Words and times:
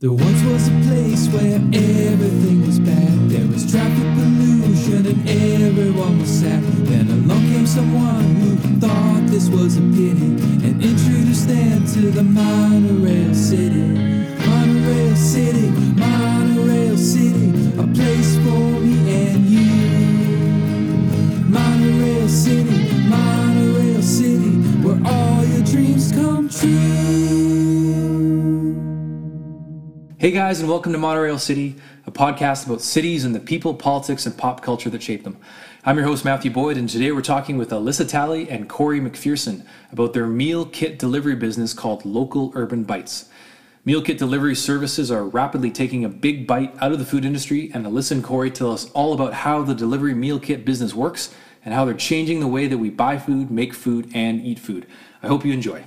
There 0.00 0.12
once 0.12 0.44
was 0.44 0.68
a 0.68 0.80
place 0.86 1.26
where 1.26 1.56
everything 1.56 2.64
was 2.64 2.78
bad. 2.78 3.30
There 3.30 3.44
was 3.48 3.68
traffic 3.68 4.06
pollution 4.14 5.04
and 5.04 5.28
everyone 5.28 6.20
was 6.20 6.28
sad. 6.28 6.62
Then 6.86 7.10
along 7.10 7.42
came 7.50 7.66
someone 7.66 8.36
who 8.36 8.78
thought 8.78 9.26
this 9.26 9.48
was 9.48 9.76
a 9.76 9.80
pity 9.80 10.38
and 10.62 10.80
introduced 10.84 11.48
them 11.48 11.84
to 11.94 12.12
the 12.12 12.22
monorail 12.22 13.34
city. 13.34 13.88
Monorail 14.46 15.16
city, 15.16 15.68
monorail 15.98 16.27
Hey 30.20 30.32
guys, 30.32 30.58
and 30.58 30.68
welcome 30.68 30.90
to 30.90 30.98
Monorail 30.98 31.38
City, 31.38 31.76
a 32.04 32.10
podcast 32.10 32.66
about 32.66 32.80
cities 32.80 33.24
and 33.24 33.36
the 33.36 33.38
people, 33.38 33.72
politics, 33.72 34.26
and 34.26 34.36
pop 34.36 34.62
culture 34.62 34.90
that 34.90 35.00
shape 35.00 35.22
them. 35.22 35.36
I'm 35.84 35.96
your 35.96 36.06
host, 36.08 36.24
Matthew 36.24 36.50
Boyd, 36.50 36.76
and 36.76 36.88
today 36.88 37.12
we're 37.12 37.22
talking 37.22 37.56
with 37.56 37.70
Alyssa 37.70 38.08
Talley 38.08 38.50
and 38.50 38.68
Corey 38.68 38.98
McPherson 38.98 39.64
about 39.92 40.14
their 40.14 40.26
meal 40.26 40.66
kit 40.66 40.98
delivery 40.98 41.36
business 41.36 41.72
called 41.72 42.04
Local 42.04 42.50
Urban 42.56 42.82
Bites. 42.82 43.28
Meal 43.84 44.02
kit 44.02 44.18
delivery 44.18 44.56
services 44.56 45.08
are 45.08 45.22
rapidly 45.22 45.70
taking 45.70 46.04
a 46.04 46.08
big 46.08 46.48
bite 46.48 46.74
out 46.80 46.90
of 46.90 46.98
the 46.98 47.04
food 47.04 47.24
industry, 47.24 47.70
and 47.72 47.86
Alyssa 47.86 48.10
and 48.10 48.24
Corey 48.24 48.50
tell 48.50 48.72
us 48.72 48.90
all 48.90 49.12
about 49.12 49.34
how 49.34 49.62
the 49.62 49.72
delivery 49.72 50.14
meal 50.14 50.40
kit 50.40 50.64
business 50.64 50.94
works 50.94 51.32
and 51.64 51.72
how 51.72 51.84
they're 51.84 51.94
changing 51.94 52.40
the 52.40 52.48
way 52.48 52.66
that 52.66 52.78
we 52.78 52.90
buy 52.90 53.18
food, 53.18 53.52
make 53.52 53.72
food, 53.72 54.10
and 54.12 54.44
eat 54.44 54.58
food. 54.58 54.84
I 55.22 55.28
hope 55.28 55.44
you 55.44 55.52
enjoy. 55.52 55.84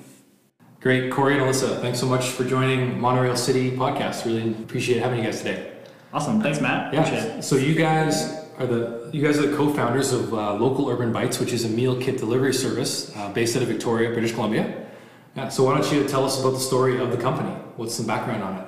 Great, 0.81 1.11
Corey 1.11 1.33
and 1.37 1.43
Alyssa, 1.43 1.79
thanks 1.79 1.99
so 1.99 2.07
much 2.07 2.29
for 2.29 2.43
joining 2.43 2.99
Monorail 2.99 3.35
City 3.35 3.69
podcast. 3.71 4.25
Really 4.25 4.49
appreciate 4.49 4.99
having 4.99 5.19
you 5.19 5.25
guys 5.25 5.37
today. 5.37 5.73
Awesome. 6.11 6.41
Thanks, 6.41 6.59
Matt. 6.59 6.91
Appreciate 6.93 7.17
Yeah. 7.23 7.37
it. 7.37 7.43
So 7.43 7.55
you 7.55 7.75
guys 7.75 8.33
are 8.57 8.65
the 8.65 9.09
you 9.13 9.21
guys 9.21 9.37
are 9.37 9.45
the 9.47 9.55
co-founders 9.55 10.11
of 10.11 10.33
uh, 10.33 10.55
Local 10.55 10.89
Urban 10.89 11.11
Bites, 11.13 11.39
which 11.39 11.53
is 11.53 11.65
a 11.65 11.69
meal 11.69 11.95
kit 12.01 12.17
delivery 12.17 12.53
service 12.53 13.15
uh, 13.15 13.29
based 13.31 13.55
out 13.55 13.61
of 13.61 13.67
Victoria, 13.69 14.09
British 14.11 14.33
Columbia. 14.33 14.87
Yeah. 15.35 15.49
So 15.49 15.63
why 15.65 15.77
don't 15.77 15.89
you 15.93 16.07
tell 16.07 16.25
us 16.25 16.39
about 16.41 16.53
the 16.53 16.59
story 16.59 16.97
of 16.99 17.11
the 17.11 17.17
company? 17.17 17.51
What's 17.77 17.93
some 17.93 18.07
background 18.07 18.43
on 18.43 18.57
it? 18.57 18.65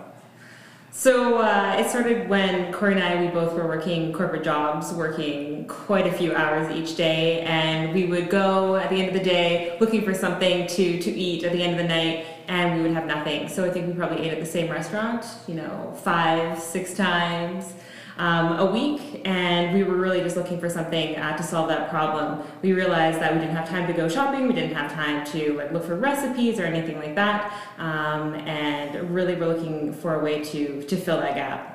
So 0.95 1.39
uh, 1.39 1.75
it 1.80 1.89
started 1.89 2.30
when 2.30 2.72
Corey 2.72 2.94
and 2.94 3.03
I, 3.03 3.19
we 3.19 3.27
both 3.30 3.53
were 3.53 3.66
working 3.67 4.13
corporate 4.13 4.44
jobs, 4.44 4.94
working 4.94 5.66
quite 5.67 6.05
a 6.05 6.11
few 6.11 6.36
hours 6.36 6.69
each 6.69 6.95
day, 6.95 7.41
and 7.41 7.95
we 7.95 8.05
would 8.05 8.30
go 8.30 8.75
at 8.75 8.91
the 8.91 8.97
end 8.97 9.08
of 9.08 9.16
the 9.16 9.27
day 9.27 9.75
looking 9.80 10.03
for 10.03 10.14
something 10.14 10.67
to, 10.67 11.02
to 11.02 11.11
eat 11.11 11.44
at 11.45 11.52
the 11.52 11.64
end 11.64 11.71
of 11.71 11.80
the 11.80 11.88
night, 11.88 12.27
and 12.47 12.75
we 12.75 12.83
would 12.83 12.94
have 12.95 13.08
nothing. 13.08 13.49
So 13.49 13.66
I 13.66 13.71
think 13.71 13.88
we 13.88 13.94
probably 13.94 14.23
ate 14.23 14.33
at 14.33 14.39
the 14.39 14.45
same 14.45 14.69
restaurant, 14.69 15.25
you 15.47 15.55
know, 15.55 15.97
five, 16.03 16.59
six 16.59 16.94
times 16.94 17.73
um, 18.17 18.59
a 18.59 18.66
week, 18.66 19.22
and 19.25 19.73
we 19.73 19.83
were 19.83 19.95
really 19.95 20.22
just 20.22 20.36
looking 20.36 20.59
for 20.59 20.69
something 20.69 21.16
uh, 21.16 21.36
to 21.38 21.44
solve 21.44 21.67
that 21.69 21.89
problem. 21.89 22.45
We 22.61 22.73
realized 22.73 23.20
that 23.20 23.33
we 23.33 23.39
didn't 23.39 23.55
have 23.55 23.67
time 23.67 23.88
to 23.88 23.94
go 23.94 24.08
shopping, 24.08 24.47
we 24.47 24.53
didn't 24.53 24.75
have 24.75 24.92
time 24.92 25.25
to 25.28 25.53
like 25.53 25.72
look 25.72 25.86
for 25.86 25.95
recipes 25.95 26.59
or 26.59 26.64
anything 26.64 26.97
like 26.97 27.16
that, 27.16 27.53
um, 27.78 28.36
and 28.36 29.14
really 29.14 29.36
we're 29.36 29.47
looking 29.47 29.94
for 29.94 30.16
a 30.16 30.23
way 30.23 30.44
to 30.44 30.83
to 30.83 30.95
fill 30.97 31.20
that 31.20 31.36
gap. 31.36 31.73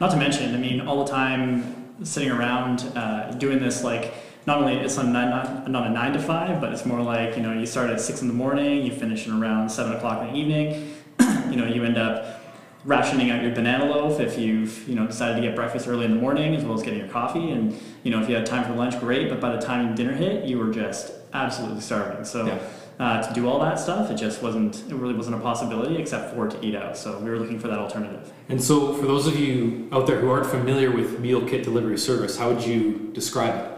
Not 0.00 0.10
to 0.12 0.16
mention, 0.16 0.54
I 0.54 0.58
mean, 0.58 0.80
all 0.80 1.04
the 1.04 1.10
time 1.10 1.94
sitting 2.02 2.30
around 2.30 2.80
uh, 2.96 3.32
doing 3.32 3.60
this, 3.60 3.84
like, 3.84 4.14
not 4.46 4.58
only 4.58 4.74
it's 4.74 4.96
not, 4.96 5.06
not, 5.06 5.70
not 5.70 5.86
a 5.86 5.90
nine 5.90 6.12
to 6.12 6.18
five, 6.18 6.60
but 6.60 6.72
it's 6.72 6.84
more 6.84 7.00
like, 7.00 7.36
you 7.36 7.42
know, 7.42 7.52
you 7.52 7.66
start 7.66 7.90
at 7.90 8.00
six 8.00 8.20
in 8.20 8.28
the 8.28 8.34
morning, 8.34 8.84
you 8.84 8.92
finish 8.92 9.26
at 9.26 9.32
around 9.32 9.70
seven 9.70 9.92
o'clock 9.92 10.22
in 10.22 10.32
the 10.32 10.38
evening. 10.38 10.94
you 11.50 11.56
know, 11.56 11.66
you 11.66 11.84
end 11.84 11.96
up 11.96 12.43
rationing 12.84 13.30
out 13.30 13.42
your 13.42 13.54
banana 13.54 13.86
loaf 13.86 14.20
if 14.20 14.38
you've, 14.38 14.86
you 14.88 14.94
know, 14.94 15.06
decided 15.06 15.36
to 15.36 15.42
get 15.42 15.56
breakfast 15.56 15.88
early 15.88 16.04
in 16.04 16.10
the 16.12 16.20
morning 16.20 16.54
as 16.54 16.64
well 16.64 16.74
as 16.74 16.82
getting 16.82 16.98
your 16.98 17.08
coffee. 17.08 17.50
And, 17.50 17.74
you 18.02 18.10
know, 18.10 18.20
if 18.22 18.28
you 18.28 18.34
had 18.34 18.44
time 18.46 18.64
for 18.64 18.74
lunch, 18.74 18.98
great, 19.00 19.28
but 19.30 19.40
by 19.40 19.54
the 19.54 19.60
time 19.60 19.94
dinner 19.94 20.12
hit, 20.12 20.44
you 20.44 20.58
were 20.58 20.70
just 20.72 21.12
absolutely 21.32 21.80
starving. 21.80 22.24
So, 22.24 22.46
Yeah. 22.46 22.58
uh, 23.00 23.22
to 23.22 23.34
do 23.34 23.48
all 23.48 23.58
that 23.60 23.78
stuff, 23.80 24.10
it 24.10 24.16
just 24.16 24.42
wasn't, 24.42 24.84
it 24.88 24.94
really 24.94 25.14
wasn't 25.14 25.34
a 25.36 25.38
possibility 25.40 25.96
except 25.96 26.34
for 26.34 26.46
to 26.46 26.64
eat 26.64 26.76
out. 26.76 26.96
So 26.96 27.18
we 27.18 27.30
were 27.30 27.38
looking 27.38 27.58
for 27.58 27.68
that 27.68 27.78
alternative. 27.78 28.30
And 28.48 28.62
so 28.62 28.92
for 28.92 29.06
those 29.06 29.26
of 29.26 29.38
you 29.38 29.88
out 29.90 30.06
there 30.06 30.18
who 30.18 30.30
aren't 30.30 30.46
familiar 30.46 30.90
with 30.90 31.18
meal 31.20 31.40
kit 31.46 31.64
delivery 31.64 31.98
service, 31.98 32.36
how 32.36 32.50
would 32.50 32.62
you 32.64 33.10
describe 33.14 33.54
it? 33.54 33.70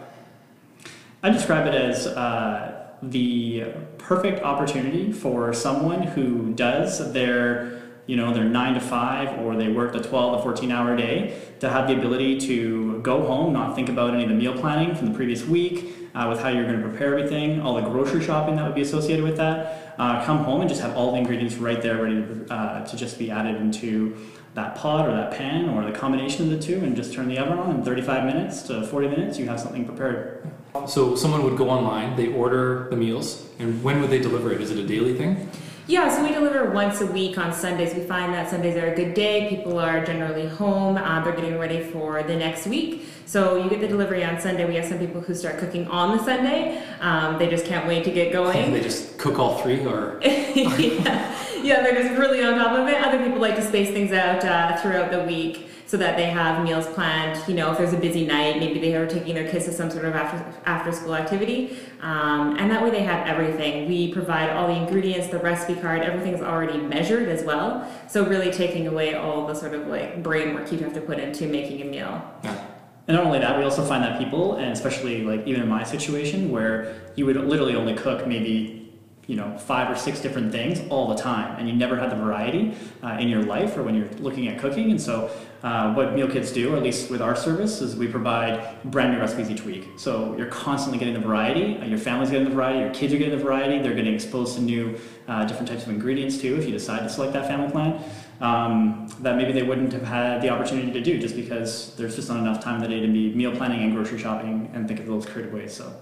I 1.23 1.31
describe 1.31 1.67
it 1.67 1.75
as 1.75 2.07
uh, 2.09 2.89
the 3.03 3.67
perfect 3.99 4.43
opportunity 4.43 5.13
for 5.13 5.53
someone 5.53 6.03
who 6.03 6.53
does 6.55 7.13
their, 7.13 7.81
you 8.07 8.17
know, 8.17 8.33
their 8.33 8.45
nine 8.45 8.75
to 8.75 8.81
five 8.81 9.39
or 9.41 9.57
they 9.57 9.69
work 9.69 9.93
the 9.93 10.03
12 10.03 10.39
to 10.39 10.43
14 10.43 10.71
hour 10.71 10.97
day 10.97 11.41
to 11.61 11.69
have 11.69 11.89
the 11.89 11.97
ability 11.97 12.39
to 12.41 13.01
go 13.03 13.27
home, 13.27 13.53
not 13.53 13.75
think 13.75 13.89
about 13.89 14.15
any 14.15 14.23
of 14.23 14.29
the 14.29 14.35
meal 14.35 14.55
planning 14.55 14.95
from 14.95 15.09
the 15.11 15.15
previous 15.15 15.45
week, 15.45 15.93
uh, 16.15 16.27
with 16.29 16.41
how 16.41 16.49
you're 16.49 16.65
going 16.65 16.81
to 16.81 16.89
prepare 16.89 17.19
everything, 17.19 17.61
all 17.61 17.75
the 17.75 17.83
grocery 17.83 18.23
shopping 18.23 18.57
that 18.57 18.65
would 18.65 18.75
be 18.75 18.83
associated 18.83 19.25
with 19.25 19.37
that. 19.37 19.95
Uh, 19.99 20.25
come 20.25 20.39
home 20.39 20.61
and 20.61 20.69
just 20.69 20.81
have 20.81 20.97
all 20.97 21.13
the 21.13 21.19
ingredients 21.19 21.57
right 21.57 21.83
there, 21.83 22.03
ready 22.03 22.17
to, 22.17 22.53
uh, 22.53 22.87
to 22.87 22.97
just 22.97 23.19
be 23.19 23.31
added 23.31 23.57
into 23.57 24.17
that 24.55 24.75
pot 24.75 25.07
or 25.07 25.13
that 25.13 25.33
pan 25.33 25.69
or 25.69 25.85
the 25.85 25.97
combination 25.97 26.45
of 26.45 26.51
the 26.51 26.65
two, 26.65 26.79
and 26.79 26.97
just 26.97 27.13
turn 27.13 27.29
the 27.29 27.39
oven 27.39 27.59
on 27.59 27.77
in 27.77 27.83
35 27.83 28.25
minutes 28.25 28.63
to 28.63 28.87
40 28.87 29.09
minutes. 29.09 29.39
You 29.39 29.47
have 29.49 29.61
something 29.61 29.85
prepared. 29.85 30.51
So 30.87 31.17
someone 31.17 31.43
would 31.43 31.57
go 31.57 31.69
online, 31.69 32.17
they 32.17 32.33
order 32.33 32.89
the 32.91 32.97
meals, 32.97 33.49
and 33.59 33.83
when 33.83 34.01
would 34.01 34.11
they 34.11 34.19
deliver 34.19 34.53
it? 34.53 34.61
Is 34.61 34.71
it 34.71 34.79
a 34.79 34.87
daily 34.87 35.15
thing? 35.15 35.51
Yeah, 35.89 36.09
so 36.09 36.25
we 36.25 36.33
deliver 36.33 36.69
once 36.73 37.01
a 37.01 37.07
week 37.07 37.39
on 37.39 37.53
Sundays. 37.53 37.95
We 37.95 38.01
find 38.01 38.35
that 38.35 38.51
Sundays 38.51 38.77
are 38.77 38.93
a 38.93 38.97
good 38.97 39.15
day. 39.15 39.49
People 39.49 39.79
are 39.79 40.05
generally 40.05 40.49
home. 40.49 40.97
Uh, 40.97 41.23
they're 41.23 41.33
getting 41.33 41.59
ready 41.59 41.81
for 41.81 42.25
the 42.25 42.35
next 42.35 42.67
week. 42.67 43.07
So 43.25 43.63
you 43.63 43.71
get 43.71 43.81
the 43.81 43.87
delivery 43.87 44.25
on 44.25 44.41
Sunday. 44.41 44.65
We 44.65 44.75
have 44.75 44.87
some 44.87 44.99
people 44.99 45.21
who 45.21 45.33
start 45.33 45.59
cooking 45.59 45.87
on 45.87 46.17
the 46.17 46.25
Sunday. 46.25 46.83
Um, 47.01 47.39
they 47.39 47.49
just 47.49 47.67
can't 47.67 47.87
wait 47.87 48.03
to 48.03 48.11
get 48.11 48.33
going. 48.33 48.73
They 48.73 48.81
just 48.81 49.17
cook 49.17 49.39
all 49.39 49.59
three, 49.59 49.87
or 49.87 50.19
yeah. 50.25 51.63
yeah, 51.63 51.83
they're 51.83 52.03
just 52.03 52.19
really 52.19 52.43
on 52.43 52.59
top 52.59 52.77
of 52.77 52.89
it. 52.89 53.01
Other 53.01 53.25
people 53.25 53.39
like 53.39 53.55
to 53.55 53.63
space 53.63 53.91
things 53.91 54.11
out 54.11 54.45
uh, 54.45 54.77
throughout 54.79 55.13
the 55.13 55.23
week 55.23 55.69
so 55.87 55.97
that 55.97 56.17
they 56.17 56.27
have 56.27 56.65
meals 56.65 56.87
planned. 56.89 57.41
You 57.49 57.55
know, 57.55 57.73
if 57.73 57.79
there's 57.79 57.93
a 57.93 57.99
busy 57.99 58.27
night, 58.27 58.59
maybe 58.59 58.81
they 58.81 58.95
are 58.95 59.07
taking 59.07 59.35
their 59.35 59.49
kids 59.49 59.67
to 59.67 59.73
some 59.73 59.91
sort 59.91 60.05
of 60.05 60.15
after 60.15 60.45
after 60.67 60.93
school 60.93 61.15
activity, 61.15 61.79
um, 62.01 62.57
and 62.59 62.71
that 62.71 62.83
way 62.83 62.91
they 62.91 63.03
have 63.03 63.27
everything. 63.27 63.89
We 63.89 64.13
provide 64.13 64.51
all 64.51 64.69
the 64.69 64.75
ingredients, 64.75 65.29
the 65.29 65.39
recipe 65.39 65.81
card, 65.81 66.03
everything's 66.03 66.43
already 66.43 66.79
measured 66.79 67.29
as 67.29 67.45
well. 67.45 67.91
So 68.09 68.25
really 68.27 68.51
taking 68.51 68.87
away 68.87 69.15
all 69.15 69.47
the 69.47 69.55
sort 69.55 69.75
of 69.75 69.87
like 69.87 70.23
brain 70.23 70.55
work 70.55 70.71
you'd 70.73 70.81
have 70.81 70.95
to 70.95 71.01
put 71.01 71.19
into 71.19 71.47
making 71.47 71.83
a 71.83 71.85
meal. 71.85 72.23
yeah. 72.43 72.67
And 73.09 73.17
not 73.17 73.25
only 73.25 73.39
that, 73.39 73.57
we 73.57 73.63
also 73.63 73.85
find 73.85 74.03
that 74.03 74.19
people, 74.19 74.57
and 74.57 74.73
especially 74.73 75.23
like 75.23 75.47
even 75.47 75.63
in 75.63 75.69
my 75.69 75.85
situation, 75.85 76.51
where 76.51 76.97
you 77.15 77.25
would 77.27 77.37
literally 77.37 77.77
only 77.77 77.95
cook 77.95 78.27
maybe 78.27 78.83
you 79.27 79.35
know 79.35 79.57
five 79.59 79.91
or 79.91 79.97
six 79.97 80.21
different 80.21 80.51
things 80.51 80.81
all 80.91 81.09
the 81.09 81.15
time, 81.15 81.57
and 81.59 81.69
you 81.69 81.75
never 81.75 81.97
had 81.97 82.11
the 82.11 82.17
variety 82.17 82.75
uh, 83.05 83.17
in 83.21 83.29
your 83.29 83.43
life 83.43 83.77
or 83.77 83.85
when 83.85 83.95
you're 83.95 84.09
looking 84.19 84.49
at 84.49 84.59
cooking. 84.59 84.91
And 84.91 85.01
so, 85.01 85.31
uh, 85.63 85.93
what 85.95 86.15
meal 86.15 86.29
kits 86.29 86.53
do, 86.53 86.75
or 86.75 86.77
at 86.77 86.83
least 86.83 87.11
with 87.11 87.21
our 87.21 87.35
service, 87.35 87.81
is 87.81 87.97
we 87.97 88.07
provide 88.07 88.83
brand 88.85 89.13
new 89.13 89.19
recipes 89.19 89.51
each 89.51 89.63
week. 89.63 89.89
So 89.97 90.37
you're 90.37 90.47
constantly 90.49 90.99
getting 90.99 91.15
the 91.15 91.27
variety. 91.27 91.79
Uh, 91.79 91.87
your 91.87 91.99
family's 91.99 92.31
getting 92.31 92.49
the 92.49 92.55
variety. 92.55 92.81
Your 92.81 92.95
kids 92.95 93.13
are 93.13 93.19
getting 93.19 93.37
the 93.37 93.45
variety. 93.45 93.83
They're 93.83 93.95
getting 93.95 94.15
exposed 94.15 94.57
to 94.57 94.63
new, 94.63 94.99
uh, 95.29 95.45
different 95.45 95.69
types 95.69 95.83
of 95.85 95.91
ingredients 95.91 96.39
too. 96.39 96.57
If 96.57 96.67
you 96.67 96.73
decide 96.73 97.01
to 97.01 97.09
select 97.09 97.33
that 97.33 97.47
family 97.47 97.71
plan 97.71 98.03
um, 98.41 99.09
that 99.21 99.37
maybe 99.37 99.53
they 99.53 99.63
wouldn't 99.63 99.93
have 99.93 100.03
had 100.03 100.43
the 100.43 100.51
opportunity 100.51 100.93
to 100.93 101.01
do 101.01 101.19
just 101.19 101.37
because 101.37 101.95
there's 101.97 102.17
just 102.17 102.29
not 102.29 102.39
enough 102.39 102.63
time 102.63 102.77
in 102.77 102.83
the 102.83 102.89
day 102.89 103.01
to 103.01 103.09
be 103.09 103.35
meal 103.35 103.55
planning 103.55 103.83
and 103.83 103.95
grocery 103.95 104.19
shopping 104.19 104.71
and 104.75 104.87
think 104.87 105.01
of 105.01 105.07
those 105.07 105.25
creative 105.25 105.53
ways. 105.53 105.73
So 105.73 105.93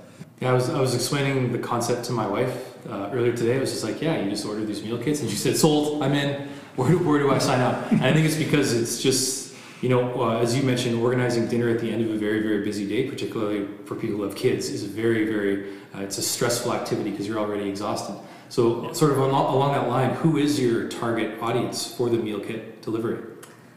Yeah, 0.40 0.50
I 0.50 0.52
was, 0.52 0.68
I 0.70 0.80
was 0.80 0.94
explaining 0.94 1.52
the 1.52 1.58
concept 1.58 2.04
to 2.06 2.12
my 2.12 2.26
wife 2.26 2.76
uh, 2.88 3.10
earlier 3.12 3.32
today. 3.32 3.56
I 3.56 3.60
was 3.60 3.70
just 3.70 3.84
like, 3.84 4.02
yeah, 4.02 4.20
you 4.20 4.30
just 4.30 4.44
order 4.44 4.64
these 4.64 4.82
meal 4.82 4.98
kits. 4.98 5.20
And 5.20 5.30
she 5.30 5.36
said, 5.36 5.56
sold, 5.56 6.02
I'm 6.02 6.14
in. 6.14 6.48
Where 6.76 6.88
do, 6.88 6.98
where 6.98 7.20
do 7.20 7.30
I 7.30 7.38
sign 7.38 7.60
up? 7.60 7.92
And 7.92 8.04
I 8.04 8.12
think 8.12 8.26
it's 8.26 8.36
because 8.36 8.72
it's 8.72 9.00
just, 9.00 9.43
you 9.84 9.90
know, 9.90 10.22
uh, 10.22 10.38
as 10.38 10.56
you 10.56 10.62
mentioned, 10.62 10.98
organizing 10.98 11.46
dinner 11.46 11.68
at 11.68 11.78
the 11.78 11.92
end 11.92 12.02
of 12.02 12.10
a 12.10 12.16
very, 12.16 12.40
very 12.40 12.64
busy 12.64 12.88
day, 12.88 13.06
particularly 13.06 13.68
for 13.84 13.94
people 13.94 14.16
who 14.16 14.22
have 14.22 14.34
kids, 14.34 14.70
is 14.70 14.82
a 14.82 14.86
very, 14.86 15.26
very, 15.26 15.74
uh, 15.94 16.00
it's 16.00 16.16
a 16.16 16.22
stressful 16.22 16.72
activity 16.72 17.10
because 17.10 17.28
you're 17.28 17.38
already 17.38 17.68
exhausted. 17.68 18.16
So, 18.48 18.90
sort 18.94 19.12
of 19.12 19.18
along, 19.18 19.52
along 19.52 19.74
that 19.74 19.86
line, 19.86 20.14
who 20.14 20.38
is 20.38 20.58
your 20.58 20.88
target 20.88 21.38
audience 21.42 21.94
for 21.94 22.08
the 22.08 22.16
meal 22.16 22.40
kit 22.40 22.80
delivery? 22.80 23.22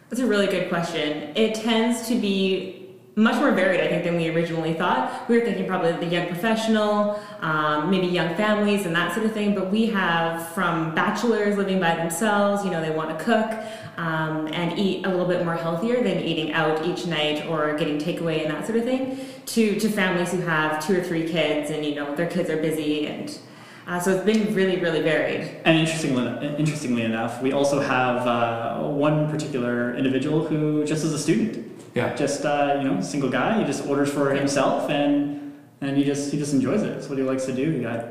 That's 0.07 0.21
a 0.21 0.25
really 0.25 0.47
good 0.47 0.69
question. 0.69 1.33
It 1.35 1.55
tends 1.55 2.07
to 2.07 2.15
be 2.15 2.76
much 3.17 3.35
more 3.37 3.51
varied, 3.51 3.81
I 3.81 3.87
think, 3.87 4.03
than 4.03 4.15
we 4.15 4.29
originally 4.29 4.75
thought. 4.75 5.27
We 5.27 5.39
were 5.39 5.43
thinking 5.43 5.65
probably 5.65 5.91
the 5.93 6.05
young 6.05 6.27
professional, 6.27 7.19
um, 7.41 7.89
maybe 7.89 8.05
young 8.05 8.35
families 8.35 8.85
and 8.85 8.95
that 8.95 9.11
sort 9.11 9.25
of 9.25 9.33
thing, 9.33 9.55
but 9.55 9.71
we 9.71 9.87
have 9.87 10.47
from 10.49 10.93
bachelors 10.93 11.57
living 11.57 11.79
by 11.79 11.95
themselves, 11.95 12.63
you 12.63 12.69
know, 12.69 12.79
they 12.79 12.91
want 12.91 13.17
to 13.17 13.25
cook 13.25 13.49
um, 13.97 14.47
and 14.53 14.77
eat 14.77 15.03
a 15.07 15.09
little 15.09 15.25
bit 15.25 15.43
more 15.43 15.55
healthier 15.55 16.03
than 16.03 16.19
eating 16.19 16.53
out 16.53 16.85
each 16.85 17.07
night 17.07 17.47
or 17.47 17.75
getting 17.75 17.97
takeaway 17.97 18.45
and 18.45 18.53
that 18.53 18.67
sort 18.67 18.77
of 18.77 18.85
thing, 18.85 19.19
to, 19.47 19.79
to 19.79 19.89
families 19.89 20.31
who 20.31 20.41
have 20.41 20.85
two 20.85 20.95
or 20.99 21.03
three 21.03 21.27
kids 21.27 21.71
and, 21.71 21.83
you 21.83 21.95
know, 21.95 22.15
their 22.15 22.27
kids 22.27 22.49
are 22.51 22.57
busy 22.57 23.07
and 23.07 23.39
Uh, 23.87 23.97
so 23.99 24.11
it's 24.11 24.25
been 24.25 24.53
really, 24.53 24.77
really 24.81 25.01
varied. 25.01 25.49
And 25.63 25.79
interestingly, 25.79 26.27
interestingly 26.59 27.03
enough, 27.03 27.41
we 27.41 27.53
also 27.53 27.79
have 27.79 28.27
uh, 28.27 28.83
one 28.83 29.29
particular 29.31 29.95
individual 29.95 30.45
who 30.45 30.83
just 30.83 31.05
is 31.05 31.13
a 31.13 31.17
student. 31.17 31.76
Yeah. 31.93 32.15
Just 32.15 32.45
uh, 32.45 32.79
you 32.81 32.87
know, 32.87 33.01
single 33.01 33.29
guy. 33.29 33.59
He 33.59 33.65
just 33.65 33.85
orders 33.87 34.11
for 34.11 34.33
himself, 34.33 34.89
and 34.89 35.53
and 35.81 35.97
he 35.97 36.03
just 36.03 36.31
he 36.31 36.37
just 36.37 36.53
enjoys 36.53 36.83
it. 36.83 36.91
It's 36.97 37.09
what 37.09 37.17
he 37.17 37.23
likes 37.23 37.45
to 37.45 37.53
do. 37.53 37.71
He 37.71 37.81
got, 37.81 38.05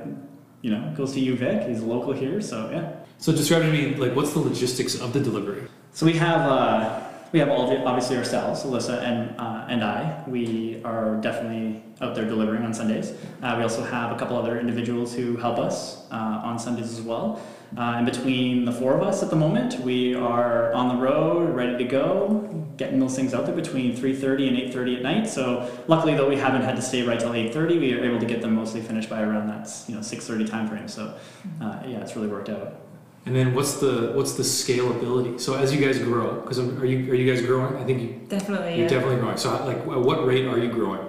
you 0.63 0.71
know, 0.71 0.93
goes 0.97 1.15
to 1.15 1.21
UVic. 1.21 1.69
He's 1.69 1.81
local 1.81 2.13
here, 2.13 2.41
so 2.41 2.71
yeah. 2.71 2.93
So 3.19 3.33
describe 3.33 3.63
to 3.63 3.73
me 3.73 3.95
like 3.95 4.15
what's 4.15 4.33
the 4.33 4.41
logistics 4.41 5.01
of 5.01 5.13
the 5.13 5.21
delivery? 5.21 5.63
So 5.93 6.05
we 6.07 6.15
have 6.15 6.41
uh, 6.41 7.06
we 7.33 7.39
have 7.39 7.49
all 7.49 7.71
obviously 7.87 8.17
ourselves, 8.17 8.63
Alyssa 8.63 9.03
and 9.03 9.39
uh, 9.39 9.67
and 9.69 9.83
I. 9.83 10.23
We 10.27 10.81
are 10.85 11.17
definitely 11.21 11.83
out 12.01 12.15
there 12.15 12.25
delivering 12.25 12.65
on 12.65 12.73
Sundays. 12.73 13.13
Uh, 13.43 13.55
we 13.57 13.63
also 13.63 13.83
have 13.83 14.13
a 14.13 14.19
couple 14.19 14.37
other 14.37 14.61
individuals 14.61 15.15
who 15.15 15.37
help 15.37 15.59
us 15.59 16.07
uh, 16.11 16.41
on 16.45 16.59
Sundays 16.59 16.93
as 16.93 17.01
well. 17.01 17.41
Uh, 17.77 17.95
and 17.97 18.07
between 18.07 18.65
the 18.65 18.71
four 18.71 18.95
of 18.95 19.03
us 19.03 19.23
at 19.25 19.31
the 19.31 19.37
moment, 19.37 19.81
we 19.81 20.15
are 20.15 20.73
on 20.73 20.89
the 20.89 21.03
road, 21.03 21.53
ready 21.55 21.77
to 21.77 21.85
go, 21.85 22.49
getting 22.77 23.01
those 23.01 23.17
things 23.17 23.35
out 23.35 23.45
there 23.45 23.57
between 23.57 23.97
3:30 23.97 24.49
and 24.49 24.57
8:30 24.57 24.97
at 24.97 25.03
night. 25.03 25.29
So 25.29 25.69
luckily, 25.89 26.15
though, 26.15 26.29
we 26.29 26.37
haven't 26.37 26.63
had 26.63 26.77
to 26.77 26.83
stay 26.83 27.03
right 27.03 27.19
till 27.19 27.33
8:30. 27.33 27.81
We 27.81 27.93
are 27.95 28.05
able 28.05 28.21
to 28.21 28.27
get 28.27 28.41
them 28.41 28.55
mostly 28.55 28.81
finished 28.81 29.11
by 29.11 29.23
around 29.23 29.49
that 29.49 29.69
you 29.89 29.97
know 29.97 30.01
6:30 30.01 30.49
time 30.49 30.69
frame. 30.69 30.89
So 30.89 31.15
uh, 31.61 31.83
yeah, 31.87 31.99
it's 31.99 32.15
really 32.15 32.29
worked 32.29 32.51
out. 32.51 32.86
And 33.27 33.35
then 33.35 33.55
what's 33.55 33.75
the 33.75 34.13
what's 34.15 34.35
the 34.35 34.45
scalability? 34.45 35.39
So 35.41 35.55
as 35.55 35.75
you 35.75 35.85
guys 35.85 35.99
grow, 35.99 36.41
because 36.41 36.61
are 36.61 36.87
you 36.87 37.11
are 37.11 37.15
you 37.15 37.31
guys 37.31 37.45
growing? 37.45 37.77
I 37.77 37.85
think 37.85 38.01
you, 38.01 38.21
Definitely. 38.29 38.75
you're 38.77 38.85
yeah. 38.85 38.89
definitely 38.89 39.17
growing. 39.17 39.37
So 39.37 39.51
like 39.67 39.79
at 39.79 39.85
what 39.87 40.25
rate 40.25 40.47
are 40.47 40.59
you 40.59 40.71
growing? 40.71 41.07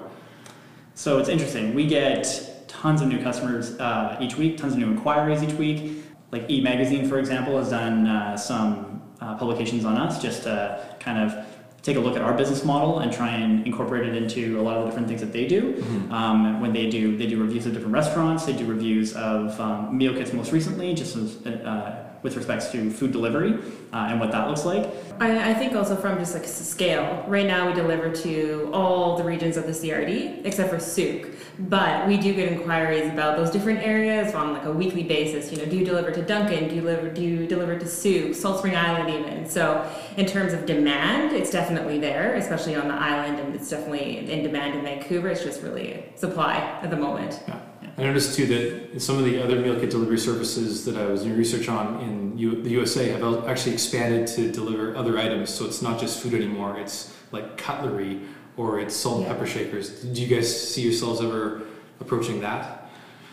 So 0.95 1.19
it's 1.19 1.29
interesting. 1.29 1.75
We 1.75 1.85
get 1.85 2.65
tons 2.67 3.01
of 3.03 3.07
new 3.07 3.21
customers 3.21 3.79
uh, 3.79 4.17
each 4.19 4.35
week, 4.35 4.57
tons 4.57 4.73
of 4.73 4.79
new 4.79 4.87
inquiries 4.87 5.43
each 5.43 5.53
week. 5.53 6.03
Like 6.31 6.49
E 6.49 6.59
Magazine, 6.59 7.07
for 7.07 7.19
example, 7.19 7.55
has 7.59 7.69
done 7.69 8.07
uh, 8.07 8.35
some 8.35 9.03
uh, 9.21 9.37
publications 9.37 9.85
on 9.85 9.95
us 9.95 10.19
just 10.19 10.43
to 10.43 10.97
kind 10.99 11.19
of 11.19 11.45
take 11.83 11.97
a 11.97 11.99
look 11.99 12.15
at 12.15 12.21
our 12.21 12.33
business 12.33 12.65
model 12.65 12.99
and 12.99 13.13
try 13.13 13.29
and 13.29 13.65
incorporate 13.65 14.05
it 14.07 14.15
into 14.15 14.59
a 14.59 14.61
lot 14.61 14.75
of 14.75 14.83
the 14.83 14.89
different 14.89 15.07
things 15.07 15.21
that 15.21 15.31
they 15.31 15.47
do. 15.47 15.81
Um, 16.11 16.59
when 16.59 16.73
they 16.73 16.89
do, 16.89 17.15
they 17.15 17.27
do 17.27 17.41
reviews 17.41 17.65
of 17.65 17.73
different 17.73 17.93
restaurants. 17.93 18.45
They 18.45 18.53
do 18.53 18.65
reviews 18.65 19.15
of 19.15 19.57
um, 19.61 19.97
meal 19.97 20.13
kits 20.13 20.33
most 20.33 20.51
recently, 20.51 20.93
just 20.93 21.15
as, 21.15 21.45
uh, 21.45 22.06
with 22.23 22.35
respects 22.35 22.71
to 22.71 22.89
food 22.89 23.11
delivery 23.11 23.59
uh, 23.93 24.07
and 24.09 24.19
what 24.19 24.31
that 24.31 24.47
looks 24.47 24.65
like. 24.65 24.89
I, 25.19 25.51
I 25.51 25.53
think 25.53 25.73
also 25.73 25.95
from 25.95 26.17
just 26.17 26.33
like 26.33 26.45
scale. 26.45 27.23
Right 27.27 27.45
now, 27.45 27.67
we 27.67 27.73
deliver 27.73 28.11
to 28.23 28.69
all 28.73 29.17
the 29.17 29.23
regions 29.23 29.57
of 29.57 29.65
the 29.65 29.71
CRD 29.71 30.45
except 30.45 30.69
for 30.69 30.79
Sooke, 30.79 31.29
but 31.59 32.07
we 32.07 32.17
do 32.17 32.33
get 32.33 32.51
inquiries 32.51 33.09
about 33.09 33.37
those 33.37 33.49
different 33.49 33.79
areas 33.79 34.33
on 34.35 34.53
like 34.53 34.65
a 34.65 34.71
weekly 34.71 35.03
basis. 35.03 35.51
You 35.51 35.57
know, 35.59 35.65
do 35.65 35.77
you 35.77 35.85
deliver 35.85 36.11
to 36.11 36.21
Duncan? 36.21 36.69
Do 36.69 36.75
you 36.75 36.81
deliver? 36.81 37.09
Do 37.09 37.21
you 37.21 37.47
deliver 37.47 37.77
to 37.79 37.87
Sooke, 37.87 38.35
Salt 38.35 38.59
Spring 38.59 38.75
Island, 38.75 39.09
even? 39.09 39.49
So, 39.49 39.89
in 40.17 40.25
terms 40.25 40.53
of 40.53 40.65
demand, 40.65 41.33
it's 41.33 41.51
definitely 41.51 41.99
there, 41.99 42.35
especially 42.35 42.75
on 42.75 42.87
the 42.87 42.95
island, 42.95 43.39
and 43.39 43.55
it's 43.55 43.69
definitely 43.69 44.29
in 44.29 44.43
demand 44.43 44.75
in 44.75 44.83
Vancouver. 44.83 45.29
It's 45.29 45.43
just 45.43 45.61
really 45.61 46.03
supply 46.15 46.57
at 46.81 46.89
the 46.89 46.97
moment. 46.97 47.41
Yeah. 47.47 47.59
I 47.97 48.03
noticed 48.03 48.35
too 48.35 48.45
that 48.45 49.01
some 49.01 49.17
of 49.17 49.25
the 49.25 49.43
other 49.43 49.55
meal 49.55 49.79
kit 49.79 49.89
delivery 49.89 50.19
services 50.19 50.85
that 50.85 50.95
I 50.95 51.05
was 51.07 51.23
doing 51.23 51.35
research 51.35 51.67
on 51.67 51.99
in 52.01 52.37
U- 52.37 52.61
the 52.61 52.69
USA 52.69 53.09
have 53.09 53.47
actually 53.47 53.73
expanded 53.73 54.27
to 54.35 54.51
deliver 54.51 54.95
other 54.95 55.17
items. 55.17 55.49
So 55.49 55.65
it's 55.65 55.81
not 55.81 55.99
just 55.99 56.21
food 56.21 56.35
anymore. 56.35 56.77
It's 56.77 57.15
like 57.31 57.57
cutlery 57.57 58.21
or 58.55 58.79
it's 58.79 58.95
salt 58.95 59.19
and 59.19 59.27
pepper 59.27 59.47
shakers. 59.47 59.89
Do 60.03 60.21
you 60.21 60.27
guys 60.27 60.47
see 60.71 60.83
yourselves 60.83 61.21
ever 61.21 61.63
approaching 61.99 62.39
that? 62.41 62.87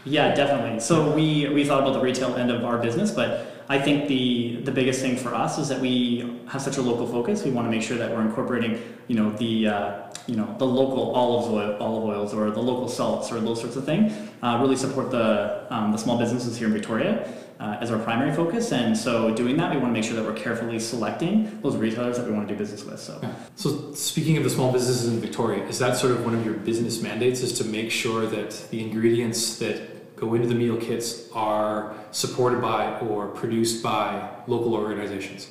Yeah, 0.07 0.35
definitely. 0.35 0.81
So 0.81 1.15
we 1.15 1.49
we 1.49 1.65
thought 1.65 1.83
about 1.83 1.93
the 1.93 2.01
retail 2.01 2.35
end 2.37 2.51
of 2.51 2.65
our 2.65 2.79
business, 2.79 3.11
but 3.11 3.65
I 3.69 3.79
think 3.79 4.09
the 4.09 4.63
the 4.65 4.73
biggest 4.73 5.01
thing 5.01 5.17
for 5.17 5.35
us 5.35 5.59
is 5.59 5.69
that 5.69 5.81
we 5.81 6.41
have 6.49 6.63
such 6.63 6.79
a 6.79 6.83
local 6.83 7.07
focus. 7.07 7.45
We 7.45 7.51
want 7.51 7.67
to 7.67 7.71
make 7.71 7.83
sure 7.83 7.99
that 7.99 8.11
we're 8.11 8.23
incorporating, 8.23 8.81
you 9.09 9.17
know, 9.17 9.31
the 9.33 9.69
uh, 9.69 10.04
you 10.27 10.37
know 10.37 10.55
the 10.59 10.67
local 10.67 11.15
olive 11.15 11.53
oil, 11.53 11.77
olive 11.81 12.05
oils 12.05 12.35
or 12.35 12.51
the 12.51 12.63
local 12.63 12.89
salts 12.89 13.31
or 13.31 13.41
those 13.41 13.61
sorts 13.61 13.77
of 13.77 13.85
things. 13.85 14.13
Uh, 14.43 14.59
really 14.61 14.77
support 14.77 15.11
the 15.11 15.67
um, 15.71 15.93
the 15.93 15.99
small 15.99 16.19
businesses 16.19 16.57
here 16.57 16.67
in 16.67 16.73
Victoria. 16.73 17.29
Uh, 17.61 17.79
as 17.81 17.93
our 17.93 18.01
primary 18.01 18.35
focus, 18.35 18.73
and 18.73 18.99
so 18.99 19.33
doing 19.33 19.57
that, 19.57 19.71
we 19.71 19.77
want 19.77 19.89
to 19.89 19.93
make 19.93 20.03
sure 20.03 20.17
that 20.17 20.25
we're 20.25 20.35
carefully 20.35 20.79
selecting 20.79 21.61
those 21.63 21.77
retailers 21.77 22.19
that 22.19 22.27
we 22.27 22.33
want 22.33 22.49
to 22.49 22.53
do 22.53 22.59
business 22.59 22.85
with. 22.85 22.99
So, 22.99 23.21
So 23.55 23.95
speaking 23.95 24.37
of 24.37 24.43
the 24.43 24.51
small 24.51 24.73
businesses 24.73 25.07
in 25.07 25.21
Victoria, 25.21 25.65
is 25.69 25.79
that 25.79 25.97
sort 25.97 26.13
of 26.13 26.25
one 26.25 26.35
of 26.35 26.45
your 26.45 26.55
business 26.55 27.01
mandates 27.01 27.43
is 27.43 27.57
to 27.59 27.65
make 27.65 27.93
sure 27.93 28.27
that 28.27 28.51
the 28.71 28.83
ingredients 28.83 29.57
that 29.61 30.17
go 30.17 30.35
into 30.35 30.49
the 30.49 30.55
meal 30.55 30.77
kits 30.77 31.31
are 31.33 31.95
supported 32.11 32.61
by 32.61 32.99
or 32.99 33.29
produced 33.29 33.85
by 33.85 34.29
local 34.49 34.75
organizations? 34.75 35.49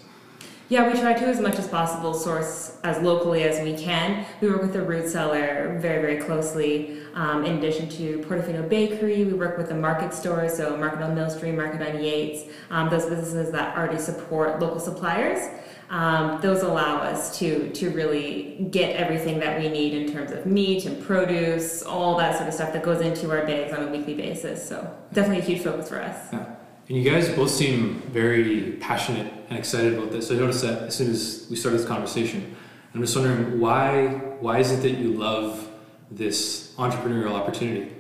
Yeah, 0.74 0.92
we 0.92 1.00
try 1.00 1.14
to 1.14 1.25
as 1.28 1.40
much 1.40 1.60
as 1.60 1.68
possible 1.68 2.16
source 2.16 2.78
as 2.84 3.00
locally 3.04 3.44
as 3.44 3.64
we 3.64 3.78
can. 3.78 4.25
We 4.42 4.50
work 4.50 4.64
with 4.64 4.74
the 4.74 4.81
root 4.81 5.08
cellar 5.08 5.78
very, 5.80 6.02
very 6.02 6.18
closely. 6.18 7.00
Um, 7.14 7.46
in 7.46 7.60
addition 7.60 7.88
to 7.90 8.18
Portofino 8.28 8.68
Bakery, 8.68 9.24
we 9.24 9.34
work 9.34 9.56
with 9.56 9.70
the 9.70 9.75
market 9.75 10.16
stores, 10.16 10.58
so 10.58 10.75
Market 10.75 11.04
on 11.04 11.14
Millstream, 11.14 11.58
Market 11.58 11.88
on 11.88 12.04
Yates, 12.04 12.52
um, 12.72 12.90
those 12.90 13.06
businesses 13.06 13.52
that 13.52 13.78
already 13.78 14.00
support 14.00 14.60
local 14.60 14.80
suppliers. 14.80 15.48
Um, 15.92 16.42
those 16.42 16.64
allow 16.64 16.98
us 16.98 17.38
to 17.38 17.69
to 17.69 17.92
really 17.92 18.68
get 18.72 18.96
everything 18.96 19.38
that 19.42 19.62
we 19.62 19.69
need 19.69 19.94
in 19.94 20.12
terms 20.12 20.31
of 20.31 20.48
meat 20.48 20.88
and 20.88 21.06
produce, 21.06 21.84
all 21.84 22.18
that 22.18 22.36
sort 22.36 22.48
of 22.48 22.54
stuff 22.56 22.74
that 22.74 22.81
goes 22.81 23.00
into 23.00 23.30
our 23.30 23.46
bags 23.46 23.78
on 23.78 23.88
a 23.90 23.92
weekly 23.92 24.16
basis. 24.16 24.68
So 24.68 24.92
definitely 25.14 25.44
a 25.44 25.46
huge 25.46 25.62
focus 25.62 25.90
for 25.90 26.02
us. 26.02 26.34
Yeah. 26.34 26.56
And 26.89 26.97
you 26.97 27.09
guys 27.09 27.30
both 27.30 27.50
seem 27.50 28.01
very 28.12 28.74
passionate 28.74 29.31
and 29.50 29.57
excited 29.57 29.94
about 29.94 30.12
this. 30.12 30.31
I 30.31 30.35
noticed 30.35 30.63
that 30.63 30.83
as 30.83 30.95
soon 30.95 31.12
as 31.12 31.47
we 31.50 31.56
started 31.56 31.80
this 31.80 31.88
conversation. 31.88 32.56
I'm 32.94 33.01
just 33.01 33.15
wondering 33.15 33.59
why 33.59 34.07
why 34.39 34.59
is 34.59 34.71
it 34.71 34.81
that 34.81 34.91
you 34.91 35.13
love 35.13 35.69
this 36.12 36.74
entrepreneurial 36.77 37.31
opportunity? 37.31 37.95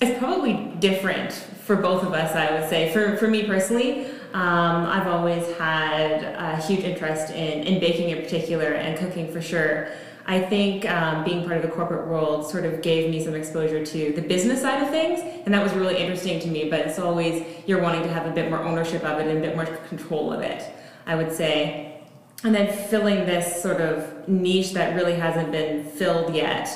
It's 0.00 0.18
probably 0.18 0.74
different 0.80 1.32
for 1.32 1.76
both 1.76 2.02
of 2.02 2.12
us, 2.12 2.34
I 2.34 2.58
would 2.58 2.68
say. 2.68 2.92
For, 2.92 3.16
for 3.16 3.28
me 3.28 3.44
personally, 3.44 4.06
um, 4.32 4.86
I've 4.86 5.06
always 5.06 5.46
had 5.56 6.24
a 6.24 6.60
huge 6.62 6.80
interest 6.80 7.32
in, 7.32 7.64
in 7.64 7.80
baking 7.80 8.10
in 8.10 8.22
particular 8.22 8.72
and 8.72 8.98
cooking 8.98 9.32
for 9.32 9.40
sure. 9.40 9.90
I 10.30 10.38
think 10.40 10.88
um, 10.88 11.24
being 11.24 11.44
part 11.44 11.56
of 11.56 11.62
the 11.62 11.70
corporate 11.70 12.06
world 12.06 12.48
sort 12.48 12.64
of 12.64 12.82
gave 12.82 13.10
me 13.10 13.20
some 13.24 13.34
exposure 13.34 13.84
to 13.84 14.12
the 14.12 14.22
business 14.22 14.62
side 14.62 14.80
of 14.80 14.88
things, 14.88 15.18
and 15.44 15.52
that 15.52 15.60
was 15.60 15.72
really 15.72 15.96
interesting 15.96 16.38
to 16.38 16.46
me. 16.46 16.70
But 16.70 16.86
it's 16.86 17.00
always 17.00 17.44
you're 17.66 17.82
wanting 17.82 18.04
to 18.04 18.12
have 18.12 18.26
a 18.26 18.30
bit 18.30 18.48
more 18.48 18.62
ownership 18.62 19.02
of 19.02 19.18
it 19.18 19.26
and 19.26 19.38
a 19.38 19.40
bit 19.40 19.56
more 19.56 19.66
control 19.88 20.32
of 20.32 20.40
it, 20.40 20.62
I 21.04 21.16
would 21.16 21.32
say. 21.32 22.00
And 22.44 22.54
then 22.54 22.72
filling 22.86 23.26
this 23.26 23.60
sort 23.60 23.80
of 23.80 24.28
niche 24.28 24.72
that 24.74 24.94
really 24.94 25.14
hasn't 25.14 25.50
been 25.50 25.84
filled 25.84 26.32
yet. 26.32 26.70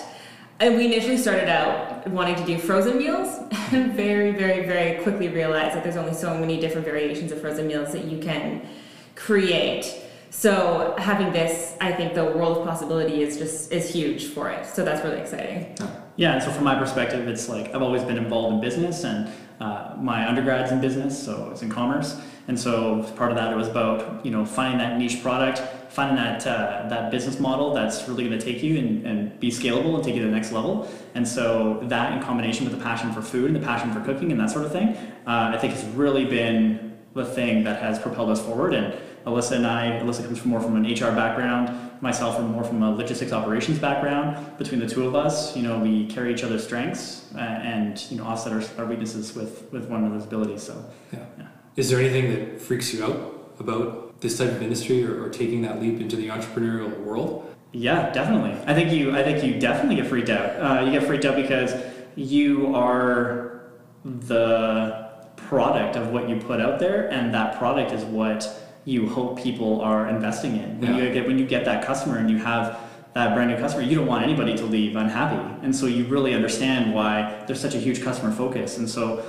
And 0.58 0.76
we 0.76 0.86
initially 0.86 1.16
started 1.16 1.48
out 1.48 2.08
wanting 2.08 2.34
to 2.34 2.44
do 2.44 2.58
frozen 2.58 2.98
meals 2.98 3.38
and 3.70 3.94
very, 3.94 4.32
very, 4.32 4.66
very 4.66 5.00
quickly 5.04 5.28
realized 5.28 5.76
that 5.76 5.84
there's 5.84 5.96
only 5.96 6.14
so 6.14 6.36
many 6.36 6.58
different 6.58 6.84
variations 6.84 7.30
of 7.30 7.40
frozen 7.40 7.68
meals 7.68 7.92
that 7.92 8.04
you 8.06 8.18
can 8.18 8.66
create. 9.14 10.00
So 10.36 10.94
having 10.98 11.32
this, 11.32 11.74
I 11.80 11.92
think 11.92 12.12
the 12.12 12.24
world 12.24 12.58
of 12.58 12.64
possibility 12.64 13.22
is 13.22 13.38
just 13.38 13.70
is 13.72 13.88
huge 13.88 14.26
for 14.26 14.50
it. 14.50 14.66
So 14.66 14.84
that's 14.84 15.02
really 15.04 15.20
exciting. 15.20 15.74
Yeah, 16.16 16.34
and 16.34 16.42
so 16.42 16.50
from 16.50 16.64
my 16.64 16.74
perspective, 16.74 17.28
it's 17.28 17.48
like 17.48 17.72
I've 17.72 17.82
always 17.82 18.02
been 18.02 18.18
involved 18.18 18.54
in 18.54 18.60
business, 18.60 19.04
and 19.04 19.32
uh, 19.60 19.94
my 19.96 20.26
undergrad's 20.26 20.72
in 20.72 20.80
business, 20.80 21.20
so 21.20 21.50
it's 21.52 21.62
in 21.62 21.70
commerce. 21.70 22.20
And 22.48 22.58
so 22.58 23.04
part 23.16 23.30
of 23.30 23.36
that 23.36 23.52
it 23.52 23.56
was 23.56 23.68
about 23.68 24.26
you 24.26 24.32
know 24.32 24.44
finding 24.44 24.78
that 24.78 24.98
niche 24.98 25.22
product, 25.22 25.62
finding 25.88 26.16
that 26.16 26.44
uh, 26.46 26.88
that 26.88 27.12
business 27.12 27.38
model 27.38 27.72
that's 27.72 28.06
really 28.08 28.28
going 28.28 28.38
to 28.38 28.44
take 28.44 28.60
you 28.60 28.76
and, 28.78 29.06
and 29.06 29.40
be 29.40 29.50
scalable 29.50 29.94
and 29.94 30.02
take 30.02 30.16
you 30.16 30.20
to 30.22 30.26
the 30.26 30.34
next 30.34 30.50
level. 30.50 30.90
And 31.14 31.26
so 31.26 31.78
that 31.84 32.12
in 32.12 32.20
combination 32.20 32.68
with 32.68 32.76
the 32.76 32.82
passion 32.82 33.12
for 33.12 33.22
food 33.22 33.46
and 33.46 33.56
the 33.56 33.64
passion 33.64 33.92
for 33.92 34.00
cooking 34.00 34.32
and 34.32 34.40
that 34.40 34.50
sort 34.50 34.64
of 34.64 34.72
thing, 34.72 34.88
uh, 35.28 35.52
I 35.54 35.58
think 35.58 35.74
has 35.74 35.84
really 35.94 36.24
been 36.24 36.92
the 37.14 37.24
thing 37.24 37.62
that 37.64 37.80
has 37.80 37.98
propelled 38.00 38.30
us 38.30 38.44
forward. 38.44 38.74
And 38.74 38.92
Alyssa 39.26 39.52
and 39.52 39.66
I, 39.66 40.00
Alyssa 40.00 40.24
comes 40.24 40.38
from 40.38 40.50
more 40.50 40.60
from 40.60 40.76
an 40.76 40.84
HR 40.84 41.14
background, 41.14 42.00
myself 42.02 42.36
from 42.36 42.52
more 42.52 42.62
from 42.62 42.82
a 42.82 42.90
logistics 42.94 43.32
operations 43.32 43.78
background. 43.78 44.58
Between 44.58 44.80
the 44.80 44.88
two 44.88 45.06
of 45.06 45.14
us, 45.14 45.56
you 45.56 45.62
know, 45.62 45.78
we 45.78 46.06
carry 46.06 46.32
each 46.32 46.44
other's 46.44 46.64
strengths 46.64 47.32
uh, 47.34 47.38
and 47.38 48.04
you 48.10 48.18
know 48.18 48.24
offset 48.24 48.52
our, 48.52 48.62
our 48.78 48.86
weaknesses 48.86 49.34
with 49.34 49.70
with 49.72 49.88
one 49.88 50.04
another's 50.04 50.24
abilities. 50.24 50.62
So 50.62 50.84
Yeah. 51.12 51.20
Yeah. 51.38 51.46
Is 51.76 51.90
there 51.90 51.98
anything 51.98 52.32
that 52.34 52.60
freaks 52.60 52.92
you 52.92 53.04
out 53.04 53.54
about 53.58 54.20
this 54.20 54.38
type 54.38 54.50
of 54.50 54.62
industry 54.62 55.04
or, 55.04 55.24
or 55.24 55.28
taking 55.28 55.62
that 55.62 55.80
leap 55.80 56.00
into 56.00 56.16
the 56.16 56.28
entrepreneurial 56.28 56.96
world? 57.00 57.50
yeah, 57.74 58.12
definitely. 58.12 58.52
I 58.66 58.74
think 58.74 58.92
you 58.92 59.16
I 59.16 59.24
think 59.24 59.42
you 59.42 59.58
definitely 59.58 59.96
get 59.96 60.06
freaked 60.06 60.30
out. 60.30 60.50
Uh, 60.60 60.84
you 60.84 60.92
get 60.92 61.04
freaked 61.06 61.24
out 61.24 61.34
because 61.34 61.74
you 62.14 62.74
are 62.74 63.62
the 64.04 65.10
product 65.36 65.96
of 65.96 66.08
what 66.08 66.28
you 66.28 66.36
put 66.36 66.60
out 66.60 66.78
there, 66.78 67.10
and 67.10 67.34
that 67.34 67.58
product 67.58 67.90
is 67.92 68.04
what 68.04 68.46
you 68.84 69.08
hope 69.08 69.42
people 69.42 69.80
are 69.80 70.08
investing 70.08 70.56
in. 70.56 70.80
When 70.80 70.94
Yeah. 70.96 71.04
you 71.04 71.12
get 71.12 71.26
when 71.26 71.38
you 71.38 71.46
get 71.46 71.64
that 71.64 71.84
customer 71.86 72.18
and 72.18 72.30
you 72.30 72.38
have 72.38 72.78
that 73.14 73.34
brand 73.34 73.50
new 73.50 73.56
customer, 73.56 73.82
you 73.84 73.96
don't 73.96 74.06
want 74.06 74.24
anybody 74.24 74.56
to 74.56 74.64
leave 74.64 74.96
unhappy, 74.96 75.40
and 75.62 75.74
so 75.74 75.86
you 75.86 76.04
really 76.04 76.34
understand 76.34 76.92
why 76.94 77.34
there's 77.46 77.60
such 77.60 77.74
a 77.74 77.78
huge 77.78 78.02
customer 78.02 78.32
focus. 78.32 78.78
And 78.78 78.88
so 78.88 79.22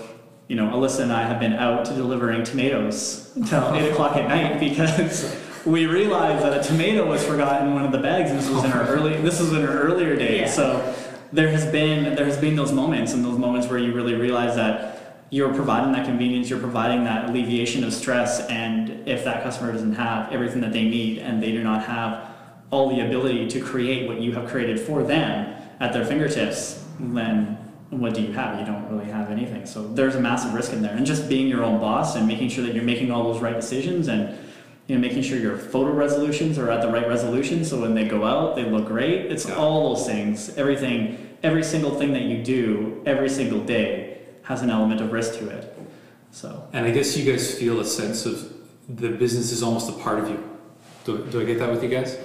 you 0.48 0.56
know, 0.56 0.68
Alyssa 0.68 1.00
and 1.00 1.12
I 1.12 1.24
have 1.24 1.40
been 1.40 1.54
out 1.54 1.86
delivering 1.86 2.44
tomatoes 2.44 3.32
until 3.36 3.74
eight 3.76 3.92
o'clock 3.92 4.16
at 4.16 4.28
night 4.28 4.60
because 4.60 5.36
we 5.66 5.88
realized 5.88 6.44
that 6.46 6.54
a 6.60 6.64
tomato 6.68 7.04
was 7.08 7.26
forgotten 7.26 7.70
in 7.70 7.74
one 7.74 7.84
of 7.84 7.92
the 7.92 7.98
bags, 7.98 8.30
and 8.30 8.40
this 8.40 8.50
was 8.50 8.64
in 8.64 8.72
our 8.72 8.84
early. 8.88 9.18
This 9.22 9.40
was 9.40 9.54
in 9.54 9.64
our 9.66 9.74
earlier 9.74 10.16
days. 10.16 10.42
Yeah. 10.42 10.48
So 10.48 10.96
there 11.34 11.50
has 11.50 11.66
been 11.66 12.16
there 12.16 12.26
has 12.26 12.38
been 12.38 12.56
those 12.56 12.72
moments, 12.72 13.14
and 13.14 13.24
those 13.26 13.40
moments 13.40 13.68
where 13.68 13.80
you 13.80 13.94
really 13.94 14.14
realize 14.16 14.56
that 14.56 14.95
you're 15.36 15.54
providing 15.54 15.92
that 15.92 16.06
convenience, 16.06 16.50
you're 16.50 16.62
providing 16.62 17.04
that 17.04 17.30
alleviation 17.30 17.84
of 17.84 17.94
stress, 17.94 18.40
and 18.48 19.06
if 19.06 19.26
that 19.26 19.44
customer 19.44 19.70
doesn't 19.70 19.96
have 19.96 20.32
everything 20.32 20.62
that 20.62 20.72
they 20.72 20.86
need, 20.86 21.18
and 21.18 21.44
they 21.44 21.52
do 21.52 21.62
not 21.62 21.84
have 21.84 22.30
all 22.72 22.88
the 22.88 23.06
ability 23.06 23.46
to 23.46 23.60
create 23.60 24.08
what 24.08 24.22
you 24.22 24.32
have 24.32 24.48
created 24.48 24.80
for 24.80 25.04
them 25.04 25.54
at 25.82 25.92
their 25.92 26.06
fingertips, 26.06 26.86
then 27.02 27.48
what 27.90 28.14
do 28.14 28.22
you 28.22 28.32
have? 28.32 28.58
You 28.62 28.66
don't 28.66 28.90
really 28.90 29.12
have 29.12 29.30
anything. 29.30 29.66
So 29.66 29.86
there's 29.86 30.16
a 30.16 30.22
massive 30.22 30.54
risk 30.54 30.72
in 30.72 30.82
there. 30.82 30.96
And 30.96 31.06
just 31.06 31.28
being 31.28 31.50
your 31.50 31.66
own 31.66 31.82
boss 31.82 32.16
and 32.16 32.26
making 32.26 32.48
sure 32.48 32.64
that 32.66 32.74
you're 32.74 32.86
making 32.86 33.12
all 33.12 33.34
those 33.34 33.42
right 33.42 33.56
decisions 33.56 34.08
and 34.08 34.38
you 34.88 34.96
know, 34.96 35.02
making 35.02 35.24
sure 35.24 35.38
your 35.38 35.58
photo 35.58 35.92
resolutions 35.92 36.58
are 36.58 36.72
at 36.72 36.82
the 36.82 36.88
right 36.88 37.10
resolution 37.10 37.66
so 37.66 37.82
when 37.82 37.94
they 37.94 38.08
go 38.08 38.24
out, 38.24 38.56
they 38.56 38.64
look 38.64 38.88
great. 38.88 39.30
It's 39.30 39.50
all 39.50 39.94
those 39.94 40.08
things. 40.08 40.56
Everything, 40.58 41.38
every 41.44 41.64
single 41.64 41.94
thing 42.00 42.14
that 42.14 42.24
you 42.24 42.42
do 42.42 43.04
every 43.06 43.28
single 43.28 43.60
day 43.60 44.05
has 44.46 44.62
an 44.62 44.70
element 44.70 45.02
of 45.02 45.12
risk 45.12 45.38
to 45.40 45.50
it. 45.50 45.78
So 46.32 46.68
And 46.74 46.86
I 46.86 46.92
guess 46.92 47.16
you 47.18 47.30
guys 47.30 47.58
feel 47.58 47.80
a 47.80 47.86
sense 47.86 48.26
of 48.26 48.54
the 48.88 49.10
business 49.10 49.52
is 49.52 49.64
almost 49.64 49.90
a 49.90 49.94
part 49.94 50.20
of 50.20 50.30
you. 50.30 50.58
Do, 51.04 51.26
do 51.26 51.42
I 51.42 51.46
get 51.46 51.60
that 51.60 51.70
with 51.70 51.84
you 51.84 51.90
guys? 51.90 52.18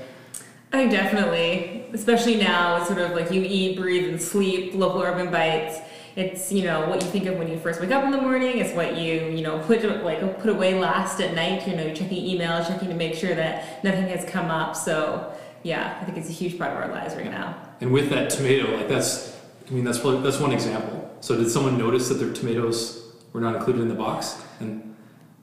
I 0.73 0.79
think 0.79 0.93
definitely, 0.93 1.87
especially 1.93 2.37
now, 2.37 2.77
it's 2.77 2.87
sort 2.87 3.01
of 3.01 3.13
like 3.13 3.31
you 3.33 3.43
eat, 3.43 3.77
breathe, 3.77 4.09
and 4.09 4.23
sleep 4.23 4.75
local 4.75 5.03
urban 5.03 5.31
bites. 5.31 5.79
It's 6.17 6.53
you 6.53 6.65
know 6.65 6.89
what 6.89 7.03
you 7.03 7.09
think 7.09 7.27
of 7.27 7.39
when 7.39 7.49
you 7.49 7.59
first 7.59 7.81
wake 7.81 7.91
up 7.91 8.05
in 8.05 8.11
the 8.11 8.21
morning. 8.21 8.59
It's 8.59 8.75
what 8.75 8.97
you 8.97 9.27
you 9.37 9.43
know 9.43 9.59
put 9.61 9.83
like 10.03 10.41
put 10.41 10.51
away 10.51 10.79
last 10.79 11.21
at 11.21 11.35
night. 11.35 11.67
You 11.67 11.77
know 11.77 11.85
you're 11.85 11.95
checking 11.95 12.25
email, 12.25 12.65
checking 12.65 12.89
to 12.89 12.95
make 12.95 13.15
sure 13.15 13.35
that 13.35 13.83
nothing 13.85 14.09
has 14.09 14.25
come 14.25 14.51
up. 14.51 14.77
So 14.77 15.35
yeah, 15.63 15.99
I 16.01 16.05
think 16.05 16.19
it's 16.19 16.29
a 16.29 16.33
huge 16.33 16.59
part 16.59 16.73
of 16.73 16.79
our 16.79 16.89
lives 16.89 17.15
right 17.15 17.31
now. 17.31 17.57
And 17.81 17.93
with 17.93 18.11
that 18.11 18.31
tomato, 18.31 18.77
like 18.77 18.89
that's, 18.89 19.37
I 19.69 19.73
mean, 19.73 19.85
that's 19.85 19.99
probably, 19.99 20.23
that's 20.23 20.39
one 20.39 20.53
example. 20.53 21.00
So 21.21 21.37
did 21.37 21.51
someone 21.51 21.77
notice 21.79 22.09
that 22.09 22.15
their 22.15 22.33
tomatoes 22.33 23.13
were 23.33 23.41
not 23.41 23.57
included 23.57 23.83
in 23.83 23.89
the 23.89 23.95
box? 23.95 24.41
And 24.59 24.97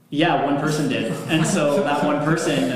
yeah, 0.10 0.44
one 0.46 0.60
person 0.60 0.90
did. 0.90 1.12
And 1.30 1.46
so 1.46 1.84
that 1.84 2.04
one 2.04 2.24
person 2.24 2.70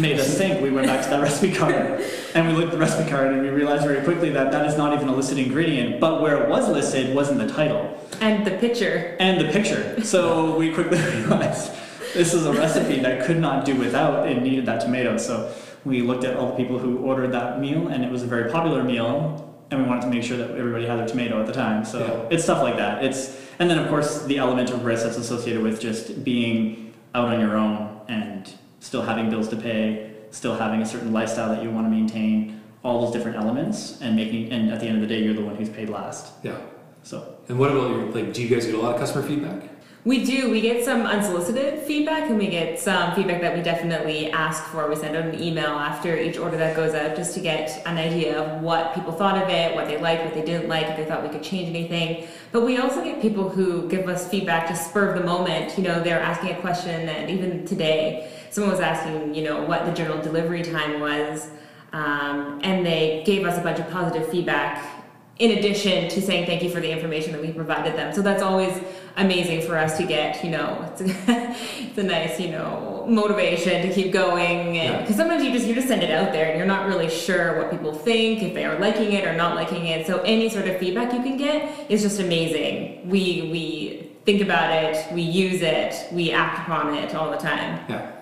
made 0.00 0.18
us 0.18 0.36
think. 0.36 0.60
We 0.60 0.70
went 0.70 0.86
back 0.88 1.04
to 1.04 1.10
that 1.10 1.22
recipe 1.22 1.54
card 1.54 2.04
and 2.34 2.46
we 2.48 2.52
looked 2.54 2.66
at 2.66 2.72
the 2.72 2.78
recipe 2.78 3.08
card 3.08 3.32
and 3.32 3.42
we 3.42 3.48
realized 3.48 3.84
very 3.84 4.04
quickly 4.04 4.30
that 4.30 4.52
that 4.52 4.66
is 4.66 4.76
not 4.76 4.92
even 4.92 5.08
a 5.08 5.14
listed 5.14 5.38
ingredient, 5.38 6.00
but 6.00 6.20
where 6.20 6.42
it 6.42 6.48
was 6.48 6.68
listed 6.68 7.14
wasn't 7.14 7.38
the 7.38 7.48
title 7.48 7.96
And 8.20 8.46
the 8.46 8.52
picture. 8.58 9.16
and 9.20 9.40
the 9.40 9.50
picture. 9.52 10.02
So 10.04 10.56
we 10.56 10.72
quickly 10.72 10.98
realized 11.16 11.72
this 12.14 12.34
is 12.34 12.44
a 12.46 12.52
recipe 12.52 12.98
that 13.00 13.24
could 13.26 13.38
not 13.38 13.64
do 13.64 13.74
without 13.76 14.26
and 14.26 14.42
needed 14.42 14.66
that 14.66 14.80
tomato. 14.80 15.16
So 15.16 15.54
we 15.84 16.02
looked 16.02 16.24
at 16.24 16.36
all 16.36 16.50
the 16.50 16.56
people 16.56 16.78
who 16.78 16.98
ordered 16.98 17.32
that 17.32 17.60
meal 17.60 17.88
and 17.88 18.04
it 18.04 18.10
was 18.10 18.22
a 18.22 18.26
very 18.26 18.50
popular 18.50 18.82
meal 18.82 19.44
and 19.70 19.82
we 19.82 19.88
wanted 19.88 20.02
to 20.02 20.08
make 20.08 20.22
sure 20.22 20.36
that 20.36 20.50
everybody 20.52 20.86
had 20.86 20.98
their 20.98 21.06
tomato 21.06 21.40
at 21.40 21.46
the 21.46 21.52
time. 21.52 21.84
So 21.84 21.98
Yeah. 22.00 22.34
it's 22.34 22.44
stuff 22.44 22.62
like 22.62 22.76
that. 22.76 23.04
It's 23.04 23.36
and 23.58 23.68
then 23.70 23.78
of 23.78 23.88
course 23.88 24.24
the 24.24 24.38
element 24.38 24.70
of 24.70 24.84
risk 24.84 25.04
that's 25.04 25.18
associated 25.18 25.62
with 25.62 25.80
just 25.80 26.24
being 26.24 26.92
out 27.14 27.28
on 27.28 27.40
your 27.40 27.56
own 27.56 28.00
and 28.08 28.50
still 28.80 29.02
having 29.02 29.28
bills 29.28 29.48
to 29.48 29.56
pay, 29.56 30.10
still 30.30 30.54
having 30.54 30.80
a 30.82 30.86
certain 30.86 31.12
lifestyle 31.12 31.48
that 31.54 31.62
you 31.62 31.70
want 31.70 31.86
to 31.86 31.90
maintain, 31.90 32.60
all 32.84 33.04
those 33.04 33.12
different 33.12 33.36
elements 33.36 33.98
and 34.00 34.14
making 34.16 34.50
and 34.52 34.70
at 34.72 34.80
the 34.80 34.86
end 34.86 34.96
of 34.96 35.00
the 35.02 35.12
day 35.14 35.22
you're 35.22 35.34
the 35.34 35.44
one 35.44 35.56
who's 35.56 35.68
paid 35.68 35.88
last. 35.90 36.32
yeah. 36.42 36.56
So 37.02 37.34
And 37.48 37.58
what 37.58 37.70
about 37.70 37.90
your, 37.90 38.04
like, 38.10 38.32
do 38.34 38.42
you 38.42 38.48
guys 38.48 38.66
get 38.66 38.74
a 38.74 38.78
lot 38.78 38.94
of 38.94 39.00
customer 39.00 39.22
feedback? 39.26 39.62
We 40.04 40.24
do. 40.24 40.48
We 40.48 40.60
get 40.60 40.84
some 40.84 41.02
unsolicited 41.02 41.82
feedback, 41.82 42.30
and 42.30 42.38
we 42.38 42.46
get 42.46 42.78
some 42.78 43.14
feedback 43.16 43.40
that 43.40 43.56
we 43.56 43.62
definitely 43.62 44.30
ask 44.30 44.62
for. 44.64 44.88
We 44.88 44.94
send 44.94 45.16
out 45.16 45.24
an 45.24 45.42
email 45.42 45.70
after 45.70 46.16
each 46.16 46.38
order 46.38 46.56
that 46.56 46.76
goes 46.76 46.94
out 46.94 47.16
just 47.16 47.34
to 47.34 47.40
get 47.40 47.82
an 47.84 47.98
idea 47.98 48.38
of 48.38 48.62
what 48.62 48.94
people 48.94 49.12
thought 49.12 49.42
of 49.42 49.48
it, 49.48 49.74
what 49.74 49.86
they 49.88 50.00
liked, 50.00 50.24
what 50.24 50.34
they 50.34 50.44
didn't 50.44 50.68
like, 50.68 50.86
if 50.86 50.96
they 50.96 51.04
thought 51.04 51.24
we 51.24 51.28
could 51.28 51.42
change 51.42 51.68
anything. 51.68 52.28
But 52.52 52.64
we 52.64 52.78
also 52.78 53.02
get 53.02 53.20
people 53.20 53.48
who 53.48 53.88
give 53.88 54.08
us 54.08 54.28
feedback 54.28 54.68
to 54.68 54.76
spur 54.76 55.10
of 55.10 55.18
the 55.18 55.26
moment. 55.26 55.76
You 55.76 55.82
know, 55.82 56.00
they're 56.00 56.20
asking 56.20 56.50
a 56.50 56.60
question, 56.60 57.08
and 57.08 57.28
even 57.28 57.66
today, 57.66 58.32
someone 58.50 58.70
was 58.70 58.80
asking, 58.80 59.34
you 59.34 59.42
know, 59.42 59.64
what 59.64 59.84
the 59.84 59.92
general 59.92 60.22
delivery 60.22 60.62
time 60.62 61.00
was, 61.00 61.50
um, 61.92 62.60
and 62.62 62.86
they 62.86 63.24
gave 63.26 63.44
us 63.44 63.58
a 63.58 63.62
bunch 63.62 63.80
of 63.80 63.90
positive 63.90 64.28
feedback 64.28 64.98
in 65.38 65.56
addition 65.56 66.08
to 66.08 66.20
saying 66.20 66.46
thank 66.46 66.62
you 66.62 66.70
for 66.70 66.80
the 66.80 66.90
information 66.90 67.32
that 67.32 67.40
we 67.40 67.52
provided 67.52 67.94
them. 67.94 68.12
So 68.12 68.22
that's 68.22 68.42
always 68.42 68.76
amazing 69.18 69.62
for 69.62 69.76
us 69.76 69.96
to 69.98 70.04
get, 70.04 70.42
you 70.44 70.50
know, 70.50 70.90
it's 70.92 71.00
a, 71.00 71.04
it's 71.84 71.98
a 71.98 72.02
nice, 72.02 72.40
you 72.40 72.50
know, 72.50 73.04
motivation 73.08 73.86
to 73.86 73.92
keep 73.92 74.12
going. 74.12 74.74
Yeah. 74.74 74.82
And 74.82 75.00
because 75.02 75.16
sometimes 75.16 75.44
you 75.44 75.52
just 75.52 75.66
you 75.66 75.74
just 75.74 75.88
send 75.88 76.02
it 76.02 76.10
out 76.10 76.32
there 76.32 76.48
and 76.48 76.56
you're 76.56 76.66
not 76.66 76.86
really 76.86 77.10
sure 77.10 77.58
what 77.58 77.70
people 77.70 77.92
think, 77.92 78.42
if 78.42 78.54
they 78.54 78.64
are 78.64 78.78
liking 78.78 79.12
it 79.12 79.26
or 79.26 79.34
not 79.34 79.54
liking 79.56 79.86
it. 79.86 80.06
So 80.06 80.20
any 80.20 80.48
sort 80.48 80.68
of 80.68 80.78
feedback 80.78 81.12
you 81.12 81.22
can 81.22 81.36
get 81.36 81.90
is 81.90 82.02
just 82.02 82.20
amazing. 82.20 83.08
We 83.08 83.48
we 83.52 84.10
think 84.24 84.40
about 84.42 84.70
it, 84.72 85.12
we 85.12 85.22
use 85.22 85.62
it, 85.62 86.12
we 86.12 86.32
act 86.32 86.60
upon 86.60 86.94
it 86.94 87.14
all 87.14 87.30
the 87.30 87.38
time. 87.38 87.84
Yeah. 87.88 88.12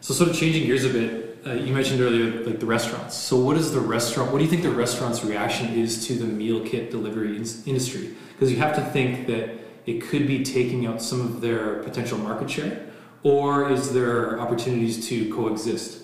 So 0.00 0.14
sort 0.14 0.30
of 0.30 0.36
changing 0.36 0.66
gears 0.66 0.84
a 0.84 0.90
bit, 0.90 1.38
uh, 1.46 1.52
you 1.54 1.72
mentioned 1.72 2.00
earlier 2.00 2.44
like 2.44 2.60
the 2.60 2.66
restaurants. 2.66 3.16
So 3.16 3.36
what 3.36 3.56
is 3.56 3.72
the 3.72 3.80
restaurant? 3.80 4.32
What 4.32 4.38
do 4.38 4.44
you 4.44 4.50
think 4.50 4.62
the 4.62 4.70
restaurant's 4.70 5.24
reaction 5.24 5.68
is 5.74 6.06
to 6.08 6.14
the 6.14 6.26
meal 6.26 6.60
kit 6.60 6.90
delivery 6.90 7.36
in- 7.36 7.46
industry? 7.64 8.14
Because 8.32 8.52
you 8.52 8.58
have 8.58 8.76
to 8.76 8.84
think 8.84 9.26
that 9.28 9.65
it 9.86 10.02
could 10.02 10.26
be 10.26 10.42
taking 10.42 10.86
out 10.86 11.00
some 11.00 11.20
of 11.20 11.40
their 11.40 11.82
potential 11.82 12.18
market 12.18 12.50
share, 12.50 12.86
or 13.22 13.70
is 13.70 13.92
there 13.92 14.38
opportunities 14.40 15.08
to 15.08 15.32
coexist? 15.32 16.02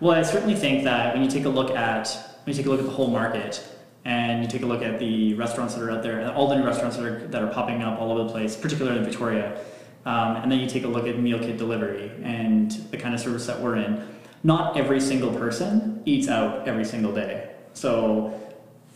Well, 0.00 0.18
I 0.18 0.22
certainly 0.22 0.54
think 0.54 0.84
that 0.84 1.14
when 1.14 1.22
you 1.22 1.30
take 1.30 1.44
a 1.44 1.48
look 1.48 1.70
at 1.70 2.08
when 2.44 2.56
you 2.56 2.62
take 2.62 2.66
a 2.66 2.70
look 2.70 2.80
at 2.80 2.86
the 2.86 2.92
whole 2.92 3.10
market 3.10 3.62
and 4.06 4.42
you 4.42 4.48
take 4.48 4.62
a 4.62 4.66
look 4.66 4.82
at 4.82 4.98
the 4.98 5.34
restaurants 5.34 5.74
that 5.74 5.82
are 5.82 5.90
out 5.90 6.02
there, 6.02 6.32
all 6.32 6.48
the 6.48 6.56
new 6.56 6.64
restaurants 6.64 6.96
that 6.96 7.04
are, 7.04 7.26
that 7.28 7.42
are 7.42 7.52
popping 7.52 7.82
up 7.82 8.00
all 8.00 8.10
over 8.10 8.24
the 8.24 8.30
place, 8.30 8.56
particularly 8.56 8.98
in 8.98 9.04
Victoria, 9.04 9.62
um, 10.06 10.36
and 10.36 10.50
then 10.50 10.58
you 10.58 10.66
take 10.66 10.84
a 10.84 10.88
look 10.88 11.06
at 11.06 11.18
meal 11.18 11.38
kit 11.38 11.58
delivery 11.58 12.10
and 12.22 12.70
the 12.90 12.96
kind 12.96 13.14
of 13.14 13.20
service 13.20 13.46
that 13.46 13.60
we're 13.60 13.76
in, 13.76 14.08
not 14.42 14.78
every 14.78 15.00
single 15.00 15.32
person 15.34 16.02
eats 16.06 16.28
out 16.28 16.66
every 16.66 16.84
single 16.84 17.12
day. 17.12 17.50
So 17.74 18.40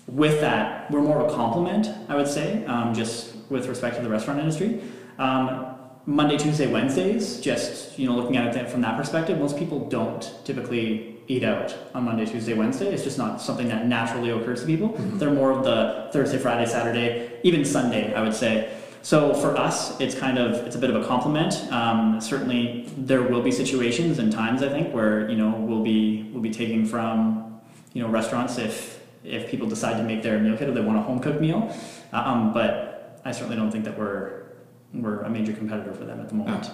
with 0.06 0.40
that, 0.40 0.90
we're 0.90 1.02
more 1.02 1.20
of 1.20 1.30
a 1.30 1.34
complement, 1.34 1.88
I 2.08 2.16
would 2.16 2.28
say, 2.28 2.64
um, 2.64 2.94
just 2.94 3.33
with 3.50 3.66
respect 3.66 3.96
to 3.96 4.02
the 4.02 4.08
restaurant 4.08 4.40
industry. 4.40 4.80
Um, 5.18 5.74
Monday, 6.06 6.36
Tuesday, 6.36 6.70
Wednesdays, 6.70 7.40
just 7.40 7.98
you 7.98 8.06
know, 8.06 8.14
looking 8.14 8.36
at 8.36 8.54
it 8.54 8.68
from 8.68 8.82
that 8.82 8.96
perspective, 8.96 9.38
most 9.38 9.56
people 9.56 9.88
don't 9.88 10.34
typically 10.44 11.16
eat 11.28 11.42
out 11.42 11.74
on 11.94 12.04
Monday, 12.04 12.26
Tuesday, 12.26 12.52
Wednesday. 12.52 12.92
It's 12.92 13.02
just 13.02 13.16
not 13.16 13.40
something 13.40 13.68
that 13.68 13.86
naturally 13.86 14.30
occurs 14.30 14.60
to 14.60 14.66
people. 14.66 14.88
They're 14.98 15.30
more 15.30 15.50
of 15.50 15.64
the 15.64 16.10
Thursday, 16.12 16.36
Friday, 16.36 16.66
Saturday, 16.66 17.40
even 17.42 17.64
Sunday, 17.64 18.12
I 18.12 18.20
would 18.20 18.34
say. 18.34 18.76
So 19.00 19.34
for 19.34 19.56
us, 19.56 19.98
it's 20.00 20.14
kind 20.14 20.38
of 20.38 20.66
it's 20.66 20.76
a 20.76 20.78
bit 20.78 20.90
of 20.90 21.02
a 21.02 21.06
complement. 21.06 21.54
Um, 21.72 22.20
certainly, 22.20 22.88
there 22.96 23.22
will 23.22 23.42
be 23.42 23.50
situations 23.50 24.18
and 24.18 24.32
times 24.32 24.62
I 24.62 24.68
think 24.68 24.94
where 24.94 25.28
you 25.30 25.36
know 25.36 25.50
we'll 25.50 25.82
be 25.82 26.30
we'll 26.32 26.42
be 26.42 26.50
taking 26.50 26.86
from 26.86 27.60
you 27.92 28.02
know 28.02 28.08
restaurants 28.08 28.58
if 28.58 29.02
if 29.22 29.50
people 29.50 29.66
decide 29.68 29.96
to 29.96 30.02
make 30.02 30.22
their 30.22 30.38
meal 30.38 30.56
kit 30.56 30.68
or 30.68 30.72
they 30.72 30.80
want 30.80 30.98
a 30.98 31.02
home 31.02 31.20
cooked 31.20 31.40
meal. 31.40 31.74
Um, 32.12 32.52
but 32.52 32.93
I 33.24 33.32
certainly 33.32 33.56
don't 33.56 33.70
think 33.70 33.84
that 33.84 33.98
we're 33.98 34.44
we're 34.92 35.22
a 35.22 35.30
major 35.30 35.52
competitor 35.52 35.92
for 35.92 36.04
them 36.04 36.20
at 36.20 36.28
the 36.28 36.34
oh. 36.34 36.38
moment. 36.38 36.70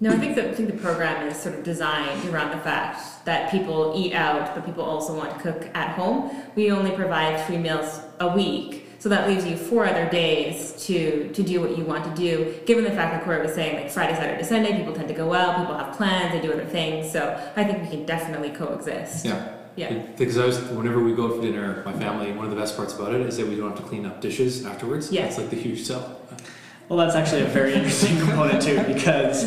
No, 0.00 0.12
I 0.12 0.16
think 0.16 0.36
that 0.36 0.46
I 0.46 0.54
think 0.54 0.70
the 0.70 0.76
program 0.76 1.26
is 1.26 1.36
sort 1.36 1.56
of 1.56 1.64
designed 1.64 2.24
around 2.28 2.56
the 2.56 2.62
fact 2.62 3.24
that 3.24 3.50
people 3.50 3.94
eat 3.96 4.14
out, 4.14 4.54
but 4.54 4.64
people 4.64 4.84
also 4.84 5.12
want 5.16 5.34
to 5.34 5.40
cook 5.40 5.68
at 5.74 5.90
home. 5.96 6.30
We 6.54 6.70
only 6.70 6.92
provide 6.92 7.44
three 7.46 7.58
meals 7.58 8.00
a 8.20 8.32
week, 8.32 8.86
so 9.00 9.08
that 9.08 9.28
leaves 9.28 9.44
you 9.44 9.56
four 9.56 9.86
other 9.86 10.08
days 10.08 10.86
to 10.86 11.32
to 11.32 11.42
do 11.42 11.60
what 11.60 11.76
you 11.76 11.84
want 11.84 12.04
to 12.04 12.14
do. 12.14 12.60
Given 12.64 12.84
the 12.84 12.92
fact 12.92 13.12
that 13.12 13.24
Corey 13.24 13.42
was 13.42 13.54
saying 13.54 13.74
like 13.74 13.90
Friday, 13.90 14.14
Saturday, 14.14 14.44
Sunday, 14.44 14.76
people 14.76 14.94
tend 14.94 15.08
to 15.08 15.14
go 15.14 15.34
out, 15.34 15.58
people 15.58 15.76
have 15.76 15.96
plans, 15.96 16.32
they 16.32 16.40
do 16.46 16.52
other 16.52 16.64
things. 16.64 17.10
So 17.10 17.34
I 17.56 17.64
think 17.64 17.82
we 17.82 17.88
can 17.88 18.06
definitely 18.06 18.50
coexist. 18.50 19.24
Yeah. 19.24 19.57
Yeah. 19.78 19.92
Because 20.16 20.36
I 20.38 20.46
was, 20.46 20.58
whenever 20.70 21.00
we 21.00 21.14
go 21.14 21.28
out 21.28 21.36
for 21.36 21.42
dinner, 21.42 21.82
my 21.84 21.92
family, 21.92 22.32
one 22.32 22.44
of 22.44 22.50
the 22.50 22.56
best 22.56 22.76
parts 22.76 22.94
about 22.94 23.14
it 23.14 23.20
is 23.20 23.36
that 23.36 23.46
we 23.46 23.54
don't 23.54 23.70
have 23.70 23.78
to 23.78 23.84
clean 23.84 24.04
up 24.06 24.20
dishes 24.20 24.66
afterwards. 24.66 25.12
Yeah. 25.12 25.22
That's 25.22 25.38
like 25.38 25.50
the 25.50 25.56
huge 25.56 25.82
sell. 25.82 26.20
Well, 26.88 26.98
that's 26.98 27.14
actually 27.14 27.42
a 27.42 27.46
very 27.46 27.74
interesting 27.74 28.18
component 28.26 28.60
too, 28.60 28.82
because 28.92 29.44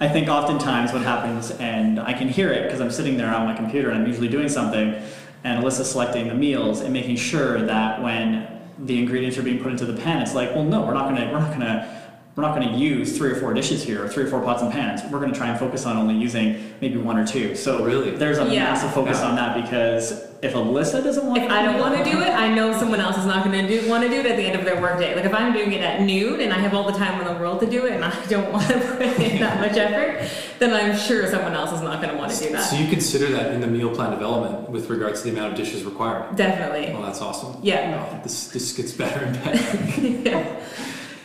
I 0.00 0.08
think 0.08 0.28
oftentimes 0.28 0.92
what 0.92 1.02
happens, 1.02 1.52
and 1.52 2.00
I 2.00 2.12
can 2.12 2.28
hear 2.28 2.52
it 2.52 2.64
because 2.64 2.80
I'm 2.80 2.90
sitting 2.90 3.16
there 3.16 3.32
on 3.32 3.46
my 3.46 3.54
computer 3.54 3.90
and 3.90 4.00
I'm 4.00 4.06
usually 4.06 4.28
doing 4.28 4.48
something, 4.48 5.00
and 5.44 5.62
Alyssa's 5.62 5.90
selecting 5.90 6.26
the 6.26 6.34
meals 6.34 6.80
and 6.80 6.92
making 6.92 7.16
sure 7.16 7.62
that 7.62 8.02
when 8.02 8.48
the 8.80 8.98
ingredients 8.98 9.38
are 9.38 9.42
being 9.42 9.62
put 9.62 9.70
into 9.70 9.86
the 9.86 10.00
pan, 10.00 10.22
it's 10.22 10.34
like, 10.34 10.54
well, 10.54 10.64
no, 10.64 10.82
we're 10.82 10.94
not 10.94 11.08
gonna, 11.08 11.30
we're 11.32 11.38
not 11.38 11.52
gonna 11.52 11.97
we're 12.38 12.44
not 12.44 12.54
going 12.54 12.68
to 12.72 12.78
use 12.78 13.18
three 13.18 13.32
or 13.32 13.34
four 13.34 13.52
dishes 13.52 13.82
here 13.82 14.04
or 14.04 14.08
three 14.08 14.22
or 14.22 14.28
four 14.28 14.40
pots 14.40 14.62
and 14.62 14.70
pans. 14.70 15.02
We're 15.10 15.18
going 15.18 15.32
to 15.32 15.36
try 15.36 15.48
and 15.48 15.58
focus 15.58 15.84
on 15.86 15.96
only 15.96 16.14
using 16.14 16.72
maybe 16.80 16.96
one 16.96 17.18
or 17.18 17.26
two. 17.26 17.56
So 17.56 17.84
Really? 17.84 18.12
there's 18.12 18.38
a 18.38 18.44
Yeah. 18.44 18.62
massive 18.62 18.92
focus 18.94 19.18
Yeah. 19.20 19.26
on 19.30 19.34
that 19.34 19.60
because 19.60 20.22
if 20.40 20.54
Alyssa 20.54 21.02
doesn't 21.02 21.26
want 21.26 21.42
If 21.42 21.50
I 21.50 21.62
don't 21.64 21.80
want 21.80 21.96
to 21.98 22.04
do 22.08 22.20
it, 22.20 22.28
I 22.30 22.46
know 22.54 22.72
someone 22.78 23.00
else 23.00 23.18
is 23.18 23.26
not 23.26 23.44
going 23.44 23.66
to 23.66 23.80
do 23.80 23.90
want 23.90 24.04
to 24.04 24.08
do 24.08 24.20
it 24.20 24.26
at 24.26 24.36
the 24.36 24.44
end 24.44 24.56
of 24.56 24.64
their 24.64 24.80
workday. 24.80 25.16
Like 25.16 25.24
if 25.24 25.34
I'm 25.34 25.52
doing 25.52 25.72
it 25.72 25.80
at 25.82 26.00
noon 26.02 26.40
and 26.40 26.52
I 26.52 26.58
have 26.58 26.74
all 26.74 26.84
the 26.88 26.96
time 26.96 27.20
in 27.20 27.26
the 27.26 27.40
world 27.40 27.58
to 27.58 27.66
do 27.66 27.86
it, 27.86 27.94
and 27.94 28.04
I 28.04 28.12
don't 28.28 28.52
want 28.52 28.68
to 28.68 28.78
put 28.78 29.18
in 29.18 29.40
that 29.40 29.58
much 29.58 29.76
effort, 29.76 30.30
then 30.60 30.72
I'm 30.72 30.96
sure 30.96 31.26
someone 31.28 31.54
else 31.54 31.72
is 31.72 31.80
not 31.80 32.00
going 32.00 32.14
to 32.14 32.20
want 32.20 32.30
to 32.30 32.38
do 32.46 32.52
that. 32.52 32.60
So 32.70 32.76
you 32.76 32.88
consider 32.88 33.26
that 33.32 33.50
in 33.52 33.60
the 33.60 33.66
meal 33.66 33.92
plan 33.92 34.12
development 34.12 34.70
with 34.70 34.88
regards 34.90 35.22
to 35.22 35.30
the 35.32 35.36
amount 35.36 35.54
of 35.54 35.58
dishes 35.58 35.82
required. 35.82 36.36
Definitely. 36.36 36.92
Well, 36.94 37.02
that's 37.02 37.20
awesome. 37.20 37.56
Yeah. 37.64 38.06
Oh, 38.12 38.20
this 38.22 38.46
this 38.46 38.72
gets 38.74 38.92
better 38.92 39.24
and 39.24 39.42
better. 39.42 40.00
yeah. 40.30 40.54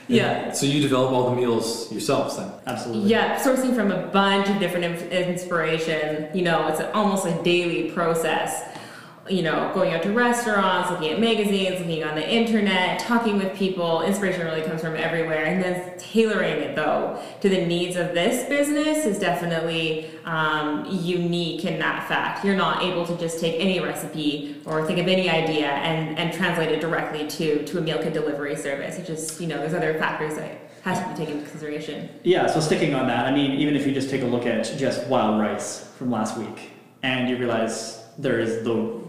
Yeah. 0.08 0.52
So 0.52 0.66
you 0.66 0.82
develop 0.82 1.12
all 1.12 1.30
the 1.30 1.36
meals 1.36 1.92
yourselves 1.92 2.38
then. 2.38 2.52
Absolutely. 2.66 3.10
Yeah, 3.10 3.40
sourcing 3.40 3.76
from 3.76 3.92
a 3.92 4.08
bunch 4.08 4.50
of 4.50 4.60
different 4.60 5.02
inspiration. 5.12 6.28
You 6.36 6.44
know, 6.44 6.68
it's 6.68 6.82
almost 6.94 7.26
a 7.26 7.42
daily 7.44 7.92
process. 7.92 8.70
You 9.30 9.42
know, 9.42 9.72
going 9.74 9.94
out 9.94 10.04
to 10.04 10.12
restaurants, 10.12 10.92
looking 10.92 11.12
at 11.12 11.20
magazines, 11.20 11.80
looking 11.80 12.04
on 12.04 12.16
the 12.16 12.30
internet, 12.30 13.00
talking 13.00 13.38
with 13.38 13.56
people. 13.56 14.02
Inspiration 14.02 14.46
really 14.46 14.64
comes 14.64 14.82
from 14.82 14.98
everywhere. 14.98 15.46
And 15.46 15.64
then 15.64 15.98
tailoring 15.98 16.60
it, 16.60 16.76
though, 16.76 17.24
to 17.40 17.48
the 17.48 17.66
needs 17.66 17.96
of 17.96 18.14
this 18.14 18.50
business 18.50 19.06
is 19.06 19.20
definitely 19.20 20.10
um, 20.26 20.86
unique 20.90 21.64
in 21.64 21.80
that 21.80 22.06
fact. 22.10 22.44
You're 22.44 22.58
not 22.58 22.84
able 22.84 23.06
to 23.08 23.18
just 23.18 23.40
take 23.40 23.62
any 23.62 23.80
recipe 23.80 24.62
or 24.66 24.86
think 24.86 25.00
of 25.00 25.08
any 25.08 25.30
idea 25.30 25.68
and, 25.70 26.20
and 26.20 26.34
translate 26.34 26.70
it 26.70 26.82
directly 26.82 27.26
to, 27.26 27.66
to 27.66 27.78
a 27.78 27.82
meal 27.82 28.00
kit 28.04 28.14
delivery 28.14 28.58
service. 28.58 28.98
It 28.98 29.06
just, 29.06 29.40
you 29.40 29.48
know, 29.48 29.58
there's 29.58 29.74
other 29.74 29.98
factors 29.98 30.36
that 30.36 30.70
has 30.82 31.00
to 31.00 31.08
be 31.08 31.16
taken 31.16 31.38
into 31.38 31.50
consideration. 31.50 32.10
Yeah, 32.24 32.48
so 32.48 32.60
sticking 32.60 32.94
on 32.94 33.08
that, 33.08 33.26
I 33.26 33.32
mean, 33.32 33.52
even 33.52 33.78
if 33.78 33.88
you 33.88 33.94
just 33.94 34.10
take 34.10 34.22
a 34.22 34.26
look 34.26 34.46
at 34.46 34.66
just 34.78 35.08
wild 35.08 35.40
rice 35.40 35.88
from 35.98 36.12
last 36.12 36.38
week, 36.38 36.72
and 37.04 37.30
you 37.30 37.38
realize 37.38 38.04
there 38.18 38.40
is 38.40 38.64
the, 38.64 39.02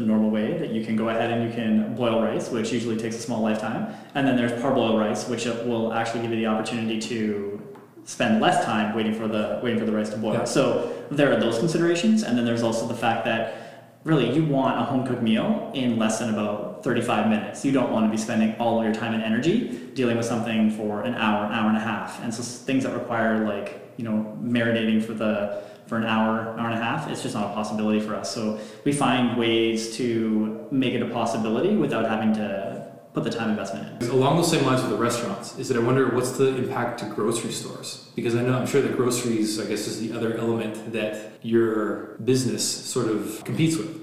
the, 0.00 0.06
normal 0.06 0.30
way 0.30 0.56
that 0.58 0.70
you 0.70 0.84
can 0.84 0.96
go 0.96 1.08
ahead 1.08 1.30
and 1.30 1.48
you 1.48 1.54
can 1.54 1.94
boil 1.94 2.22
rice, 2.22 2.50
which 2.50 2.72
usually 2.72 2.96
takes 2.96 3.16
a 3.16 3.20
small 3.20 3.42
lifetime, 3.42 3.94
and 4.14 4.26
then 4.26 4.36
there's 4.36 4.52
parboiled 4.62 4.98
rice, 4.98 5.28
which 5.28 5.44
will 5.44 5.92
actually 5.92 6.22
give 6.22 6.30
you 6.30 6.36
the 6.36 6.46
opportunity 6.46 6.98
to 7.00 7.60
spend 8.04 8.40
less 8.40 8.64
time 8.64 8.96
waiting 8.96 9.14
for 9.14 9.28
the 9.28 9.60
waiting 9.62 9.78
for 9.78 9.84
the 9.84 9.92
rice 9.92 10.08
to 10.10 10.16
boil. 10.16 10.34
Yeah. 10.34 10.44
So 10.44 11.04
there 11.10 11.32
are 11.32 11.38
those 11.38 11.58
considerations, 11.58 12.22
and 12.22 12.36
then 12.36 12.44
there's 12.44 12.62
also 12.62 12.86
the 12.86 12.94
fact 12.94 13.24
that 13.26 14.00
really 14.04 14.32
you 14.32 14.44
want 14.44 14.80
a 14.80 14.84
home 14.84 15.06
cooked 15.06 15.22
meal 15.22 15.70
in 15.74 15.98
less 15.98 16.18
than 16.18 16.30
about 16.30 16.67
35 16.82 17.28
minutes. 17.28 17.64
You 17.64 17.72
don't 17.72 17.92
want 17.92 18.06
to 18.06 18.10
be 18.10 18.16
spending 18.16 18.54
all 18.56 18.78
of 18.78 18.84
your 18.84 18.94
time 18.94 19.14
and 19.14 19.22
energy 19.22 19.90
dealing 19.94 20.16
with 20.16 20.26
something 20.26 20.70
for 20.70 21.02
an 21.02 21.14
hour, 21.14 21.44
an 21.44 21.52
hour 21.52 21.68
and 21.68 21.76
a 21.76 21.80
half. 21.80 22.22
And 22.22 22.32
so 22.32 22.42
things 22.42 22.84
that 22.84 22.94
require 22.94 23.44
like, 23.46 23.92
you 23.96 24.04
know, 24.04 24.36
marinating 24.42 25.02
for 25.02 25.14
the 25.14 25.62
for 25.88 25.96
an 25.96 26.04
hour, 26.04 26.50
hour 26.58 26.68
and 26.68 26.78
a 26.78 26.84
half, 26.84 27.10
it's 27.10 27.22
just 27.22 27.34
not 27.34 27.50
a 27.50 27.54
possibility 27.54 27.98
for 27.98 28.14
us. 28.14 28.32
So 28.32 28.60
we 28.84 28.92
find 28.92 29.38
ways 29.38 29.96
to 29.96 30.68
make 30.70 30.92
it 30.92 31.00
a 31.00 31.08
possibility 31.08 31.74
without 31.74 32.06
having 32.06 32.34
to 32.34 32.86
put 33.14 33.24
the 33.24 33.30
time 33.30 33.50
investment 33.50 34.02
in. 34.02 34.10
Along 34.10 34.36
those 34.36 34.50
same 34.50 34.64
lines 34.64 34.82
with 34.82 34.90
the 34.90 34.98
restaurants, 34.98 35.58
is 35.58 35.68
that 35.68 35.76
I 35.76 35.80
wonder 35.80 36.08
what's 36.14 36.32
the 36.32 36.54
impact 36.56 37.00
to 37.00 37.06
grocery 37.06 37.52
stores? 37.52 38.10
Because 38.14 38.36
I 38.36 38.42
know 38.42 38.54
I'm 38.54 38.66
sure 38.66 38.82
that 38.82 38.96
groceries, 38.96 39.58
I 39.58 39.64
guess, 39.64 39.86
is 39.86 39.98
the 40.00 40.16
other 40.16 40.36
element 40.36 40.92
that 40.92 41.32
your 41.42 42.16
business 42.24 42.64
sort 42.68 43.08
of 43.08 43.42
competes 43.44 43.76
with. 43.76 43.97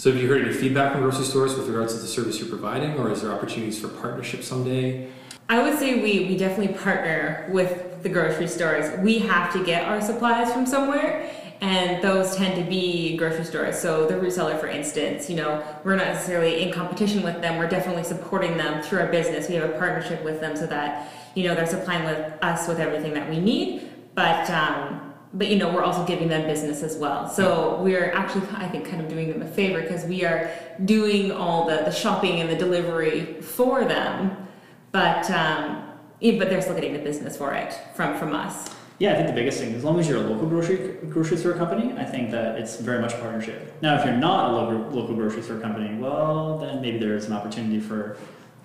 So 0.00 0.10
have 0.10 0.18
you 0.18 0.28
heard 0.28 0.40
any 0.40 0.54
feedback 0.54 0.92
from 0.92 1.02
grocery 1.02 1.26
stores 1.26 1.54
with 1.54 1.68
regards 1.68 1.92
to 1.92 2.00
the 2.00 2.06
service 2.06 2.38
you're 2.38 2.48
providing, 2.48 2.98
or 2.98 3.10
is 3.10 3.20
there 3.20 3.32
opportunities 3.32 3.78
for 3.78 3.88
partnership 3.88 4.42
someday? 4.42 5.10
I 5.50 5.62
would 5.62 5.78
say 5.78 6.00
we, 6.00 6.26
we 6.26 6.38
definitely 6.38 6.72
partner 6.72 7.46
with 7.52 8.02
the 8.02 8.08
grocery 8.08 8.48
stores. 8.48 8.98
We 9.00 9.18
have 9.18 9.52
to 9.52 9.62
get 9.62 9.86
our 9.86 10.00
supplies 10.00 10.54
from 10.54 10.64
somewhere, 10.64 11.30
and 11.60 12.02
those 12.02 12.34
tend 12.34 12.56
to 12.56 12.66
be 12.66 13.14
grocery 13.18 13.44
stores. 13.44 13.78
So 13.78 14.06
the 14.06 14.18
root 14.18 14.32
cellar, 14.32 14.56
for 14.56 14.68
instance, 14.68 15.28
you 15.28 15.36
know, 15.36 15.62
we're 15.84 15.96
not 15.96 16.06
necessarily 16.06 16.62
in 16.62 16.72
competition 16.72 17.22
with 17.22 17.42
them. 17.42 17.58
We're 17.58 17.68
definitely 17.68 18.04
supporting 18.04 18.56
them 18.56 18.82
through 18.82 19.00
our 19.00 19.08
business. 19.08 19.50
We 19.50 19.56
have 19.56 19.68
a 19.68 19.76
partnership 19.76 20.24
with 20.24 20.40
them 20.40 20.56
so 20.56 20.66
that 20.68 21.12
you 21.34 21.44
know 21.44 21.54
they're 21.54 21.66
supplying 21.66 22.04
with 22.06 22.42
us 22.42 22.66
with 22.66 22.80
everything 22.80 23.12
that 23.12 23.28
we 23.28 23.38
need. 23.38 23.90
But 24.14 24.48
um, 24.48 25.09
but 25.32 25.48
you 25.48 25.56
know 25.56 25.72
we're 25.72 25.84
also 25.84 26.04
giving 26.04 26.28
them 26.28 26.46
business 26.46 26.82
as 26.82 26.96
well. 26.96 27.28
So 27.28 27.80
we're 27.82 28.12
actually 28.12 28.46
I 28.54 28.68
think 28.68 28.88
kind 28.88 29.00
of 29.02 29.08
doing 29.08 29.30
them 29.30 29.42
a 29.42 29.48
favor 29.48 29.80
because 29.80 30.04
we 30.04 30.24
are 30.24 30.50
doing 30.84 31.32
all 31.32 31.66
the 31.66 31.78
the 31.84 31.92
shopping 31.92 32.40
and 32.40 32.50
the 32.50 32.56
delivery 32.56 33.40
for 33.40 33.84
them 33.84 34.48
but 34.92 35.30
um, 35.30 35.82
but 36.20 36.50
they're 36.50 36.62
still 36.62 36.74
getting 36.74 36.92
the 36.92 36.98
business 36.98 37.36
for 37.36 37.54
it 37.54 37.78
from 37.94 38.18
from 38.18 38.34
us. 38.34 38.70
Yeah, 38.98 39.12
I 39.12 39.14
think 39.14 39.28
the 39.28 39.34
biggest 39.34 39.58
thing, 39.58 39.74
as 39.74 39.82
long 39.82 39.98
as 39.98 40.06
you're 40.06 40.18
a 40.18 40.26
local 40.26 40.46
grocery 40.46 40.96
grocery 41.08 41.38
store 41.38 41.54
company, 41.54 41.94
I 41.96 42.04
think 42.04 42.30
that 42.32 42.58
it's 42.58 42.76
very 42.76 43.00
much 43.00 43.14
a 43.14 43.18
partnership. 43.18 43.74
Now, 43.80 43.98
if 43.98 44.04
you're 44.04 44.16
not 44.16 44.50
a 44.50 44.52
local 44.52 45.00
local 45.00 45.14
grocery 45.14 45.42
store 45.42 45.58
company, 45.58 45.96
well, 45.98 46.58
then 46.58 46.82
maybe 46.82 46.98
there 46.98 47.16
is 47.16 47.26
an 47.26 47.32
opportunity 47.32 47.80
for, 47.80 48.18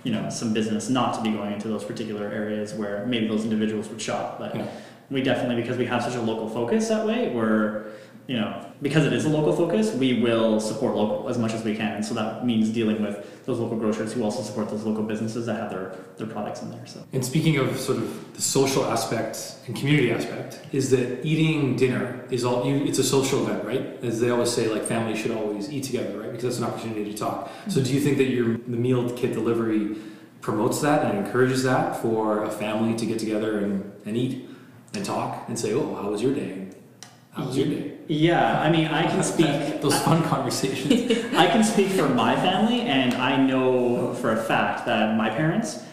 you 0.04 0.12
know, 0.12 0.30
some 0.30 0.54
business 0.54 0.90
not 0.90 1.14
to 1.16 1.22
be 1.22 1.32
going 1.32 1.54
into 1.54 1.70
those 1.70 1.86
particular 1.86 2.28
areas 2.28 2.74
where 2.74 3.06
maybe 3.06 3.28
those 3.28 3.44
individuals 3.44 3.88
would 3.88 4.02
shop. 4.02 4.40
But 4.40 4.56
Yeah. 4.56 4.68
We 5.10 5.22
definitely, 5.22 5.62
because 5.62 5.78
we 5.78 5.86
have 5.86 6.04
such 6.04 6.16
a 6.16 6.22
local 6.22 6.50
focus 6.50 6.88
that 6.90 7.06
way, 7.06 7.30
we're, 7.30 7.86
you 8.28 8.38
know, 8.38 8.66
because 8.82 9.06
it 9.06 9.14
is 9.14 9.26
a 9.26 9.30
local 9.30 9.56
focus, 9.56 9.94
we 9.94 10.20
will 10.20 10.60
support 10.60 10.96
local 10.96 11.30
as 11.30 11.38
much 11.38 11.54
as 11.54 11.64
we 11.64 11.76
can. 11.76 11.96
And 11.96 12.06
so 12.06 12.16
that 12.16 12.46
means 12.46 12.70
dealing 12.70 13.02
with 13.02 13.46
those 13.46 13.60
local 13.60 13.78
grocers 13.78 14.14
who 14.14 14.24
also 14.24 14.42
support 14.42 14.70
those 14.70 14.84
local 14.84 15.04
businesses 15.04 15.46
that 15.46 15.58
have 15.58 15.70
their, 15.70 15.96
their 16.18 16.26
products 16.26 16.64
in 16.64 16.72
there. 16.72 16.86
So. 16.88 17.04
And 17.14 17.24
speaking 17.24 17.58
of 17.58 17.80
sort 17.80 18.00
of 18.00 18.34
the 18.34 18.42
social 18.42 18.84
aspect 18.86 19.58
and 19.68 19.76
community 19.76 20.12
aspect, 20.12 20.60
is 20.72 20.90
that 20.90 21.24
eating 21.24 21.76
dinner 21.76 22.26
is 22.32 22.44
all 22.44 22.66
you, 22.66 22.84
it's 22.84 22.98
a 22.98 23.04
social 23.04 23.46
event, 23.46 23.64
right? 23.64 24.04
As 24.04 24.20
they 24.20 24.32
always 24.32 24.52
say, 24.52 24.68
like 24.68 24.84
families 24.84 25.20
should 25.20 25.32
always 25.32 25.72
eat 25.72 25.84
together, 25.84 26.20
right? 26.20 26.32
Because 26.32 26.44
that's 26.44 26.58
an 26.58 26.64
opportunity 26.64 27.12
to 27.12 27.18
talk. 27.18 27.52
So 27.70 27.82
do 27.82 27.94
you 27.94 28.00
think 28.00 28.18
that 28.18 28.26
your 28.26 28.58
the 28.58 28.78
meal 28.78 29.08
kit 29.12 29.34
delivery 29.34 29.98
promotes 30.42 30.82
that 30.82 31.06
and 31.06 31.26
encourages 31.26 31.64
that 31.64 31.98
for 32.02 32.44
a 32.44 32.52
family 32.52 32.96
to 32.98 33.06
get 33.06 33.20
together 33.20 33.60
and, 33.60 33.92
and 34.06 34.18
eat 34.18 34.48
and 34.96 35.06
talk 35.06 35.48
and 35.48 35.58
say, 35.58 35.74
oh, 35.74 35.96
how 35.96 36.10
was 36.10 36.22
your 36.22 36.34
day? 36.34 36.68
How 37.32 37.46
was 37.46 37.58
your 37.58 37.68
day? 37.68 37.94
Yeah, 38.08 38.62
I 38.62 38.70
mean, 38.70 38.88
I 38.88 39.04
can 39.08 39.24
speak. 39.24 39.82
Those 39.82 40.00
fun 40.02 40.24
conversations. 40.24 40.92
I 41.34 41.48
can 41.48 41.64
speak 41.64 41.88
for 41.88 42.08
my 42.08 42.36
family, 42.36 42.82
and 42.82 43.14
I 43.16 43.36
know 43.36 44.14
for 44.14 44.32
a 44.34 44.44
fact 44.44 44.86
that 44.86 45.18
my 45.18 45.30
parents 45.30 45.84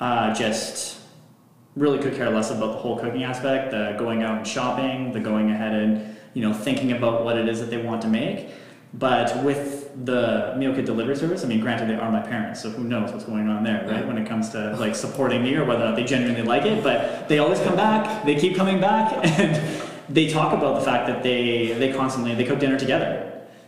uh, 0.00 0.34
just 0.34 1.00
really 1.76 1.98
could 1.98 2.14
care 2.14 2.28
less 2.30 2.50
about 2.50 2.72
the 2.72 2.78
whole 2.78 2.98
cooking 2.98 3.22
aspect, 3.22 3.70
the 3.70 3.94
going 3.98 4.22
out 4.22 4.38
and 4.38 4.46
shopping, 4.46 5.12
the 5.12 5.20
going 5.20 5.50
ahead 5.50 5.72
and 5.72 6.16
you 6.34 6.42
know 6.42 6.52
thinking 6.52 6.92
about 6.92 7.24
what 7.24 7.38
it 7.38 7.48
is 7.48 7.60
that 7.60 7.70
they 7.70 7.80
want 7.80 8.02
to 8.02 8.08
make. 8.08 8.50
But 8.92 9.44
with 9.44 9.79
the 10.04 10.54
meal 10.56 10.74
kit 10.74 10.86
delivery 10.86 11.16
service, 11.16 11.44
I 11.44 11.48
mean, 11.48 11.60
granted 11.60 11.88
they 11.88 11.94
are 11.94 12.10
my 12.10 12.20
parents, 12.20 12.62
so 12.62 12.70
who 12.70 12.84
knows 12.84 13.12
what's 13.12 13.24
going 13.24 13.48
on 13.48 13.62
there, 13.62 13.86
right? 13.88 14.06
When 14.06 14.18
it 14.18 14.28
comes 14.28 14.50
to 14.50 14.76
like 14.76 14.94
supporting 14.94 15.42
me 15.42 15.54
or 15.56 15.64
whether 15.64 15.82
or 15.82 15.88
not 15.88 15.96
they 15.96 16.04
genuinely 16.04 16.42
like 16.42 16.64
it, 16.64 16.82
but 16.82 17.28
they 17.28 17.38
always 17.38 17.60
come 17.60 17.76
back, 17.76 18.24
they 18.24 18.34
keep 18.34 18.56
coming 18.56 18.80
back, 18.80 19.12
and 19.38 19.82
they 20.08 20.28
talk 20.28 20.52
about 20.52 20.78
the 20.78 20.84
fact 20.84 21.06
that 21.06 21.22
they 21.22 21.72
they 21.72 21.92
constantly 21.92 22.34
they 22.34 22.44
cook 22.44 22.58
dinner 22.58 22.78
together. 22.78 23.26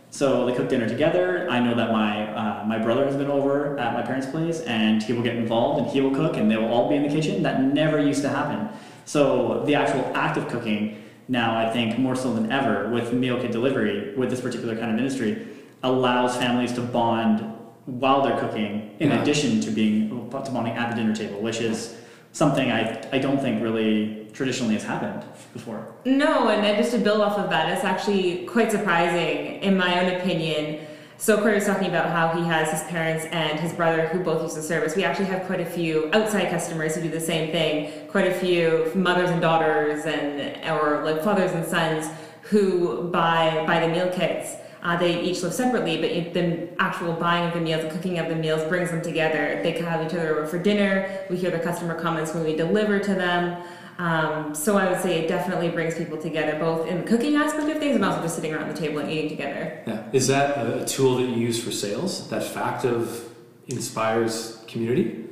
So 0.09 0.45
they 0.45 0.53
cook 0.53 0.69
dinner 0.69 0.87
together. 0.87 1.47
I 1.49 1.59
know 1.59 1.73
that 1.75 1.91
my 1.91 2.31
uh, 2.33 2.65
my 2.65 2.77
brother 2.77 3.05
has 3.05 3.15
been 3.15 3.31
over 3.31 3.77
at 3.79 3.93
my 3.93 4.01
parents' 4.01 4.27
place, 4.27 4.61
and 4.61 5.01
he 5.01 5.13
will 5.13 5.23
get 5.23 5.35
involved 5.35 5.81
and 5.81 5.89
he 5.89 6.01
will 6.01 6.15
cook, 6.15 6.37
and 6.37 6.49
they 6.49 6.57
will 6.57 6.71
all 6.71 6.89
be 6.89 6.95
in 6.95 7.03
the 7.03 7.09
kitchen. 7.09 7.43
That 7.43 7.61
never 7.63 7.99
used 7.99 8.21
to 8.21 8.29
happen. 8.29 8.69
So 9.05 9.63
the 9.65 9.75
actual 9.75 10.05
act 10.15 10.37
of 10.37 10.47
cooking 10.47 11.03
now, 11.27 11.57
I 11.57 11.71
think 11.71 11.97
more 11.97 12.15
so 12.15 12.33
than 12.33 12.51
ever 12.51 12.89
with 12.89 13.13
meal 13.13 13.39
kit 13.39 13.51
delivery 13.51 14.13
with 14.15 14.29
this 14.29 14.41
particular 14.41 14.75
kind 14.75 14.91
of 14.91 14.97
industry, 14.97 15.47
allows 15.83 16.35
families 16.37 16.71
to 16.73 16.81
bond 16.81 17.43
while 17.85 18.21
they're 18.21 18.39
cooking, 18.39 18.91
in 18.99 19.09
Yeah. 19.11 19.21
addition 19.21 19.59
to 19.61 19.69
being 19.71 20.09
to 20.31 20.51
bonding 20.51 20.73
at 20.75 20.89
the 20.89 20.95
dinner 20.95 21.13
table, 21.13 21.39
which 21.41 21.59
is 21.61 21.95
something 22.31 22.71
I 22.71 22.97
I 23.11 23.19
don't 23.19 23.39
think 23.41 23.61
really 23.61 24.27
traditionally 24.33 24.73
has 24.73 24.83
happened 24.83 25.21
before. 25.53 25.79
No, 26.05 26.47
and 26.47 26.63
then 26.63 26.75
just 26.77 26.91
to 26.93 26.97
build 26.97 27.21
off 27.21 27.37
of 27.37 27.49
that, 27.51 27.69
it's 27.71 27.83
actually 27.83 28.45
quite 28.47 28.71
surprising, 28.71 29.61
in 29.61 29.77
my 29.77 29.99
own 29.99 30.15
opinion. 30.15 30.79
So 31.17 31.37
Corey 31.37 31.55
was 31.55 31.65
talking 31.65 31.87
about 31.87 32.07
how 32.09 32.29
he 32.29 32.43
has 32.47 32.71
his 32.71 32.81
parents 32.89 33.25
and 33.31 33.59
his 33.59 33.71
brother 33.73 34.07
who 34.07 34.19
both 34.23 34.41
use 34.41 34.55
the 34.55 34.63
service. 34.63 34.95
We 34.95 35.03
actually 35.03 35.27
have 35.27 35.43
quite 35.45 35.59
a 35.61 35.65
few 35.65 36.09
outside 36.11 36.49
customers 36.49 36.95
who 36.95 37.01
do 37.03 37.09
the 37.09 37.19
same 37.19 37.51
thing. 37.51 37.91
Quite 38.09 38.27
a 38.27 38.33
few 38.33 38.91
mothers 38.95 39.29
and 39.29 39.39
daughters, 39.41 40.05
and 40.05 40.25
or 40.71 41.03
like 41.05 41.23
fathers 41.23 41.51
and 41.51 41.65
sons 41.65 42.07
who 42.41 43.03
buy 43.09 43.63
buy 43.67 43.79
the 43.85 43.89
meal 43.89 44.09
kits. 44.09 44.55
Uh, 44.83 44.97
they 44.97 45.21
each 45.21 45.41
live 45.41 45.53
separately, 45.53 45.95
but 45.95 46.33
the 46.33 46.67
actual 46.77 47.13
buying 47.13 47.47
of 47.47 47.53
the 47.53 47.61
meals, 47.61 47.81
the 47.83 47.89
cooking 47.89 48.19
of 48.19 48.27
the 48.27 48.35
meals 48.35 48.61
brings 48.67 48.91
them 48.91 49.01
together. 49.01 49.61
They 49.63 49.71
can 49.71 49.85
have 49.85 50.05
each 50.05 50.13
other 50.13 50.37
over 50.37 50.45
for 50.45 50.59
dinner. 50.59 51.25
We 51.29 51.37
hear 51.37 51.51
the 51.51 51.59
customer 51.59 51.97
comments 51.97 52.33
when 52.33 52.43
we 52.43 52.53
deliver 52.53 52.99
to 52.99 53.15
them. 53.15 53.63
Um, 53.97 54.53
so 54.53 54.77
I 54.77 54.91
would 54.91 54.99
say 54.99 55.21
it 55.21 55.29
definitely 55.29 55.69
brings 55.69 55.95
people 55.95 56.17
together, 56.17 56.59
both 56.59 56.87
in 56.87 56.97
the 56.97 57.03
cooking 57.03 57.35
aspect 57.37 57.69
of 57.69 57.77
things 57.77 57.95
and 57.95 58.03
also 58.03 58.21
just 58.21 58.35
sitting 58.35 58.53
around 58.53 58.67
the 58.67 58.79
table 58.79 58.99
and 58.99 59.09
eating 59.09 59.29
together. 59.29 59.83
Yeah. 59.87 60.03
Is 60.11 60.27
that 60.27 60.57
a 60.57 60.81
a 60.81 60.85
tool 60.85 61.15
that 61.17 61.23
you 61.23 61.35
use 61.35 61.63
for 61.63 61.71
sales? 61.71 62.29
That 62.29 62.43
fact 62.43 62.83
of 62.83 63.23
inspires 63.67 64.63
community? 64.67 65.23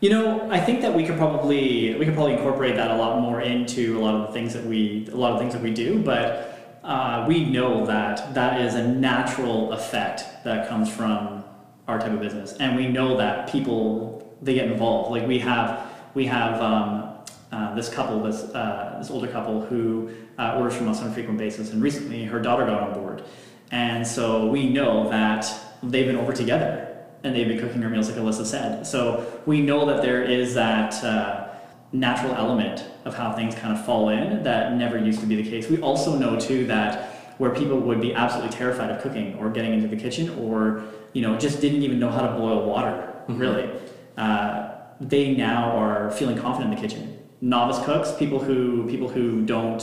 You 0.00 0.10
know, 0.10 0.50
I 0.50 0.60
think 0.60 0.82
that 0.82 0.94
we 0.94 1.04
could 1.04 1.16
probably 1.16 1.96
we 1.96 2.04
could 2.04 2.14
probably 2.14 2.34
incorporate 2.34 2.76
that 2.76 2.90
a 2.92 2.96
lot 2.96 3.20
more 3.20 3.40
into 3.40 3.98
a 3.98 4.00
lot 4.00 4.14
of 4.14 4.26
the 4.28 4.32
things 4.32 4.52
that 4.52 4.64
we 4.64 5.08
a 5.10 5.16
lot 5.16 5.32
of 5.32 5.40
things 5.40 5.54
that 5.54 5.62
we 5.62 5.72
do, 5.72 5.98
but 5.98 6.53
uh, 6.84 7.24
we 7.26 7.44
know 7.44 7.86
that 7.86 8.34
that 8.34 8.60
is 8.60 8.74
a 8.74 8.86
natural 8.86 9.72
effect 9.72 10.24
that 10.44 10.68
comes 10.68 10.90
from 10.90 11.42
our 11.88 11.98
type 11.98 12.12
of 12.12 12.20
business, 12.20 12.54
and 12.54 12.76
we 12.76 12.86
know 12.88 13.16
that 13.16 13.50
people 13.50 14.36
they 14.42 14.54
get 14.54 14.70
involved. 14.70 15.10
Like 15.10 15.26
we 15.26 15.38
have 15.40 15.90
we 16.14 16.26
have 16.26 16.60
um, 16.60 17.14
uh, 17.50 17.74
this 17.74 17.88
couple, 17.88 18.22
this 18.22 18.42
uh, 18.54 18.96
this 18.98 19.10
older 19.10 19.28
couple 19.28 19.62
who 19.62 20.10
uh, 20.38 20.56
orders 20.56 20.76
from 20.76 20.88
us 20.88 21.00
on 21.00 21.08
a 21.08 21.12
frequent 21.12 21.38
basis, 21.38 21.72
and 21.72 21.82
recently 21.82 22.24
her 22.24 22.40
daughter 22.40 22.66
got 22.66 22.82
on 22.82 22.92
board, 22.92 23.24
and 23.70 24.06
so 24.06 24.46
we 24.46 24.68
know 24.68 25.08
that 25.08 25.50
they've 25.82 26.06
been 26.06 26.16
over 26.16 26.32
together 26.32 26.90
and 27.24 27.34
they've 27.34 27.48
been 27.48 27.58
cooking 27.58 27.82
our 27.82 27.88
meals 27.88 28.10
like 28.10 28.18
Alyssa 28.18 28.44
said. 28.44 28.86
So 28.86 29.40
we 29.46 29.62
know 29.62 29.86
that 29.86 30.02
there 30.02 30.22
is 30.22 30.54
that 30.54 31.02
uh, 31.02 31.43
natural 31.94 32.34
element 32.34 32.84
of 33.04 33.14
how 33.14 33.32
things 33.32 33.54
kind 33.54 33.72
of 33.76 33.84
fall 33.86 34.08
in 34.10 34.42
that 34.42 34.74
never 34.76 34.98
used 34.98 35.20
to 35.20 35.26
be 35.26 35.36
the 35.40 35.48
case. 35.48 35.70
We 35.70 35.80
also 35.80 36.18
know 36.18 36.38
too 36.38 36.66
that 36.66 37.10
where 37.38 37.50
people 37.50 37.78
would 37.78 38.00
be 38.00 38.12
absolutely 38.14 38.54
terrified 38.54 38.90
of 38.90 39.00
cooking 39.00 39.34
or 39.36 39.48
getting 39.50 39.72
into 39.72 39.88
the 39.88 39.96
kitchen 39.96 40.28
or 40.38 40.82
you 41.12 41.22
know 41.22 41.38
just 41.38 41.60
didn't 41.60 41.82
even 41.82 41.98
know 41.98 42.10
how 42.10 42.22
to 42.22 42.32
boil 42.36 42.66
water 42.66 43.08
Mhm. 43.28 43.40
really, 43.40 43.70
uh, 44.18 44.68
they 45.00 45.34
now 45.34 45.70
are 45.78 46.10
feeling 46.10 46.36
confident 46.36 46.74
in 46.74 46.80
the 46.80 46.86
kitchen. 46.86 47.16
Novice 47.40 47.78
cooks, 47.84 48.12
people 48.18 48.38
who 48.40 48.86
people 48.88 49.08
who 49.08 49.42
don't 49.42 49.82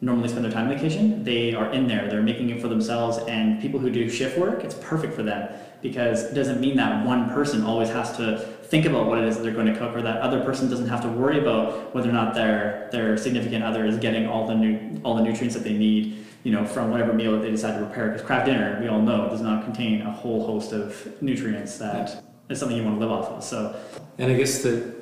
normally 0.00 0.28
spend 0.28 0.44
their 0.44 0.52
time 0.52 0.70
in 0.70 0.76
the 0.76 0.80
kitchen, 0.88 1.24
they 1.24 1.54
are 1.54 1.72
in 1.72 1.88
there. 1.88 2.06
They're 2.08 2.22
making 2.22 2.50
it 2.50 2.60
for 2.62 2.68
themselves, 2.68 3.18
and 3.28 3.60
people 3.60 3.80
who 3.80 3.90
do 3.90 4.08
shift 4.08 4.38
work, 4.38 4.62
it's 4.64 4.76
perfect 4.76 5.12
for 5.14 5.24
them 5.24 5.48
because 5.82 6.24
it 6.30 6.34
doesn't 6.34 6.60
mean 6.60 6.76
that 6.76 7.04
one 7.04 7.28
person 7.30 7.64
always 7.64 7.88
has 7.90 8.16
to 8.16 8.38
think 8.68 8.84
about 8.84 9.06
what 9.06 9.18
it 9.18 9.24
is 9.24 9.36
that 9.36 9.42
they're 9.42 9.52
going 9.52 9.66
to 9.66 9.76
cook, 9.76 9.96
or 9.96 10.02
that 10.02 10.20
other 10.20 10.44
person 10.44 10.68
doesn't 10.68 10.88
have 10.88 11.00
to 11.02 11.08
worry 11.08 11.38
about 11.38 11.94
whether 11.94 12.08
or 12.08 12.12
not 12.12 12.34
their 12.34 12.88
their 12.92 13.16
significant 13.16 13.64
other 13.64 13.86
is 13.86 13.96
getting 13.98 14.26
all 14.26 14.46
the 14.46 14.54
new 14.54 15.00
all 15.04 15.14
the 15.16 15.22
nutrients 15.22 15.54
that 15.54 15.64
they 15.64 15.72
need. 15.72 16.24
You 16.44 16.52
know, 16.52 16.64
from 16.64 16.90
whatever 16.90 17.12
meal 17.12 17.32
that 17.32 17.42
they 17.42 17.50
decide 17.50 17.78
to 17.78 17.84
prepare. 17.84 18.08
Because 18.08 18.24
Kraft 18.24 18.46
Dinner, 18.46 18.78
we 18.80 18.86
all 18.86 19.02
know, 19.02 19.28
does 19.28 19.40
not 19.42 19.64
contain 19.64 20.02
a 20.02 20.10
whole 20.10 20.46
host 20.46 20.72
of 20.72 21.20
nutrients 21.20 21.78
that 21.78 22.24
is 22.48 22.60
something 22.60 22.76
you 22.76 22.84
want 22.84 22.96
to 22.96 23.00
live 23.00 23.10
off 23.10 23.28
of. 23.28 23.44
So 23.44 23.74
And 24.18 24.30
I 24.32 24.36
guess 24.36 24.62
that 24.62 24.94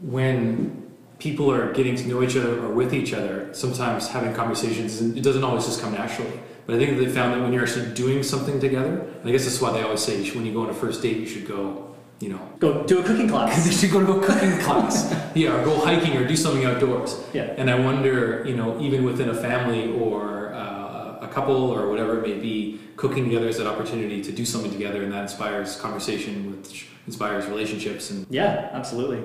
when 0.00 0.90
people 1.18 1.52
are 1.52 1.72
getting 1.74 1.94
to 1.96 2.08
know 2.08 2.22
each 2.22 2.34
other 2.34 2.58
or 2.64 2.72
with 2.72 2.94
each 2.94 3.12
other, 3.12 3.50
sometimes 3.52 4.08
having 4.08 4.32
conversations, 4.32 5.00
it 5.02 5.22
doesn't 5.22 5.44
always 5.44 5.66
just 5.66 5.82
come 5.82 5.92
naturally. 5.92 6.40
But 6.66 6.76
I 6.76 6.78
think 6.78 6.98
they 6.98 7.06
found 7.08 7.34
that 7.34 7.42
when 7.42 7.52
you're 7.52 7.62
actually 7.62 7.92
doing 7.92 8.22
something 8.22 8.58
together, 8.58 9.06
and 9.20 9.28
I 9.28 9.32
guess 9.32 9.44
that's 9.44 9.60
why 9.60 9.72
they 9.72 9.82
always 9.82 10.00
say 10.00 10.24
should- 10.24 10.36
when 10.36 10.46
you 10.46 10.52
go 10.52 10.62
on 10.62 10.70
a 10.70 10.74
first 10.74 11.02
date, 11.02 11.18
you 11.18 11.26
should 11.26 11.46
go, 11.46 11.89
you 12.20 12.28
know, 12.28 12.40
go 12.58 12.84
do 12.84 13.00
a 13.00 13.02
cooking 13.02 13.28
class. 13.28 13.56
they 13.64 13.70
class. 13.70 13.80
should 13.80 13.90
go 13.90 14.04
to 14.04 14.12
a 14.20 14.26
cooking 14.26 14.58
class, 14.58 15.12
yeah, 15.34 15.56
or 15.56 15.64
go 15.64 15.78
hiking 15.80 16.16
or 16.16 16.26
do 16.26 16.36
something 16.36 16.64
outdoors. 16.64 17.18
Yeah. 17.32 17.54
And 17.56 17.70
I 17.70 17.78
wonder, 17.78 18.44
you 18.46 18.54
know, 18.54 18.78
even 18.80 19.04
within 19.04 19.30
a 19.30 19.34
family 19.34 19.90
or 19.92 20.52
uh, 20.52 21.18
a 21.22 21.28
couple 21.32 21.70
or 21.70 21.88
whatever 21.88 22.18
it 22.18 22.28
may 22.28 22.38
be, 22.38 22.78
cooking 22.96 23.24
together 23.24 23.48
is 23.48 23.56
that 23.56 23.66
opportunity 23.66 24.22
to 24.22 24.32
do 24.32 24.44
something 24.44 24.70
together, 24.70 25.02
and 25.02 25.12
that 25.12 25.22
inspires 25.22 25.76
conversation, 25.76 26.54
which 26.54 26.88
inspires 27.06 27.46
relationships, 27.46 28.10
and 28.10 28.26
Yeah, 28.28 28.68
absolutely. 28.72 29.22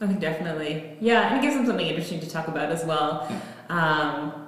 I 0.00 0.08
think 0.08 0.18
definitely. 0.18 0.96
Yeah, 1.00 1.28
and 1.28 1.38
it 1.38 1.42
gives 1.42 1.54
them 1.54 1.64
something 1.64 1.86
interesting 1.86 2.18
to 2.20 2.28
talk 2.28 2.48
about 2.48 2.72
as 2.72 2.84
well. 2.84 3.30
Um, 3.68 4.41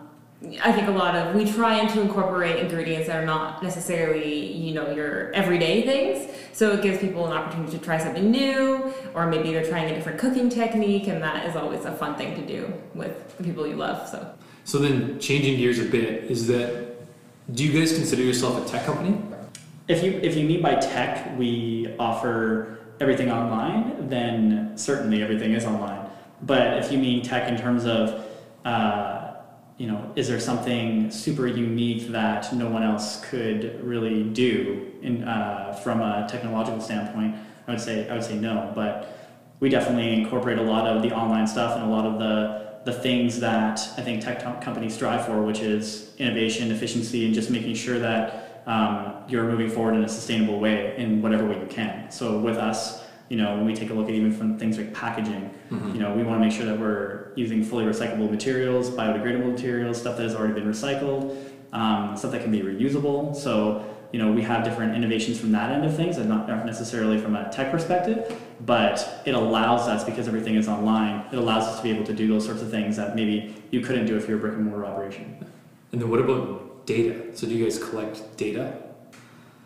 I 0.62 0.72
think 0.72 0.88
a 0.88 0.90
lot 0.90 1.14
of 1.14 1.34
we 1.34 1.50
try 1.50 1.78
and 1.78 1.88
to 1.90 2.00
incorporate 2.00 2.58
ingredients 2.58 3.06
that 3.08 3.22
are 3.22 3.26
not 3.26 3.62
necessarily 3.62 4.52
you 4.52 4.74
know 4.74 4.90
your 4.92 5.32
everyday 5.32 5.82
things. 5.82 6.30
So 6.52 6.72
it 6.72 6.82
gives 6.82 6.98
people 6.98 7.26
an 7.26 7.32
opportunity 7.32 7.76
to 7.78 7.84
try 7.84 7.98
something 7.98 8.30
new, 8.30 8.92
or 9.14 9.26
maybe 9.26 9.52
they're 9.52 9.68
trying 9.68 9.90
a 9.90 9.94
different 9.94 10.18
cooking 10.18 10.48
technique, 10.48 11.08
and 11.08 11.22
that 11.22 11.46
is 11.46 11.56
always 11.56 11.84
a 11.84 11.92
fun 11.92 12.14
thing 12.16 12.34
to 12.36 12.46
do 12.46 12.72
with 12.94 13.36
the 13.36 13.44
people 13.44 13.66
you 13.66 13.76
love. 13.76 14.08
So 14.08 14.34
So 14.64 14.78
then, 14.78 15.18
changing 15.18 15.56
gears 15.58 15.78
a 15.78 15.84
bit, 15.84 16.24
is 16.30 16.46
that 16.48 16.94
do 17.52 17.64
you 17.64 17.78
guys 17.78 17.92
consider 17.92 18.22
yourself 18.22 18.64
a 18.64 18.68
tech 18.68 18.86
company? 18.86 19.20
If 19.88 20.02
you 20.02 20.12
if 20.22 20.36
you 20.36 20.46
mean 20.46 20.62
by 20.62 20.76
tech, 20.76 21.36
we 21.38 21.94
offer 21.98 22.78
everything 23.00 23.30
online, 23.30 24.08
then 24.08 24.72
certainly 24.76 25.22
everything 25.22 25.52
is 25.52 25.64
online. 25.64 26.06
But 26.42 26.78
if 26.78 26.92
you 26.92 26.98
mean 26.98 27.22
tech 27.22 27.48
in 27.48 27.56
terms 27.56 27.86
of, 27.86 28.24
uh, 28.64 29.23
you 29.76 29.88
know, 29.88 30.12
is 30.14 30.28
there 30.28 30.38
something 30.38 31.10
super 31.10 31.46
unique 31.46 32.08
that 32.08 32.54
no 32.54 32.68
one 32.70 32.82
else 32.82 33.24
could 33.24 33.84
really 33.84 34.22
do 34.22 34.92
in 35.02 35.24
uh, 35.24 35.72
from 35.82 36.00
a 36.00 36.26
technological 36.30 36.80
standpoint? 36.80 37.36
I 37.66 37.72
would 37.72 37.80
say 37.80 38.08
I 38.08 38.14
would 38.14 38.22
say 38.22 38.36
no, 38.36 38.70
but 38.74 39.42
we 39.60 39.68
definitely 39.68 40.12
incorporate 40.12 40.58
a 40.58 40.62
lot 40.62 40.86
of 40.86 41.02
the 41.02 41.12
online 41.12 41.46
stuff 41.46 41.76
and 41.76 41.84
a 41.84 41.88
lot 41.88 42.06
of 42.06 42.18
the 42.18 42.64
the 42.84 42.92
things 42.92 43.40
that 43.40 43.80
I 43.96 44.02
think 44.02 44.22
tech 44.22 44.42
com- 44.42 44.60
companies 44.60 44.94
strive 44.94 45.24
for, 45.26 45.42
which 45.42 45.60
is 45.60 46.14
innovation, 46.18 46.70
efficiency, 46.70 47.24
and 47.24 47.34
just 47.34 47.50
making 47.50 47.74
sure 47.74 47.98
that 47.98 48.62
um, 48.66 49.14
you're 49.26 49.44
moving 49.44 49.70
forward 49.70 49.94
in 49.94 50.04
a 50.04 50.08
sustainable 50.08 50.60
way 50.60 50.94
in 50.98 51.22
whatever 51.22 51.46
way 51.46 51.58
you 51.58 51.66
can. 51.66 52.10
So 52.10 52.38
with 52.38 52.58
us, 52.58 53.03
you 53.34 53.42
know, 53.42 53.56
when 53.56 53.66
we 53.66 53.74
take 53.74 53.90
a 53.90 53.94
look 53.94 54.08
at 54.08 54.14
even 54.14 54.30
from 54.30 54.56
things 54.60 54.78
like 54.78 54.94
packaging, 54.94 55.50
you 55.92 55.98
know, 55.98 56.14
we 56.14 56.22
want 56.22 56.40
to 56.40 56.46
make 56.46 56.56
sure 56.56 56.64
that 56.66 56.78
we're 56.78 57.32
using 57.34 57.64
fully 57.64 57.84
recyclable 57.84 58.30
materials, 58.30 58.90
biodegradable 58.90 59.50
materials, 59.50 60.00
stuff 60.00 60.16
that 60.16 60.22
has 60.22 60.36
already 60.36 60.54
been 60.54 60.70
recycled, 60.70 61.36
um, 61.72 62.16
stuff 62.16 62.30
that 62.30 62.42
can 62.42 62.52
be 62.52 62.60
reusable. 62.60 63.34
So 63.34 63.84
you 64.12 64.20
know, 64.20 64.30
we 64.30 64.42
have 64.42 64.62
different 64.62 64.94
innovations 64.94 65.40
from 65.40 65.50
that 65.50 65.72
end 65.72 65.84
of 65.84 65.96
things, 65.96 66.18
and 66.18 66.28
not 66.28 66.46
not 66.46 66.64
necessarily 66.64 67.18
from 67.18 67.34
a 67.34 67.50
tech 67.50 67.72
perspective, 67.72 68.40
but 68.64 69.22
it 69.26 69.34
allows 69.34 69.88
us 69.88 70.04
because 70.04 70.28
everything 70.28 70.54
is 70.54 70.68
online. 70.68 71.26
It 71.32 71.36
allows 71.36 71.64
us 71.64 71.78
to 71.78 71.82
be 71.82 71.90
able 71.90 72.04
to 72.04 72.14
do 72.14 72.28
those 72.28 72.44
sorts 72.44 72.62
of 72.62 72.70
things 72.70 72.94
that 72.98 73.16
maybe 73.16 73.60
you 73.72 73.80
couldn't 73.80 74.06
do 74.06 74.16
if 74.16 74.28
you're 74.28 74.38
a 74.38 74.40
brick 74.40 74.54
and 74.54 74.66
mortar 74.66 74.86
operation. 74.86 75.44
And 75.90 76.00
then 76.00 76.08
what 76.08 76.20
about 76.20 76.86
data? 76.86 77.36
So 77.36 77.48
do 77.48 77.54
you 77.56 77.64
guys 77.64 77.82
collect 77.82 78.36
data? 78.36 78.78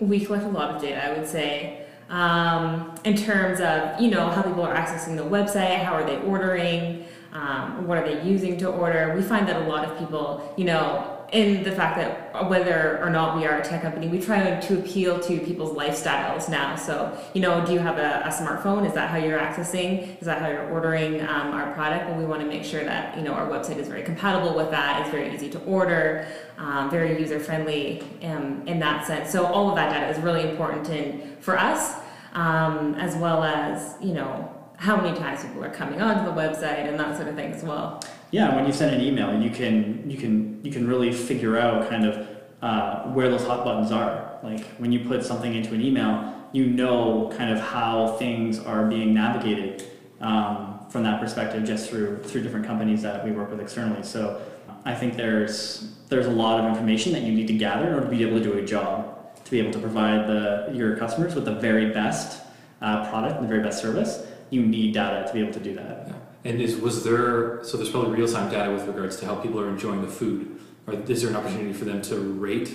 we 0.00 0.24
collect 0.24 0.44
a 0.44 0.48
lot 0.48 0.74
of 0.74 0.80
data, 0.80 1.04
I 1.04 1.12
would 1.12 1.26
say, 1.26 1.87
um, 2.08 2.94
in 3.04 3.16
terms 3.16 3.60
of 3.60 4.00
you 4.00 4.10
know 4.10 4.28
how 4.28 4.42
people 4.42 4.62
are 4.62 4.74
accessing 4.74 5.16
the 5.16 5.24
website, 5.24 5.82
how 5.82 5.92
are 5.92 6.04
they 6.04 6.18
ordering, 6.22 7.04
um, 7.32 7.86
what 7.86 7.98
are 7.98 8.04
they 8.04 8.22
using 8.22 8.56
to 8.58 8.68
order. 8.68 9.14
We 9.14 9.22
find 9.22 9.46
that 9.48 9.56
a 9.56 9.68
lot 9.68 9.84
of 9.84 9.98
people, 9.98 10.54
you 10.56 10.64
know, 10.64 11.17
in 11.32 11.62
the 11.62 11.72
fact 11.72 11.96
that 11.96 12.48
whether 12.48 13.02
or 13.02 13.10
not 13.10 13.36
we 13.36 13.46
are 13.46 13.58
a 13.58 13.64
tech 13.64 13.82
company, 13.82 14.08
we 14.08 14.20
try 14.20 14.58
to 14.58 14.78
appeal 14.78 15.20
to 15.20 15.38
people's 15.40 15.76
lifestyles 15.76 16.48
now. 16.48 16.74
So 16.74 17.18
you 17.34 17.40
know, 17.40 17.64
do 17.64 17.72
you 17.72 17.78
have 17.80 17.98
a, 17.98 18.22
a 18.24 18.30
smartphone? 18.30 18.86
Is 18.86 18.94
that 18.94 19.10
how 19.10 19.18
you're 19.18 19.38
accessing? 19.38 20.18
Is 20.20 20.26
that 20.26 20.40
how 20.40 20.48
you're 20.48 20.70
ordering 20.70 21.20
um, 21.22 21.52
our 21.52 21.72
product? 21.74 22.08
And 22.08 22.18
we 22.18 22.24
want 22.24 22.40
to 22.40 22.46
make 22.46 22.64
sure 22.64 22.82
that 22.84 23.16
you 23.16 23.22
know 23.22 23.32
our 23.32 23.46
website 23.46 23.76
is 23.76 23.88
very 23.88 24.02
compatible 24.02 24.54
with 24.54 24.70
that. 24.70 25.02
It's 25.02 25.10
very 25.10 25.34
easy 25.34 25.50
to 25.50 25.60
order, 25.64 26.26
um, 26.56 26.90
very 26.90 27.20
user 27.20 27.38
friendly 27.38 28.02
um, 28.22 28.62
in 28.66 28.78
that 28.80 29.06
sense. 29.06 29.30
So 29.30 29.44
all 29.44 29.68
of 29.68 29.76
that 29.76 29.92
data 29.92 30.08
is 30.08 30.22
really 30.24 30.48
important 30.48 30.88
in 30.88 31.36
for 31.40 31.58
us, 31.58 31.96
um, 32.32 32.94
as 32.94 33.16
well 33.16 33.42
as 33.44 33.96
you 34.00 34.14
know 34.14 34.54
how 34.78 34.96
many 34.96 35.16
times 35.18 35.42
people 35.42 35.64
are 35.64 35.70
coming 35.70 36.00
onto 36.00 36.24
the 36.24 36.40
website 36.40 36.88
and 36.88 36.98
that 36.98 37.16
sort 37.16 37.28
of 37.28 37.34
thing 37.34 37.52
as 37.52 37.64
well. 37.64 38.00
Yeah, 38.30 38.54
when 38.54 38.66
you 38.66 38.72
send 38.72 38.94
an 38.94 39.00
email, 39.00 39.40
you 39.40 39.50
can 39.50 40.08
you 40.08 40.18
can 40.18 40.60
you 40.62 40.70
can 40.70 40.86
really 40.86 41.12
figure 41.12 41.58
out 41.58 41.88
kind 41.88 42.04
of 42.04 42.28
uh, 42.60 43.04
where 43.12 43.30
those 43.30 43.46
hot 43.46 43.64
buttons 43.64 43.90
are. 43.90 44.38
Like 44.42 44.64
when 44.76 44.92
you 44.92 45.00
put 45.00 45.24
something 45.24 45.54
into 45.54 45.74
an 45.74 45.80
email, 45.80 46.34
you 46.52 46.66
know 46.66 47.32
kind 47.36 47.50
of 47.50 47.58
how 47.60 48.16
things 48.18 48.58
are 48.58 48.86
being 48.86 49.14
navigated 49.14 49.84
um, 50.20 50.80
from 50.90 51.04
that 51.04 51.20
perspective, 51.20 51.64
just 51.64 51.88
through 51.88 52.22
through 52.22 52.42
different 52.42 52.66
companies 52.66 53.02
that 53.02 53.24
we 53.24 53.30
work 53.30 53.50
with 53.50 53.60
externally. 53.60 54.02
So 54.02 54.42
I 54.84 54.94
think 54.94 55.16
there's 55.16 55.94
there's 56.08 56.26
a 56.26 56.30
lot 56.30 56.60
of 56.60 56.66
information 56.66 57.12
that 57.12 57.22
you 57.22 57.32
need 57.32 57.46
to 57.46 57.56
gather 57.56 57.86
in 57.86 57.94
order 57.94 58.06
to 58.06 58.10
be 58.10 58.22
able 58.24 58.38
to 58.38 58.44
do 58.44 58.58
a 58.58 58.64
job, 58.64 59.36
to 59.42 59.50
be 59.50 59.58
able 59.58 59.72
to 59.72 59.78
provide 59.78 60.26
the 60.26 60.70
your 60.74 60.96
customers 60.96 61.34
with 61.34 61.46
the 61.46 61.54
very 61.54 61.90
best 61.90 62.42
uh, 62.82 63.08
product 63.08 63.36
and 63.36 63.44
the 63.44 63.48
very 63.48 63.62
best 63.62 63.80
service. 63.80 64.26
You 64.50 64.66
need 64.66 64.92
data 64.92 65.26
to 65.26 65.32
be 65.32 65.40
able 65.40 65.52
to 65.54 65.60
do 65.60 65.74
that. 65.74 66.08
Yeah. 66.08 66.14
And 66.44 66.60
is 66.60 66.76
was 66.76 67.04
there 67.04 67.62
so 67.64 67.76
there's 67.76 67.90
probably 67.90 68.16
real 68.16 68.28
time 68.28 68.50
data 68.50 68.72
with 68.72 68.86
regards 68.86 69.16
to 69.16 69.26
how 69.26 69.34
people 69.36 69.60
are 69.60 69.68
enjoying 69.68 70.02
the 70.02 70.08
food, 70.08 70.60
or 70.86 70.94
is 70.94 71.22
there 71.22 71.30
an 71.30 71.36
opportunity 71.36 71.72
for 71.72 71.84
them 71.84 72.00
to 72.02 72.16
rate 72.16 72.72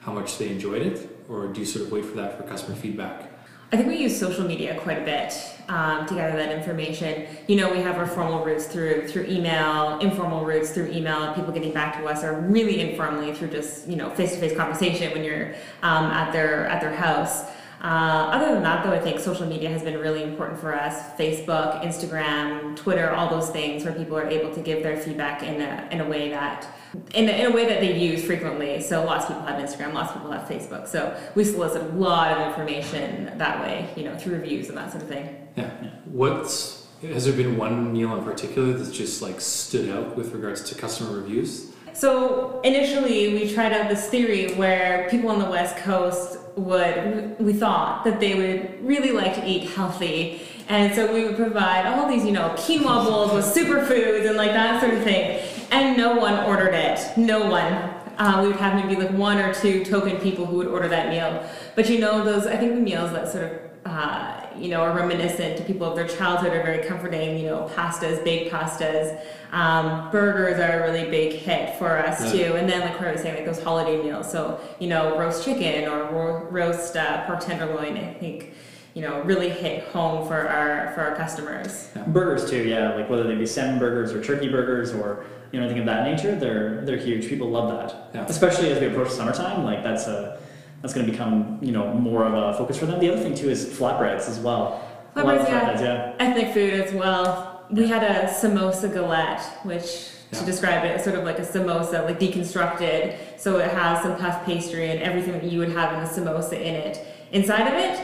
how 0.00 0.12
much 0.12 0.38
they 0.38 0.48
enjoyed 0.48 0.82
it, 0.82 1.08
or 1.28 1.48
do 1.48 1.60
you 1.60 1.66
sort 1.66 1.86
of 1.86 1.92
wait 1.92 2.04
for 2.04 2.16
that 2.16 2.36
for 2.36 2.44
customer 2.44 2.76
feedback? 2.76 3.30
I 3.72 3.76
think 3.76 3.88
we 3.88 3.96
use 3.96 4.18
social 4.18 4.46
media 4.46 4.78
quite 4.80 4.98
a 4.98 5.04
bit 5.04 5.34
um, 5.68 6.06
to 6.06 6.14
gather 6.14 6.36
that 6.36 6.52
information. 6.56 7.26
You 7.48 7.56
know, 7.56 7.72
we 7.72 7.78
have 7.78 7.96
our 7.96 8.06
formal 8.06 8.44
routes 8.44 8.66
through 8.66 9.08
through 9.08 9.24
email, 9.24 9.98
informal 9.98 10.44
routes 10.44 10.70
through 10.70 10.92
email. 10.92 11.34
People 11.34 11.52
getting 11.52 11.72
back 11.72 11.98
to 11.98 12.06
us 12.06 12.22
are 12.22 12.40
really 12.40 12.80
informally 12.80 13.34
through 13.34 13.48
just 13.48 13.88
you 13.88 13.96
know 13.96 14.10
face 14.10 14.32
to 14.32 14.38
face 14.38 14.56
conversation 14.56 15.12
when 15.12 15.24
you're 15.24 15.54
um, 15.82 16.06
at 16.06 16.32
their 16.32 16.66
at 16.66 16.80
their 16.80 16.94
house. 16.94 17.44
Uh, 17.84 18.30
other 18.32 18.54
than 18.54 18.62
that, 18.62 18.82
though, 18.82 18.92
I 18.92 18.98
think 18.98 19.20
social 19.20 19.46
media 19.46 19.68
has 19.68 19.82
been 19.82 19.98
really 19.98 20.22
important 20.22 20.58
for 20.58 20.74
us. 20.74 21.12
Facebook, 21.18 21.82
Instagram, 21.82 22.74
Twitter, 22.76 23.10
all 23.10 23.28
those 23.28 23.50
things 23.50 23.84
where 23.84 23.92
people 23.92 24.16
are 24.16 24.26
able 24.26 24.54
to 24.54 24.60
give 24.62 24.82
their 24.82 24.96
feedback 24.96 25.42
in 25.42 25.60
a, 25.60 25.86
in 25.90 26.00
a 26.00 26.08
way 26.08 26.30
that 26.30 26.66
in 27.12 27.28
a, 27.28 27.32
in 27.32 27.52
a 27.52 27.54
way 27.54 27.66
that 27.66 27.80
they 27.80 27.98
use 27.98 28.24
frequently. 28.24 28.80
So 28.80 29.04
lots 29.04 29.26
of 29.26 29.36
people 29.36 29.46
have 29.46 29.62
Instagram, 29.62 29.92
lots 29.92 30.12
of 30.12 30.16
people 30.16 30.32
have 30.32 30.48
Facebook. 30.48 30.88
So 30.88 31.14
we 31.34 31.44
solicit 31.44 31.82
a 31.82 31.94
lot 31.96 32.32
of 32.32 32.48
information 32.48 33.36
that 33.36 33.60
way, 33.60 33.90
you 33.96 34.04
know, 34.04 34.16
through 34.16 34.36
reviews 34.36 34.70
and 34.70 34.78
that 34.78 34.90
sort 34.90 35.02
of 35.02 35.08
thing. 35.10 35.46
Yeah. 35.54 35.70
What's 36.06 36.86
has 37.02 37.26
there 37.26 37.34
been 37.34 37.58
one 37.58 37.92
meal 37.92 38.16
in 38.16 38.24
particular 38.24 38.72
that's 38.72 38.96
just 38.96 39.20
like 39.20 39.42
stood 39.42 39.90
out 39.90 40.16
with 40.16 40.32
regards 40.32 40.62
to 40.70 40.74
customer 40.74 41.20
reviews? 41.20 41.70
So 41.92 42.62
initially, 42.62 43.34
we 43.34 43.52
tried 43.52 43.74
out 43.74 43.90
this 43.90 44.08
theory 44.08 44.54
where 44.54 45.06
people 45.10 45.28
on 45.28 45.38
the 45.38 45.50
West 45.50 45.76
Coast 45.76 46.38
would, 46.56 47.36
we 47.38 47.52
thought 47.52 48.04
that 48.04 48.20
they 48.20 48.34
would 48.34 48.86
really 48.86 49.10
like 49.10 49.34
to 49.34 49.46
eat 49.46 49.70
healthy. 49.70 50.42
And 50.68 50.94
so 50.94 51.12
we 51.12 51.24
would 51.24 51.36
provide 51.36 51.86
all 51.86 52.08
these, 52.08 52.24
you 52.24 52.32
know, 52.32 52.54
quinoa 52.56 53.04
bowls 53.04 53.32
with 53.32 53.44
superfoods 53.44 54.26
and 54.26 54.36
like 54.36 54.52
that 54.52 54.80
sort 54.80 54.94
of 54.94 55.02
thing. 55.02 55.46
And 55.70 55.96
no 55.96 56.14
one 56.14 56.44
ordered 56.44 56.74
it. 56.74 57.00
No 57.16 57.48
one. 57.50 57.72
Uh, 58.16 58.40
we 58.42 58.48
would 58.48 58.56
have 58.56 58.74
maybe 58.76 59.00
like 59.00 59.10
one 59.16 59.38
or 59.38 59.52
two 59.52 59.84
token 59.84 60.16
people 60.18 60.46
who 60.46 60.56
would 60.56 60.68
order 60.68 60.88
that 60.88 61.08
meal. 61.08 61.44
But 61.74 61.90
you 61.90 61.98
know, 61.98 62.24
those, 62.24 62.46
I 62.46 62.56
think 62.56 62.74
the 62.74 62.80
meals 62.80 63.12
that 63.12 63.28
sort 63.28 63.44
of, 63.44 63.60
uh, 63.84 64.43
you 64.58 64.68
know, 64.68 64.80
are 64.82 64.94
reminiscent 64.96 65.56
to 65.58 65.64
people 65.64 65.86
of 65.86 65.96
their 65.96 66.06
childhood 66.08 66.52
are 66.52 66.62
very 66.62 66.86
comforting. 66.86 67.38
You 67.38 67.46
know, 67.46 67.70
pastas, 67.74 68.22
baked 68.24 68.52
pastas, 68.52 69.20
um, 69.52 70.10
burgers 70.10 70.58
are 70.58 70.80
a 70.84 70.90
really 70.92 71.10
big 71.10 71.32
hit 71.34 71.76
for 71.76 71.98
us 71.98 72.20
Right. 72.22 72.32
too. 72.32 72.54
And 72.56 72.68
then, 72.68 72.80
like 72.80 72.96
Corey 72.98 73.12
was 73.12 73.22
saying, 73.22 73.36
like 73.36 73.46
those 73.46 73.62
holiday 73.62 74.02
meals. 74.02 74.30
So 74.30 74.60
you 74.78 74.88
know, 74.88 75.18
roast 75.18 75.44
chicken 75.44 75.88
or 75.88 76.04
ro- 76.12 76.46
roast 76.50 76.96
uh, 76.96 77.26
pork 77.26 77.40
tenderloin. 77.40 77.96
I 77.96 78.14
think 78.14 78.54
you 78.94 79.02
know 79.02 79.22
really 79.22 79.48
hit 79.50 79.84
home 79.88 80.26
for 80.26 80.48
our 80.48 80.92
for 80.94 81.02
our 81.02 81.16
customers. 81.16 81.88
Burgers 82.08 82.48
too, 82.50 82.62
yeah. 82.62 82.94
Like 82.94 83.08
whether 83.10 83.24
they 83.24 83.34
be 83.34 83.46
salmon 83.46 83.78
burgers 83.78 84.12
or 84.12 84.22
turkey 84.22 84.48
burgers 84.48 84.92
or 84.92 85.24
you 85.52 85.58
know 85.60 85.66
anything 85.66 85.80
of 85.80 85.86
that 85.86 86.04
nature, 86.04 86.34
they're 86.36 86.80
they're 86.84 86.96
huge. 86.96 87.28
People 87.28 87.48
love 87.50 87.70
that, 87.70 88.10
Yeah. 88.14 88.24
especially 88.28 88.70
as 88.72 88.80
we 88.80 88.86
approach 88.86 89.10
summertime. 89.10 89.64
Like 89.64 89.82
that's 89.82 90.06
a 90.06 90.38
that's 90.84 90.92
going 90.92 91.06
to 91.06 91.10
become 91.10 91.58
you 91.62 91.72
know 91.72 91.94
more 91.94 92.26
of 92.26 92.34
a 92.34 92.58
focus 92.58 92.78
for 92.78 92.84
them. 92.84 93.00
The 93.00 93.10
other 93.10 93.22
thing 93.22 93.34
too 93.34 93.48
is 93.48 93.64
flatbreads 93.64 94.28
as 94.28 94.38
well. 94.38 94.86
A 95.16 95.24
lot 95.24 95.38
of 95.38 95.46
Flatbreads, 95.46 95.48
yeah. 95.48 95.74
flatbreads, 95.76 95.80
yeah. 95.80 96.14
Ethnic 96.18 96.52
food 96.52 96.74
as 96.74 96.92
well. 96.92 97.64
We 97.70 97.88
had 97.88 98.02
a 98.02 98.28
samosa 98.28 98.92
galette, 98.92 99.42
which 99.62 100.10
Yeah. 100.30 100.40
to 100.40 100.44
describe 100.44 100.84
it 100.84 100.96
is 100.96 101.02
sort 101.02 101.16
of 101.16 101.24
like 101.24 101.38
a 101.38 101.42
samosa, 101.42 102.04
like 102.04 102.20
deconstructed. 102.20 103.16
So 103.38 103.56
it 103.60 103.70
has 103.70 104.02
some 104.02 104.16
puff 104.18 104.44
pastry 104.44 104.90
and 104.90 105.00
everything 105.00 105.32
that 105.32 105.44
you 105.44 105.58
would 105.60 105.70
have 105.70 105.94
in 105.94 106.00
a 106.00 106.06
samosa 106.06 106.52
in 106.60 106.74
it. 106.74 107.00
Inside 107.32 107.66
of 107.66 107.74
it 107.86 107.98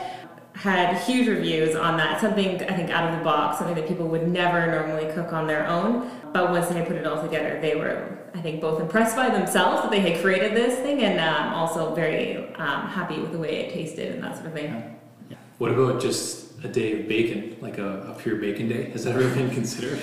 had 0.54 0.96
huge 1.02 1.28
reviews 1.28 1.74
on 1.74 1.96
that. 1.96 2.20
Something 2.20 2.62
I 2.62 2.74
think 2.76 2.90
out 2.90 3.12
of 3.12 3.18
the 3.18 3.24
box, 3.24 3.58
something 3.58 3.76
that 3.76 3.88
people 3.88 4.06
would 4.08 4.28
never 4.28 4.70
normally 4.70 5.12
cook 5.12 5.32
on 5.32 5.46
their 5.46 5.66
own. 5.66 6.10
But 6.32 6.50
once 6.50 6.68
they 6.68 6.84
put 6.84 6.96
it 6.96 7.06
all 7.06 7.22
together, 7.22 7.58
they 7.60 7.76
were, 7.76 8.18
I 8.34 8.40
think, 8.40 8.60
both 8.60 8.80
impressed 8.80 9.16
by 9.16 9.30
themselves 9.30 9.82
that 9.82 9.90
they 9.90 10.00
had 10.00 10.20
created 10.22 10.54
this 10.54 10.78
thing, 10.80 11.02
and 11.02 11.18
um, 11.20 11.54
also 11.54 11.94
very 11.94 12.54
um, 12.54 12.86
happy 12.88 13.18
with 13.18 13.32
the 13.32 13.38
way 13.38 13.66
it 13.66 13.72
tasted 13.72 14.12
and 14.12 14.22
that 14.22 14.34
sort 14.34 14.46
of 14.48 14.52
thing. 14.52 14.96
What 15.58 15.72
about 15.72 16.00
just 16.00 16.64
a 16.64 16.68
day 16.68 17.00
of 17.00 17.08
bacon, 17.08 17.56
like 17.60 17.78
a, 17.78 18.02
a 18.02 18.14
pure 18.18 18.36
bacon 18.36 18.68
day? 18.68 18.90
Has 18.90 19.04
that 19.04 19.14
ever 19.14 19.28
been 19.34 19.50
considered? 19.50 20.00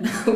we, 0.26 0.34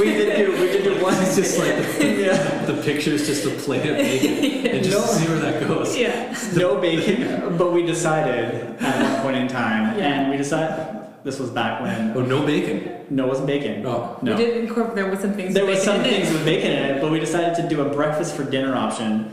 we 0.00 0.10
did 0.16 0.36
do 0.38 0.52
we 0.52 0.66
did 0.72 0.84
do 0.84 1.02
one. 1.02 1.14
It's 1.22 1.36
just 1.36 1.58
like 1.58 1.76
the, 1.98 2.06
yeah. 2.26 2.64
the 2.64 2.82
picture's 2.82 3.26
just 3.26 3.44
a 3.44 3.50
plate 3.50 3.84
of 3.90 3.96
bacon 3.98 4.66
and 4.74 4.82
just 4.84 4.96
No. 4.96 5.04
see 5.04 5.28
where 5.28 5.38
that 5.40 5.60
goes. 5.68 5.94
yeah. 5.96 6.34
no 6.56 6.76
bacon, 6.80 7.58
but 7.58 7.72
we 7.72 7.84
decided 7.84 8.54
at 8.80 9.02
one 9.12 9.22
point 9.22 9.36
in 9.36 9.48
time, 9.48 9.98
Yeah. 9.98 10.20
and 10.22 10.30
we 10.30 10.38
decided 10.38 11.00
this 11.24 11.38
was 11.38 11.50
back 11.50 11.82
when 11.82 12.16
Oh, 12.16 12.22
no 12.22 12.44
bacon. 12.46 13.04
no, 13.10 13.26
it 13.26 13.28
wasn't 13.28 13.48
bacon. 13.48 13.84
Oh. 13.86 14.18
no. 14.22 14.34
We 14.34 14.44
did 14.44 14.64
incorporate. 14.64 14.94
There 14.96 15.10
was 15.10 15.20
some 15.20 15.34
things. 15.34 15.52
There 15.54 15.66
was 15.66 15.82
some 15.82 16.02
things 16.02 16.32
with 16.32 16.44
bacon 16.46 16.70
in 16.72 16.84
it, 16.96 17.02
but 17.02 17.12
we 17.12 17.20
decided 17.20 17.54
to 17.56 17.68
do 17.68 17.82
a 17.82 17.90
breakfast 17.92 18.34
for 18.34 18.44
dinner 18.44 18.74
option. 18.74 19.30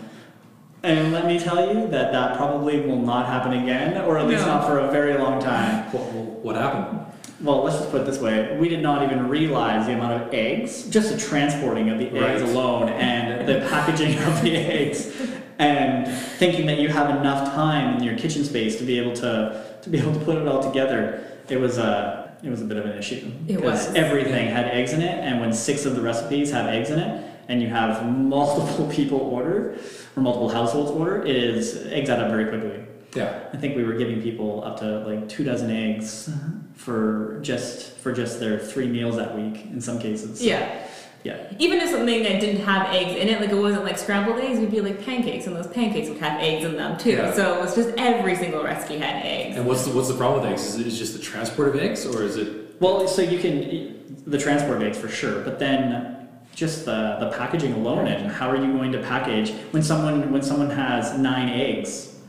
And 0.81 1.11
let 1.11 1.25
me 1.27 1.37
tell 1.39 1.73
you 1.73 1.87
that 1.89 2.11
that 2.13 2.37
probably 2.37 2.79
will 2.79 3.01
not 3.01 3.25
happen 3.25 3.53
again, 3.53 4.01
or 4.05 4.17
at 4.17 4.27
least 4.27 4.45
No. 4.45 4.53
not 4.55 4.65
for 4.67 4.79
a 4.79 4.89
very 4.91 5.17
long 5.17 5.41
time. 5.41 5.83
What, 5.91 6.01
what 6.43 6.55
happened? 6.55 6.99
Well, 7.41 7.63
let's 7.63 7.77
just 7.77 7.91
put 7.91 8.01
it 8.01 8.05
this 8.05 8.19
way: 8.19 8.57
we 8.59 8.69
did 8.69 8.81
not 8.81 9.03
even 9.03 9.27
realize 9.29 9.85
the 9.87 9.93
amount 9.93 10.21
of 10.21 10.33
eggs, 10.33 10.83
just 10.89 11.11
the 11.11 11.17
transporting 11.17 11.89
of 11.89 11.97
the 11.99 12.09
eggs 12.17 12.41
alone, 12.41 12.89
and 12.89 13.47
the 13.47 13.65
packaging 13.69 14.17
of 14.23 14.41
the 14.41 14.55
eggs, 14.55 15.11
and 15.57 16.07
thinking 16.37 16.65
that 16.67 16.79
you 16.79 16.89
have 16.89 17.09
enough 17.09 17.53
time 17.53 17.97
in 17.97 18.03
your 18.03 18.17
kitchen 18.17 18.43
space 18.43 18.77
to 18.77 18.83
be 18.85 18.99
able 18.99 19.13
to 19.17 19.65
to 19.81 19.89
be 19.89 19.97
able 19.99 20.13
to 20.13 20.19
put 20.19 20.37
it 20.37 20.47
all 20.47 20.61
together. 20.63 21.25
It 21.49 21.59
was 21.59 21.77
a 21.77 22.33
it 22.43 22.49
was 22.49 22.61
a 22.61 22.65
bit 22.65 22.77
of 22.77 22.85
an 22.85 22.97
issue 22.97 23.15
It 23.47 23.47
because 23.57 23.87
was. 23.87 23.95
everything 23.95 24.47
had 24.47 24.65
eggs 24.67 24.93
in 24.93 25.01
it, 25.01 25.19
and 25.19 25.41
when 25.41 25.51
six 25.53 25.85
of 25.85 25.95
the 25.95 26.01
recipes 26.01 26.51
have 26.51 26.67
eggs 26.67 26.89
in 26.89 26.99
it, 26.99 27.28
and 27.49 27.61
you 27.61 27.67
have 27.67 28.07
multiple 28.07 28.87
people 28.91 29.19
order 29.19 29.77
or 30.15 30.23
multiple 30.23 30.47
households 30.47 30.91
order, 30.91 31.25
it 31.25 31.35
is 31.35 31.85
eggs 31.87 32.09
add 32.09 32.19
up 32.19 32.29
very 32.29 32.45
quickly. 32.45 32.85
Yeah. 33.15 33.49
I 33.51 33.57
think 33.57 33.75
we 33.75 33.83
were 33.83 33.93
giving 33.93 34.21
people 34.21 34.63
up 34.63 34.79
to 34.79 34.99
like 34.99 35.27
two 35.27 35.43
dozen 35.43 35.71
eggs 35.71 36.29
mm-hmm. 36.29 36.73
for 36.75 37.39
just 37.41 37.97
for 37.97 38.13
just 38.13 38.39
their 38.39 38.59
three 38.59 38.87
meals 38.87 39.15
that 39.17 39.35
week 39.35 39.65
in 39.65 39.81
some 39.81 39.99
cases. 39.99 40.43
Yeah. 40.43 40.85
Yeah. 41.23 41.51
Even 41.57 41.79
if 41.79 41.89
something 41.89 42.23
that 42.23 42.39
didn't 42.39 42.61
have 42.61 42.93
eggs 42.93 43.11
in 43.11 43.27
it, 43.27 43.41
like 43.41 43.49
it 43.49 43.55
wasn't 43.55 43.83
like 43.83 43.97
scrambled 43.97 44.39
eggs, 44.39 44.59
would 44.59 44.71
be 44.71 44.79
like 44.79 45.03
pancakes, 45.03 45.47
and 45.47 45.55
those 45.55 45.67
pancakes 45.67 46.07
would 46.07 46.19
have 46.19 46.39
eggs 46.39 46.63
in 46.63 46.77
them 46.77 46.97
too. 46.97 47.11
Yeah. 47.11 47.33
So 47.33 47.55
it 47.55 47.59
was 47.59 47.75
just 47.75 47.89
every 47.97 48.35
single 48.37 48.63
recipe 48.63 48.99
had 48.99 49.25
eggs. 49.25 49.57
And 49.57 49.65
what's 49.65 49.85
the 49.85 49.91
what's 49.91 50.07
the 50.07 50.13
problem 50.13 50.41
with 50.41 50.51
eggs? 50.51 50.65
Is 50.65 50.79
it 50.79 50.87
is 50.87 50.97
just 50.97 51.13
the 51.13 51.19
transport 51.19 51.69
of 51.69 51.75
eggs, 51.75 52.05
or 52.05 52.23
is 52.23 52.37
it? 52.37 52.79
Well, 52.79 53.05
so 53.07 53.21
you 53.21 53.39
can 53.39 54.23
the 54.27 54.37
transport 54.37 54.77
of 54.77 54.83
eggs 54.83 54.97
for 54.97 55.09
sure, 55.09 55.43
but 55.43 55.59
then 55.59 56.18
just 56.55 56.85
the 56.85 57.17
the 57.19 57.31
packaging 57.37 57.73
alone 57.73 58.07
and 58.07 58.31
how 58.31 58.49
are 58.49 58.57
you 58.57 58.73
going 58.73 58.91
to 58.91 58.99
package 58.99 59.51
when 59.71 59.81
someone 59.81 60.31
when 60.31 60.41
someone 60.41 60.69
has 60.69 61.17
nine 61.17 61.49
eggs 61.49 62.19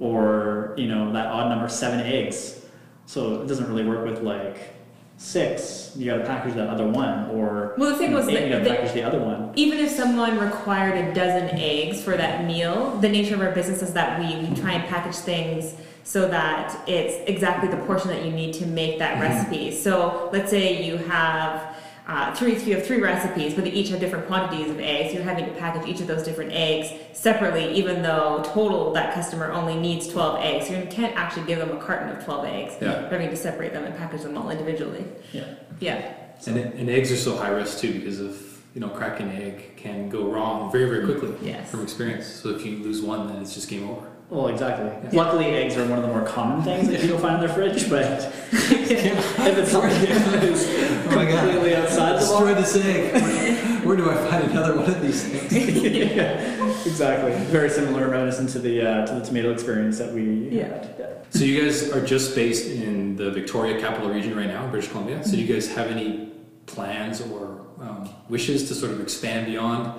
or 0.00 0.74
you 0.76 0.86
know 0.86 1.12
that 1.12 1.26
odd 1.26 1.48
number 1.48 1.68
seven 1.68 2.00
eggs. 2.00 2.60
So 3.06 3.42
it 3.42 3.46
doesn't 3.46 3.68
really 3.68 3.84
work 3.84 4.04
with 4.04 4.22
like 4.22 4.74
six. 5.16 5.92
You 5.96 6.10
got 6.10 6.18
to 6.18 6.24
package 6.24 6.54
that 6.54 6.68
other 6.68 6.86
one 6.86 7.30
or 7.30 7.74
Well, 7.78 7.90
the 7.90 7.96
thing 7.96 8.10
you 8.10 8.16
know, 8.16 8.20
was 8.20 8.28
eight, 8.28 8.34
that 8.34 8.44
you 8.46 8.52
got 8.52 8.64
to 8.64 8.70
package 8.70 8.92
the 8.92 9.02
other 9.02 9.20
one. 9.20 9.52
Even 9.56 9.78
if 9.78 9.90
someone 9.90 10.38
required 10.38 10.96
a 10.96 11.14
dozen 11.14 11.50
eggs 11.58 12.02
for 12.02 12.16
that 12.16 12.44
meal, 12.44 12.98
the 12.98 13.08
nature 13.08 13.34
of 13.34 13.40
our 13.40 13.52
business 13.52 13.82
is 13.82 13.92
that 13.92 14.18
we, 14.18 14.48
we 14.48 14.54
try 14.56 14.72
and 14.72 14.88
package 14.88 15.16
things 15.16 15.74
so 16.02 16.28
that 16.28 16.86
it's 16.88 17.28
exactly 17.30 17.68
the 17.68 17.76
portion 17.84 18.08
that 18.08 18.24
you 18.24 18.32
need 18.32 18.52
to 18.54 18.66
make 18.66 18.98
that 18.98 19.14
mm-hmm. 19.14 19.22
recipe. 19.22 19.70
So 19.70 20.28
let's 20.32 20.50
say 20.50 20.84
you 20.84 20.96
have 20.98 21.73
uh, 22.06 22.34
three, 22.34 22.54
you 22.64 22.74
have 22.74 22.86
three 22.86 23.00
recipes, 23.00 23.54
but 23.54 23.64
they 23.64 23.70
each 23.70 23.88
have 23.88 23.98
different 23.98 24.26
quantities 24.26 24.70
of 24.70 24.78
eggs. 24.78 25.14
You're 25.14 25.22
having 25.22 25.46
to 25.46 25.52
package 25.52 25.88
each 25.88 26.00
of 26.02 26.06
those 26.06 26.22
different 26.22 26.52
eggs 26.52 26.92
separately, 27.14 27.72
even 27.74 28.02
though 28.02 28.42
total 28.44 28.92
that 28.92 29.14
customer 29.14 29.50
only 29.50 29.74
needs 29.74 30.06
12 30.08 30.38
eggs. 30.40 30.70
You 30.70 30.86
can't 30.90 31.16
actually 31.16 31.46
give 31.46 31.58
them 31.58 31.74
a 31.74 31.80
carton 31.80 32.14
of 32.14 32.22
12 32.22 32.44
eggs. 32.44 32.74
Yeah. 32.80 33.00
You're 33.00 33.10
having 33.10 33.30
to 33.30 33.36
separate 33.36 33.72
them 33.72 33.84
and 33.84 33.96
package 33.96 34.20
them 34.20 34.36
all 34.36 34.50
individually. 34.50 35.06
Yeah. 35.32 35.54
Yeah. 35.80 36.12
And, 36.46 36.58
and 36.58 36.90
eggs 36.90 37.10
are 37.10 37.16
so 37.16 37.36
high 37.36 37.48
risk 37.48 37.78
too 37.78 37.94
because 37.94 38.20
of 38.20 38.38
you 38.74 38.80
know 38.80 38.88
cracking 38.88 39.30
an 39.30 39.40
egg 39.40 39.76
can 39.76 40.10
go 40.10 40.30
wrong 40.30 40.70
very 40.70 40.86
very 40.90 41.04
quickly. 41.06 41.34
Yes. 41.40 41.70
From 41.70 41.82
experience. 41.82 42.26
So 42.26 42.50
if 42.50 42.66
you 42.66 42.78
lose 42.78 43.00
one, 43.00 43.28
then 43.28 43.40
it's 43.40 43.54
just 43.54 43.70
game 43.70 43.88
over. 43.88 44.13
Well, 44.34 44.48
exactly. 44.48 44.90
Luckily, 45.16 45.44
eggs 45.46 45.76
are 45.76 45.86
one 45.86 45.96
of 45.96 46.02
the 46.02 46.08
more 46.08 46.22
common 46.26 46.60
things 46.62 46.88
that 46.88 47.00
people 47.00 47.18
find 47.20 47.36
in 47.36 47.40
their 47.40 47.48
fridge, 47.48 47.88
but 47.88 48.02
if 48.52 49.58
it's 49.58 49.70
something 49.70 49.90
that 49.90 50.42
is 50.42 50.66
Oh 51.06 51.14
my 51.14 51.24
God. 51.24 51.44
completely 51.44 51.76
outside 51.76 52.20
the 52.20 52.26
box, 52.26 52.72
this 52.72 52.84
egg. 52.84 53.84
Where 53.84 53.96
do 53.96 54.10
I 54.10 54.16
find 54.28 54.50
another 54.50 54.74
one 54.76 54.90
of 54.90 55.00
these 55.00 55.22
things? 55.22 55.52
yeah, 55.84 56.82
exactly. 56.84 57.32
Very 57.44 57.70
similar, 57.70 58.08
reminiscent 58.08 58.50
to 58.50 58.58
the 58.58 58.82
uh, 58.82 59.06
to 59.06 59.14
the 59.14 59.20
tomato 59.24 59.52
experience 59.52 59.98
that 59.98 60.12
we 60.12 60.48
Yeah. 60.50 60.64
had. 60.64 61.26
So 61.30 61.44
you 61.44 61.62
guys 61.62 61.92
are 61.92 62.04
just 62.04 62.34
based 62.34 62.68
in 62.68 63.14
the 63.14 63.30
Victoria 63.30 63.80
capital 63.80 64.10
region 64.10 64.36
right 64.36 64.48
now, 64.48 64.66
British 64.66 64.90
Columbia. 64.90 65.22
So 65.22 65.32
do 65.32 65.42
you 65.42 65.52
guys 65.54 65.72
have 65.76 65.86
any 65.92 66.32
plans 66.66 67.20
or 67.20 67.66
um, 67.80 68.08
wishes 68.28 68.66
to 68.66 68.74
sort 68.74 68.90
of 68.90 69.00
expand 69.00 69.46
beyond? 69.46 69.92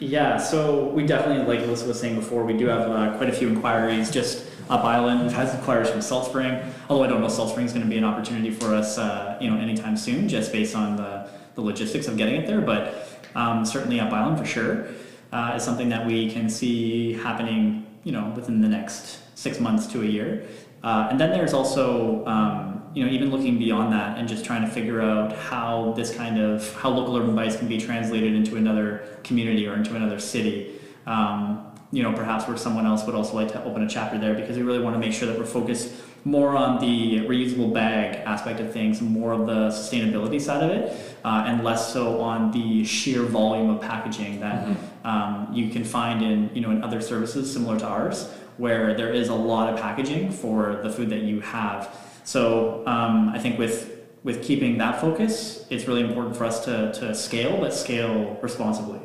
Yeah, 0.00 0.38
so 0.38 0.86
we 0.86 1.04
definitely, 1.04 1.44
like 1.44 1.66
Alyssa 1.66 1.86
was 1.86 2.00
saying 2.00 2.16
before, 2.16 2.42
we 2.44 2.54
do 2.54 2.66
have 2.68 2.90
uh, 2.90 3.16
quite 3.18 3.28
a 3.28 3.32
few 3.32 3.50
inquiries 3.50 4.10
just 4.10 4.46
up 4.70 4.82
island. 4.82 5.22
We've 5.22 5.32
had 5.32 5.54
inquiries 5.54 5.90
from 5.90 6.00
Salt 6.00 6.24
Spring, 6.24 6.58
although 6.88 7.04
I 7.04 7.06
don't 7.06 7.20
know 7.20 7.26
if 7.26 7.32
Salt 7.32 7.50
Spring 7.50 7.66
is 7.66 7.72
going 7.74 7.84
to 7.84 7.90
be 7.90 7.98
an 7.98 8.04
opportunity 8.04 8.50
for 8.50 8.74
us, 8.74 8.96
uh, 8.96 9.36
you 9.42 9.50
know, 9.50 9.60
anytime 9.60 9.98
soon, 9.98 10.26
just 10.26 10.52
based 10.52 10.74
on 10.74 10.96
the, 10.96 11.28
the 11.54 11.60
logistics 11.60 12.08
of 12.08 12.16
getting 12.16 12.36
it 12.36 12.46
there. 12.46 12.62
But 12.62 13.06
um, 13.34 13.66
certainly 13.66 14.00
up 14.00 14.10
island 14.10 14.38
for 14.38 14.46
sure 14.46 14.86
uh, 15.32 15.52
is 15.56 15.62
something 15.62 15.90
that 15.90 16.06
we 16.06 16.30
can 16.30 16.48
see 16.48 17.12
happening, 17.12 17.84
you 18.02 18.12
know, 18.12 18.32
within 18.34 18.62
the 18.62 18.68
next 18.68 19.18
six 19.38 19.60
months 19.60 19.86
to 19.88 20.00
a 20.00 20.06
year. 20.06 20.46
Uh, 20.82 21.08
and 21.10 21.20
then 21.20 21.30
there's 21.30 21.52
also, 21.52 22.24
um, 22.26 22.82
you 22.94 23.04
know, 23.04 23.10
even 23.10 23.30
looking 23.30 23.58
beyond 23.58 23.92
that 23.92 24.18
and 24.18 24.28
just 24.28 24.44
trying 24.44 24.62
to 24.62 24.68
figure 24.68 25.00
out 25.00 25.32
how 25.32 25.92
this 25.96 26.14
kind 26.14 26.40
of 26.40 26.74
how 26.76 26.88
local 26.90 27.16
urban 27.16 27.34
bites 27.34 27.56
can 27.56 27.68
be 27.68 27.78
translated 27.78 28.34
into 28.34 28.56
another 28.56 29.06
community 29.22 29.66
or 29.66 29.74
into 29.74 29.94
another 29.94 30.18
city. 30.18 30.80
Um, 31.06 31.66
you 31.92 32.02
know, 32.02 32.12
perhaps 32.12 32.46
where 32.46 32.56
someone 32.56 32.86
else 32.86 33.04
would 33.04 33.14
also 33.14 33.34
like 33.34 33.50
to 33.52 33.64
open 33.64 33.82
a 33.82 33.88
chapter 33.88 34.16
there 34.18 34.34
because 34.34 34.56
we 34.56 34.62
really 34.62 34.78
want 34.78 34.94
to 34.94 35.00
make 35.00 35.12
sure 35.12 35.26
that 35.28 35.38
we're 35.38 35.44
focused 35.44 35.92
more 36.24 36.56
on 36.56 36.80
the 36.80 37.20
reusable 37.26 37.72
bag 37.72 38.16
aspect 38.26 38.60
of 38.60 38.72
things, 38.72 39.00
more 39.00 39.32
of 39.32 39.46
the 39.46 39.68
sustainability 39.70 40.40
side 40.40 40.62
of 40.62 40.70
it, 40.70 41.16
uh, 41.24 41.44
and 41.46 41.64
less 41.64 41.92
so 41.92 42.20
on 42.20 42.50
the 42.50 42.84
sheer 42.84 43.22
volume 43.22 43.70
of 43.70 43.80
packaging 43.80 44.38
that 44.40 44.68
um, 45.04 45.48
you 45.52 45.70
can 45.70 45.82
find 45.82 46.22
in 46.22 46.50
you 46.54 46.60
know 46.60 46.70
in 46.70 46.84
other 46.84 47.00
services 47.00 47.50
similar 47.52 47.78
to 47.78 47.86
ours, 47.86 48.30
where 48.60 48.92
there 48.94 49.10
is 49.12 49.28
a 49.28 49.34
lot 49.34 49.72
of 49.72 49.80
packaging 49.80 50.30
for 50.30 50.80
the 50.82 50.90
food 50.90 51.08
that 51.08 51.22
you 51.22 51.40
have. 51.40 51.96
So 52.24 52.86
um, 52.86 53.30
I 53.30 53.38
think 53.38 53.58
with 53.58 53.96
with 54.22 54.44
keeping 54.44 54.76
that 54.76 55.00
focus, 55.00 55.64
it's 55.70 55.88
really 55.88 56.02
important 56.02 56.36
for 56.36 56.44
us 56.44 56.62
to, 56.66 56.92
to 56.92 57.14
scale, 57.14 57.58
but 57.58 57.72
scale 57.72 58.38
responsibly. 58.42 59.00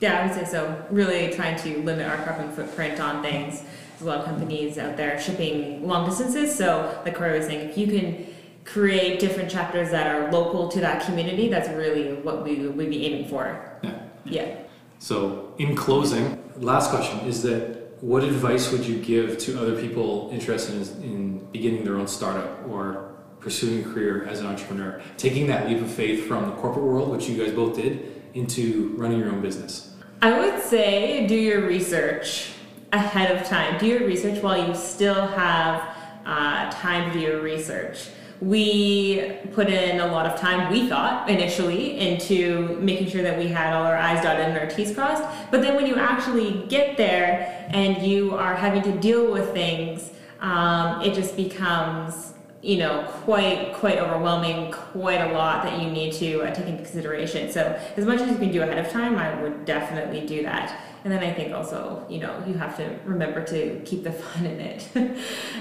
Yeah, 0.00 0.18
I 0.20 0.26
would 0.26 0.34
say 0.34 0.44
so. 0.44 0.84
Really 0.90 1.32
trying 1.32 1.56
to 1.60 1.78
limit 1.84 2.08
our 2.08 2.16
carbon 2.24 2.50
footprint 2.50 2.98
on 2.98 3.22
things. 3.22 3.62
There's 3.90 4.02
a 4.02 4.04
lot 4.06 4.18
of 4.18 4.24
companies 4.24 4.76
out 4.76 4.96
there 4.96 5.20
shipping 5.20 5.86
long 5.86 6.04
distances. 6.08 6.52
So, 6.52 7.00
like 7.04 7.14
Corey 7.14 7.38
was 7.38 7.46
saying, 7.46 7.70
if 7.70 7.78
you 7.78 7.86
can 7.86 8.26
create 8.64 9.20
different 9.20 9.48
chapters 9.48 9.92
that 9.92 10.12
are 10.12 10.32
local 10.32 10.68
to 10.68 10.80
that 10.80 11.06
community, 11.06 11.48
that's 11.48 11.68
really 11.68 12.14
what 12.14 12.42
we 12.42 12.66
would 12.66 12.90
be 12.90 13.06
aiming 13.06 13.28
for. 13.28 13.78
Yeah. 13.82 14.02
Yeah. 14.24 14.56
So, 14.98 15.54
in 15.58 15.76
closing, 15.76 16.42
last 16.56 16.90
question 16.90 17.20
is 17.20 17.42
that 17.44 17.85
what 18.00 18.22
advice 18.22 18.70
would 18.72 18.84
you 18.84 18.98
give 18.98 19.38
to 19.38 19.60
other 19.60 19.80
people 19.80 20.28
interested 20.32 20.74
in, 20.74 21.02
in 21.02 21.38
beginning 21.52 21.84
their 21.84 21.96
own 21.96 22.06
startup 22.06 22.66
or 22.68 23.14
pursuing 23.40 23.80
a 23.80 23.94
career 23.94 24.24
as 24.24 24.40
an 24.40 24.46
entrepreneur, 24.46 25.00
taking 25.16 25.46
that 25.46 25.68
leap 25.68 25.80
of 25.80 25.90
faith 25.90 26.26
from 26.26 26.46
the 26.46 26.56
corporate 26.56 26.84
world, 26.84 27.10
which 27.10 27.28
you 27.28 27.42
guys 27.42 27.54
both 27.54 27.76
did, 27.76 28.22
into 28.34 28.94
running 28.96 29.18
your 29.18 29.30
own 29.30 29.40
business? 29.40 29.94
I 30.20 30.38
would 30.38 30.62
say 30.62 31.26
do 31.26 31.34
your 31.34 31.66
research 31.66 32.52
ahead 32.92 33.36
of 33.36 33.46
time. 33.46 33.78
Do 33.78 33.86
your 33.86 34.06
research 34.06 34.42
while 34.42 34.66
you 34.66 34.74
still 34.74 35.26
have 35.26 35.96
uh, 36.24 36.70
time 36.70 37.12
to 37.12 37.18
do 37.18 37.20
your 37.20 37.40
research. 37.40 38.08
We 38.40 39.38
put 39.52 39.68
in 39.68 40.00
a 40.00 40.06
lot 40.06 40.26
of 40.26 40.38
time, 40.38 40.70
we 40.70 40.88
thought 40.88 41.28
initially, 41.30 41.98
into 41.98 42.78
making 42.80 43.08
sure 43.08 43.22
that 43.22 43.38
we 43.38 43.48
had 43.48 43.72
all 43.72 43.84
our 43.84 43.96
I's 43.96 44.22
dotted 44.22 44.46
and 44.46 44.58
our 44.58 44.66
T's 44.66 44.94
crossed. 44.94 45.22
But 45.50 45.62
then 45.62 45.74
when 45.76 45.86
you 45.86 45.96
actually 45.96 46.64
get 46.68 46.96
there 46.96 47.66
and 47.70 48.06
you 48.06 48.34
are 48.34 48.54
having 48.54 48.82
to 48.82 48.92
deal 48.98 49.32
with 49.32 49.52
things, 49.52 50.10
um, 50.40 51.00
it 51.02 51.14
just 51.14 51.36
becomes 51.36 52.34
you 52.62 52.78
know 52.78 53.04
quite 53.24 53.74
quite 53.74 53.98
overwhelming 53.98 54.72
quite 54.72 55.20
a 55.20 55.32
lot 55.32 55.62
that 55.62 55.80
you 55.80 55.90
need 55.90 56.12
to 56.12 56.40
uh, 56.40 56.52
take 56.54 56.66
into 56.66 56.82
consideration 56.82 57.50
so 57.52 57.78
as 57.96 58.04
much 58.04 58.20
as 58.20 58.30
you 58.30 58.36
can 58.38 58.50
do 58.50 58.62
ahead 58.62 58.84
of 58.84 58.90
time 58.90 59.16
i 59.16 59.40
would 59.42 59.64
definitely 59.66 60.26
do 60.26 60.42
that 60.42 60.80
and 61.06 61.12
then 61.12 61.22
i 61.22 61.32
think 61.32 61.54
also 61.54 62.04
you 62.08 62.18
know 62.18 62.42
you 62.48 62.54
have 62.54 62.76
to 62.76 62.98
remember 63.04 63.44
to 63.44 63.80
keep 63.84 64.02
the 64.02 64.10
fun 64.22 64.44
in 64.44 64.60
it. 64.60 64.88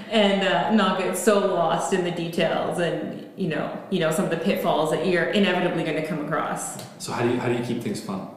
And 0.09 0.47
uh, 0.47 0.71
not 0.71 0.99
get 0.99 1.15
so 1.17 1.39
lost 1.39 1.93
in 1.93 2.03
the 2.03 2.11
details 2.11 2.79
and 2.79 3.29
you 3.37 3.49
know 3.49 3.77
you 3.91 3.99
know 3.99 4.11
some 4.11 4.25
of 4.25 4.31
the 4.31 4.37
pitfalls 4.37 4.89
that 4.89 5.05
you're 5.05 5.25
inevitably 5.25 5.83
going 5.83 6.01
to 6.01 6.07
come 6.07 6.25
across. 6.25 6.83
So 6.97 7.11
how 7.11 7.21
do 7.23 7.29
you 7.29 7.39
how 7.39 7.47
do 7.47 7.55
you 7.55 7.63
keep 7.63 7.83
things 7.83 8.01
fun? 8.01 8.27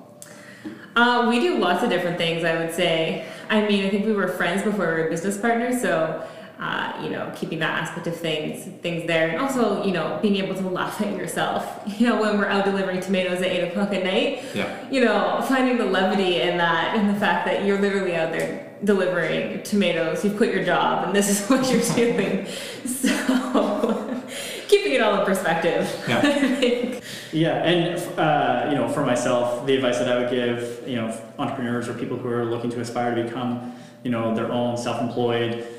Uh, 0.96 1.26
we 1.30 1.40
do 1.40 1.58
lots 1.58 1.82
of 1.82 1.88
different 1.88 2.18
things 2.18 2.44
i 2.44 2.58
would 2.58 2.74
say. 2.74 3.26
I 3.48 3.66
mean 3.66 3.86
i 3.86 3.90
think 3.90 4.04
we 4.04 4.12
were 4.12 4.28
friends 4.28 4.62
before 4.62 4.94
we 4.94 5.02
were 5.02 5.08
business 5.08 5.38
partners 5.38 5.80
so 5.80 6.26
uh, 6.58 7.00
you 7.04 7.10
know, 7.10 7.32
keeping 7.36 7.60
that 7.60 7.82
aspect 7.82 8.06
of 8.08 8.16
things, 8.16 8.64
things 8.82 9.06
there, 9.06 9.28
and 9.28 9.40
also, 9.40 9.84
you 9.84 9.92
know, 9.92 10.18
being 10.20 10.36
able 10.36 10.56
to 10.56 10.68
laugh 10.68 11.00
at 11.00 11.16
yourself. 11.16 11.66
You 11.98 12.06
know, 12.06 12.20
when 12.20 12.38
we're 12.38 12.46
out 12.46 12.64
delivering 12.64 13.00
tomatoes 13.00 13.38
at 13.38 13.46
eight 13.46 13.68
o'clock 13.68 13.92
at 13.92 14.04
night, 14.04 14.44
yeah. 14.54 14.88
you 14.88 15.04
know, 15.04 15.44
finding 15.48 15.76
the 15.76 15.84
levity 15.84 16.40
in 16.40 16.58
that, 16.58 16.94
in 16.96 17.08
the 17.12 17.18
fact 17.18 17.44
that 17.46 17.64
you're 17.64 17.80
literally 17.80 18.14
out 18.14 18.30
there 18.30 18.72
delivering 18.84 19.62
tomatoes. 19.64 20.24
You've 20.24 20.36
quit 20.36 20.54
your 20.54 20.64
job, 20.64 21.06
and 21.06 21.16
this 21.16 21.28
is 21.28 21.46
what 21.48 21.70
you're 21.70 21.82
doing. 21.94 22.46
So, 22.88 24.24
keeping 24.68 24.92
it 24.92 25.00
all 25.00 25.20
in 25.20 25.26
perspective. 25.26 25.88
Yeah. 26.08 27.00
yeah, 27.32 27.64
and 27.64 28.18
uh, 28.18 28.70
you 28.70 28.76
know, 28.76 28.88
for 28.88 29.04
myself, 29.04 29.66
the 29.66 29.74
advice 29.74 29.98
that 29.98 30.08
I 30.10 30.18
would 30.18 30.30
give, 30.30 30.86
you 30.86 30.96
know, 30.96 31.20
entrepreneurs 31.38 31.88
or 31.88 31.94
people 31.94 32.16
who 32.16 32.28
are 32.28 32.44
looking 32.44 32.70
to 32.70 32.80
aspire 32.80 33.14
to 33.14 33.24
become, 33.24 33.74
you 34.02 34.10
know, 34.10 34.34
their 34.34 34.50
own 34.50 34.76
self-employed 34.76 35.77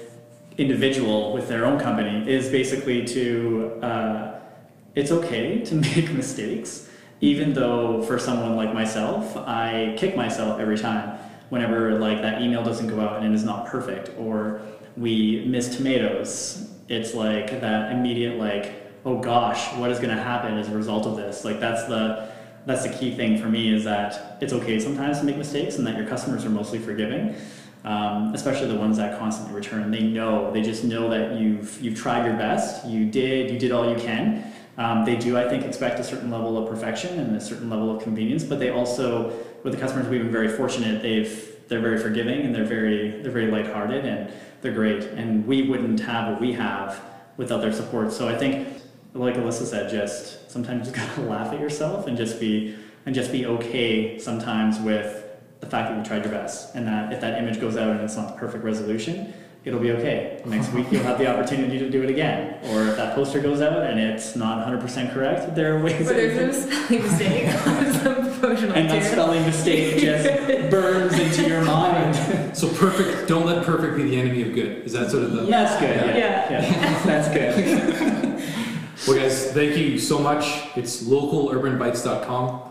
individual 0.57 1.33
with 1.33 1.47
their 1.47 1.65
own 1.65 1.79
company 1.79 2.29
is 2.29 2.49
basically 2.49 3.05
to 3.05 3.79
uh, 3.81 4.39
it's 4.95 5.11
okay 5.11 5.63
to 5.63 5.75
make 5.95 6.11
mistakes 6.11 6.89
even 7.21 7.53
though 7.53 8.01
for 8.03 8.17
someone 8.17 8.55
like 8.55 8.73
myself 8.73 9.35
i 9.37 9.93
kick 9.97 10.15
myself 10.15 10.59
every 10.59 10.77
time 10.77 11.17
whenever 11.49 11.97
like 11.97 12.21
that 12.21 12.41
email 12.41 12.63
doesn't 12.63 12.87
go 12.87 12.99
out 12.99 13.21
and 13.21 13.25
it 13.25 13.35
is 13.35 13.43
not 13.43 13.65
perfect 13.65 14.11
or 14.17 14.61
we 14.99 15.45
miss 15.45 15.75
tomatoes. 15.75 16.67
It's 16.87 17.13
like 17.13 17.61
that 17.61 17.91
immediate 17.91 18.37
like 18.37 18.75
oh 19.05 19.19
gosh 19.19 19.73
what 19.77 19.89
is 19.91 19.97
going 19.97 20.15
to 20.15 20.21
happen 20.21 20.57
as 20.57 20.67
a 20.67 20.75
result 20.75 21.05
of 21.05 21.15
this? 21.15 21.45
Like 21.45 21.59
that's 21.59 21.85
the 21.85 22.29
that's 22.65 22.83
the 22.83 22.89
key 22.89 23.15
thing 23.15 23.37
for 23.37 23.47
me 23.47 23.73
is 23.73 23.83
that 23.85 24.37
it's 24.41 24.53
okay 24.53 24.79
sometimes 24.79 25.19
to 25.19 25.25
make 25.25 25.37
mistakes 25.37 25.77
and 25.77 25.87
that 25.87 25.95
your 25.95 26.05
customers 26.05 26.45
are 26.45 26.49
mostly 26.49 26.77
forgiving 26.77 27.35
um, 27.83 28.33
especially 28.33 28.67
the 28.67 28.75
ones 28.75 28.97
that 28.97 29.17
constantly 29.19 29.55
return. 29.55 29.89
They 29.91 30.03
know, 30.03 30.51
they 30.51 30.61
just 30.61 30.83
know 30.83 31.09
that 31.09 31.39
you've 31.39 31.81
you've 31.81 31.97
tried 31.97 32.25
your 32.25 32.35
best, 32.35 32.85
you 32.85 33.05
did, 33.05 33.51
you 33.51 33.59
did 33.59 33.71
all 33.71 33.89
you 33.89 33.97
can. 33.97 34.51
Um, 34.77 35.03
they 35.03 35.15
do, 35.15 35.37
I 35.37 35.47
think, 35.47 35.65
expect 35.65 35.99
a 35.99 36.03
certain 36.03 36.31
level 36.31 36.57
of 36.57 36.69
perfection 36.69 37.19
and 37.19 37.35
a 37.35 37.41
certain 37.41 37.69
level 37.69 37.95
of 37.95 38.01
convenience, 38.01 38.45
but 38.45 38.59
they 38.59 38.69
also, 38.69 39.33
with 39.63 39.73
the 39.73 39.79
customers, 39.79 40.07
we've 40.07 40.21
been 40.21 40.31
very 40.31 40.47
fortunate. 40.47 41.01
They've 41.01 41.45
they're 41.67 41.81
very 41.81 41.99
forgiving 41.99 42.41
and 42.41 42.53
they're 42.53 42.65
very 42.65 43.21
they're 43.21 43.31
very 43.31 43.51
lighthearted 43.51 44.05
and 44.05 44.31
they're 44.61 44.73
great. 44.73 45.03
And 45.03 45.45
we 45.45 45.69
wouldn't 45.69 45.99
have 46.01 46.31
what 46.31 46.41
we 46.41 46.53
have 46.53 47.01
without 47.37 47.61
their 47.61 47.71
support. 47.71 48.11
So 48.11 48.27
I 48.27 48.35
think, 48.35 48.67
like 49.13 49.35
Alyssa 49.35 49.65
said, 49.65 49.89
just 49.89 50.51
sometimes 50.51 50.87
you 50.87 50.93
gotta 50.93 51.21
laugh 51.33 51.53
at 51.53 51.59
yourself 51.59 52.07
and 52.07 52.17
just 52.17 52.39
be 52.39 52.75
and 53.05 53.15
just 53.15 53.31
be 53.31 53.45
okay 53.45 54.19
sometimes 54.19 54.79
with 54.79 55.23
the 55.59 55.67
fact 55.67 55.89
that 55.89 55.97
you 55.97 56.03
tried 56.03 56.23
your 56.23 56.33
best 56.33 56.75
and 56.75 56.87
that 56.87 57.11
if 57.11 57.21
that 57.21 57.41
image 57.41 57.59
goes 57.59 57.75
out 57.75 57.89
and 57.89 58.01
it's 58.01 58.15
not 58.15 58.33
the 58.33 58.39
perfect 58.39 58.63
resolution, 58.63 59.33
it'll 59.65 59.79
be 59.79 59.91
okay. 59.91 60.41
Next 60.45 60.71
week 60.71 60.87
you'll 60.91 61.03
have 61.03 61.17
the 61.17 61.27
opportunity 61.27 61.77
to 61.79 61.89
do 61.89 62.01
it 62.01 62.09
again. 62.09 62.57
Or 62.69 62.87
if 62.87 62.95
that 62.95 63.13
poster 63.13 63.41
goes 63.41 63.61
out 63.61 63.83
and 63.83 63.99
it's 63.99 64.35
not 64.35 64.65
100% 64.65 65.13
correct, 65.13 65.53
there 65.55 65.75
are 65.75 65.83
ways. 65.83 66.07
But 66.07 66.15
there's 66.15 66.37
no 66.37 66.51
spelling 66.51 67.03
mistake 67.03 67.43
And 68.75 68.89
that 68.89 69.11
spelling 69.11 69.45
mistake 69.45 69.99
just 69.99 70.25
burns 70.71 71.13
into 71.19 71.49
your 71.49 71.63
mind. 71.63 72.57
so 72.57 72.69
perfect, 72.75 73.27
don't 73.27 73.45
let 73.45 73.65
perfect 73.65 73.97
be 73.97 74.03
the 74.03 74.19
enemy 74.19 74.43
of 74.43 74.53
good. 74.53 74.85
Is 74.85 74.93
that 74.93 75.11
sort 75.11 75.23
of 75.23 75.33
the... 75.33 75.41
That's 75.41 75.79
good, 75.79 75.95
yeah. 75.95 76.17
Yeah. 76.17 76.51
yeah. 76.51 77.03
That's 77.05 77.27
good. 77.27 79.07
well 79.07 79.17
guys, 79.17 79.51
thank 79.51 79.75
you 79.75 79.99
so 79.99 80.19
much. 80.19 80.45
It's 80.77 81.03
localurbanbites.com 81.03 82.61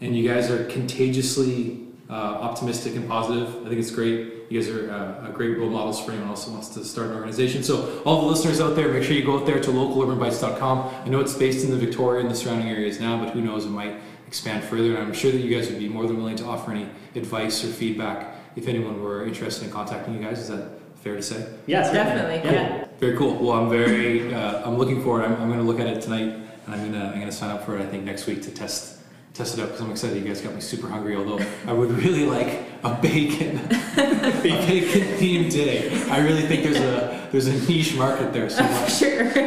and 0.00 0.16
you 0.16 0.26
guys 0.26 0.50
are 0.50 0.64
contagiously 0.64 1.87
uh, 2.10 2.12
optimistic 2.12 2.96
and 2.96 3.08
positive. 3.08 3.48
I 3.66 3.68
think 3.68 3.80
it's 3.80 3.90
great. 3.90 4.34
You 4.48 4.60
guys 4.60 4.70
are 4.70 4.90
uh, 4.90 5.30
great 5.32 5.58
role 5.58 5.68
models 5.68 6.02
for 6.02 6.12
anyone 6.12 6.30
else 6.30 6.46
who 6.46 6.52
wants 6.52 6.68
to 6.70 6.84
start 6.84 7.08
an 7.08 7.16
organization. 7.16 7.62
So, 7.62 8.02
all 8.04 8.22
the 8.22 8.26
listeners 8.28 8.60
out 8.60 8.76
there, 8.76 8.88
make 8.88 9.04
sure 9.04 9.12
you 9.12 9.24
go 9.24 9.38
out 9.38 9.46
there 9.46 9.60
to 9.60 9.70
localurbanbites.com. 9.70 11.04
I 11.04 11.08
know 11.08 11.20
it's 11.20 11.34
based 11.34 11.64
in 11.64 11.70
the 11.70 11.76
Victoria 11.76 12.22
and 12.22 12.30
the 12.30 12.34
surrounding 12.34 12.68
areas 12.68 12.98
now, 12.98 13.22
but 13.22 13.34
who 13.34 13.42
knows, 13.42 13.66
it 13.66 13.70
might 13.70 14.00
expand 14.26 14.64
further. 14.64 14.96
And 14.96 14.98
I'm 14.98 15.12
sure 15.12 15.30
that 15.30 15.38
you 15.38 15.54
guys 15.54 15.68
would 15.70 15.78
be 15.78 15.88
more 15.88 16.06
than 16.06 16.16
willing 16.16 16.36
to 16.36 16.46
offer 16.46 16.70
any 16.70 16.88
advice 17.14 17.62
or 17.62 17.68
feedback 17.68 18.36
if 18.56 18.68
anyone 18.68 19.02
were 19.02 19.26
interested 19.26 19.66
in 19.66 19.70
contacting 19.70 20.14
you 20.14 20.20
guys. 20.20 20.38
Is 20.38 20.48
that 20.48 20.70
fair 20.96 21.14
to 21.14 21.22
say? 21.22 21.46
Yes, 21.66 21.92
definitely. 21.92 22.36
Yeah. 22.50 22.52
yeah. 22.52 22.84
Very 22.98 23.18
cool. 23.18 23.34
Well, 23.34 23.52
I'm 23.52 23.68
very, 23.68 24.32
uh, 24.32 24.66
I'm 24.66 24.78
looking 24.78 25.02
forward. 25.02 25.24
I'm, 25.24 25.34
I'm 25.34 25.48
going 25.48 25.60
to 25.60 25.66
look 25.66 25.78
at 25.78 25.86
it 25.86 26.00
tonight, 26.00 26.34
and 26.64 26.74
I'm 26.74 26.78
going 26.78 26.92
to, 26.92 27.06
I'm 27.06 27.14
going 27.14 27.26
to 27.26 27.32
sign 27.32 27.50
up 27.50 27.64
for 27.66 27.76
it. 27.78 27.82
I 27.82 27.86
think 27.86 28.04
next 28.04 28.26
week 28.26 28.42
to 28.42 28.50
test 28.50 28.97
test 29.38 29.56
it 29.56 29.62
out 29.62 29.68
because 29.68 29.80
I'm 29.80 29.90
excited. 29.92 30.18
You 30.18 30.24
guys 30.24 30.40
got 30.40 30.52
me 30.52 30.60
super 30.60 30.88
hungry. 30.88 31.14
Although 31.14 31.38
I 31.66 31.72
would 31.72 31.92
really 31.92 32.26
like 32.26 32.64
a 32.82 32.92
bacon, 33.00 33.58
a 33.96 34.40
bacon 34.42 35.02
themed 35.16 35.52
day. 35.52 35.92
I 36.10 36.18
really 36.18 36.42
think 36.42 36.64
there's 36.64 36.80
a 36.80 37.28
there's 37.30 37.46
a 37.46 37.52
niche 37.68 37.96
market 37.96 38.32
there. 38.32 38.50
So 38.50 38.62
much. 38.68 38.96
sure. 38.96 39.30
cool. 39.30 39.44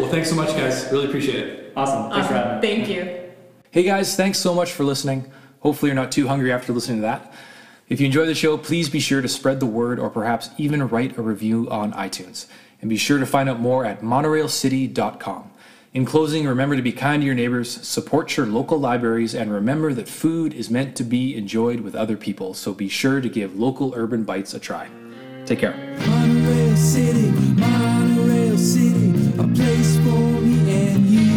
Well, 0.00 0.08
thanks 0.08 0.30
so 0.30 0.36
much, 0.36 0.48
guys. 0.56 0.88
Really 0.90 1.06
appreciate 1.06 1.46
it. 1.46 1.72
Awesome. 1.76 2.10
Thanks 2.10 2.16
awesome. 2.16 2.28
for 2.28 2.34
having 2.34 2.60
me. 2.60 2.76
Thank 2.76 2.88
you. 2.88 3.30
Hey 3.70 3.82
guys, 3.82 4.16
thanks 4.16 4.38
so 4.38 4.54
much 4.54 4.72
for 4.72 4.84
listening. 4.84 5.30
Hopefully 5.60 5.90
you're 5.90 5.96
not 5.96 6.10
too 6.10 6.28
hungry 6.28 6.50
after 6.50 6.72
listening 6.72 6.98
to 6.98 7.02
that. 7.02 7.34
If 7.90 8.00
you 8.00 8.06
enjoy 8.06 8.24
the 8.24 8.34
show, 8.34 8.56
please 8.56 8.88
be 8.88 9.00
sure 9.00 9.20
to 9.20 9.28
spread 9.28 9.60
the 9.60 9.66
word 9.66 9.98
or 9.98 10.08
perhaps 10.08 10.48
even 10.56 10.86
write 10.88 11.18
a 11.18 11.22
review 11.22 11.68
on 11.70 11.92
iTunes. 11.92 12.46
And 12.80 12.88
be 12.88 12.96
sure 12.96 13.18
to 13.18 13.26
find 13.26 13.48
out 13.48 13.60
more 13.60 13.84
at 13.84 14.00
monorailcity.com. 14.00 15.50
In 15.98 16.04
closing, 16.04 16.46
remember 16.46 16.76
to 16.76 16.82
be 16.82 16.92
kind 16.92 17.22
to 17.22 17.26
your 17.26 17.34
neighbors, 17.34 17.84
support 17.84 18.36
your 18.36 18.46
local 18.46 18.78
libraries, 18.78 19.34
and 19.34 19.50
remember 19.50 19.92
that 19.94 20.08
food 20.08 20.54
is 20.54 20.70
meant 20.70 20.94
to 20.94 21.02
be 21.02 21.36
enjoyed 21.36 21.80
with 21.80 21.96
other 21.96 22.16
people, 22.16 22.54
so 22.54 22.72
be 22.72 22.88
sure 22.88 23.20
to 23.20 23.28
give 23.28 23.58
local 23.58 23.92
urban 23.96 24.22
bites 24.22 24.54
a 24.54 24.60
try. 24.60 24.88
Take 25.44 25.58
care. 25.58 25.74
Monorail 26.06 26.76
City, 26.76 27.32
Monorail 27.32 28.56
City, 28.56 29.32
a 29.40 29.48
place 29.48 29.96
for 29.96 30.40
me 30.40 30.86
and 30.86 31.04
you. 31.04 31.34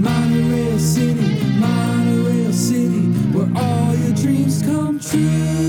Monorail 0.00 0.78
City, 0.78 1.44
Monorail 1.58 2.52
City, 2.54 3.02
where 3.36 3.50
all 3.62 3.94
your 3.96 4.14
dreams 4.14 4.62
come 4.62 4.98
true. 4.98 5.67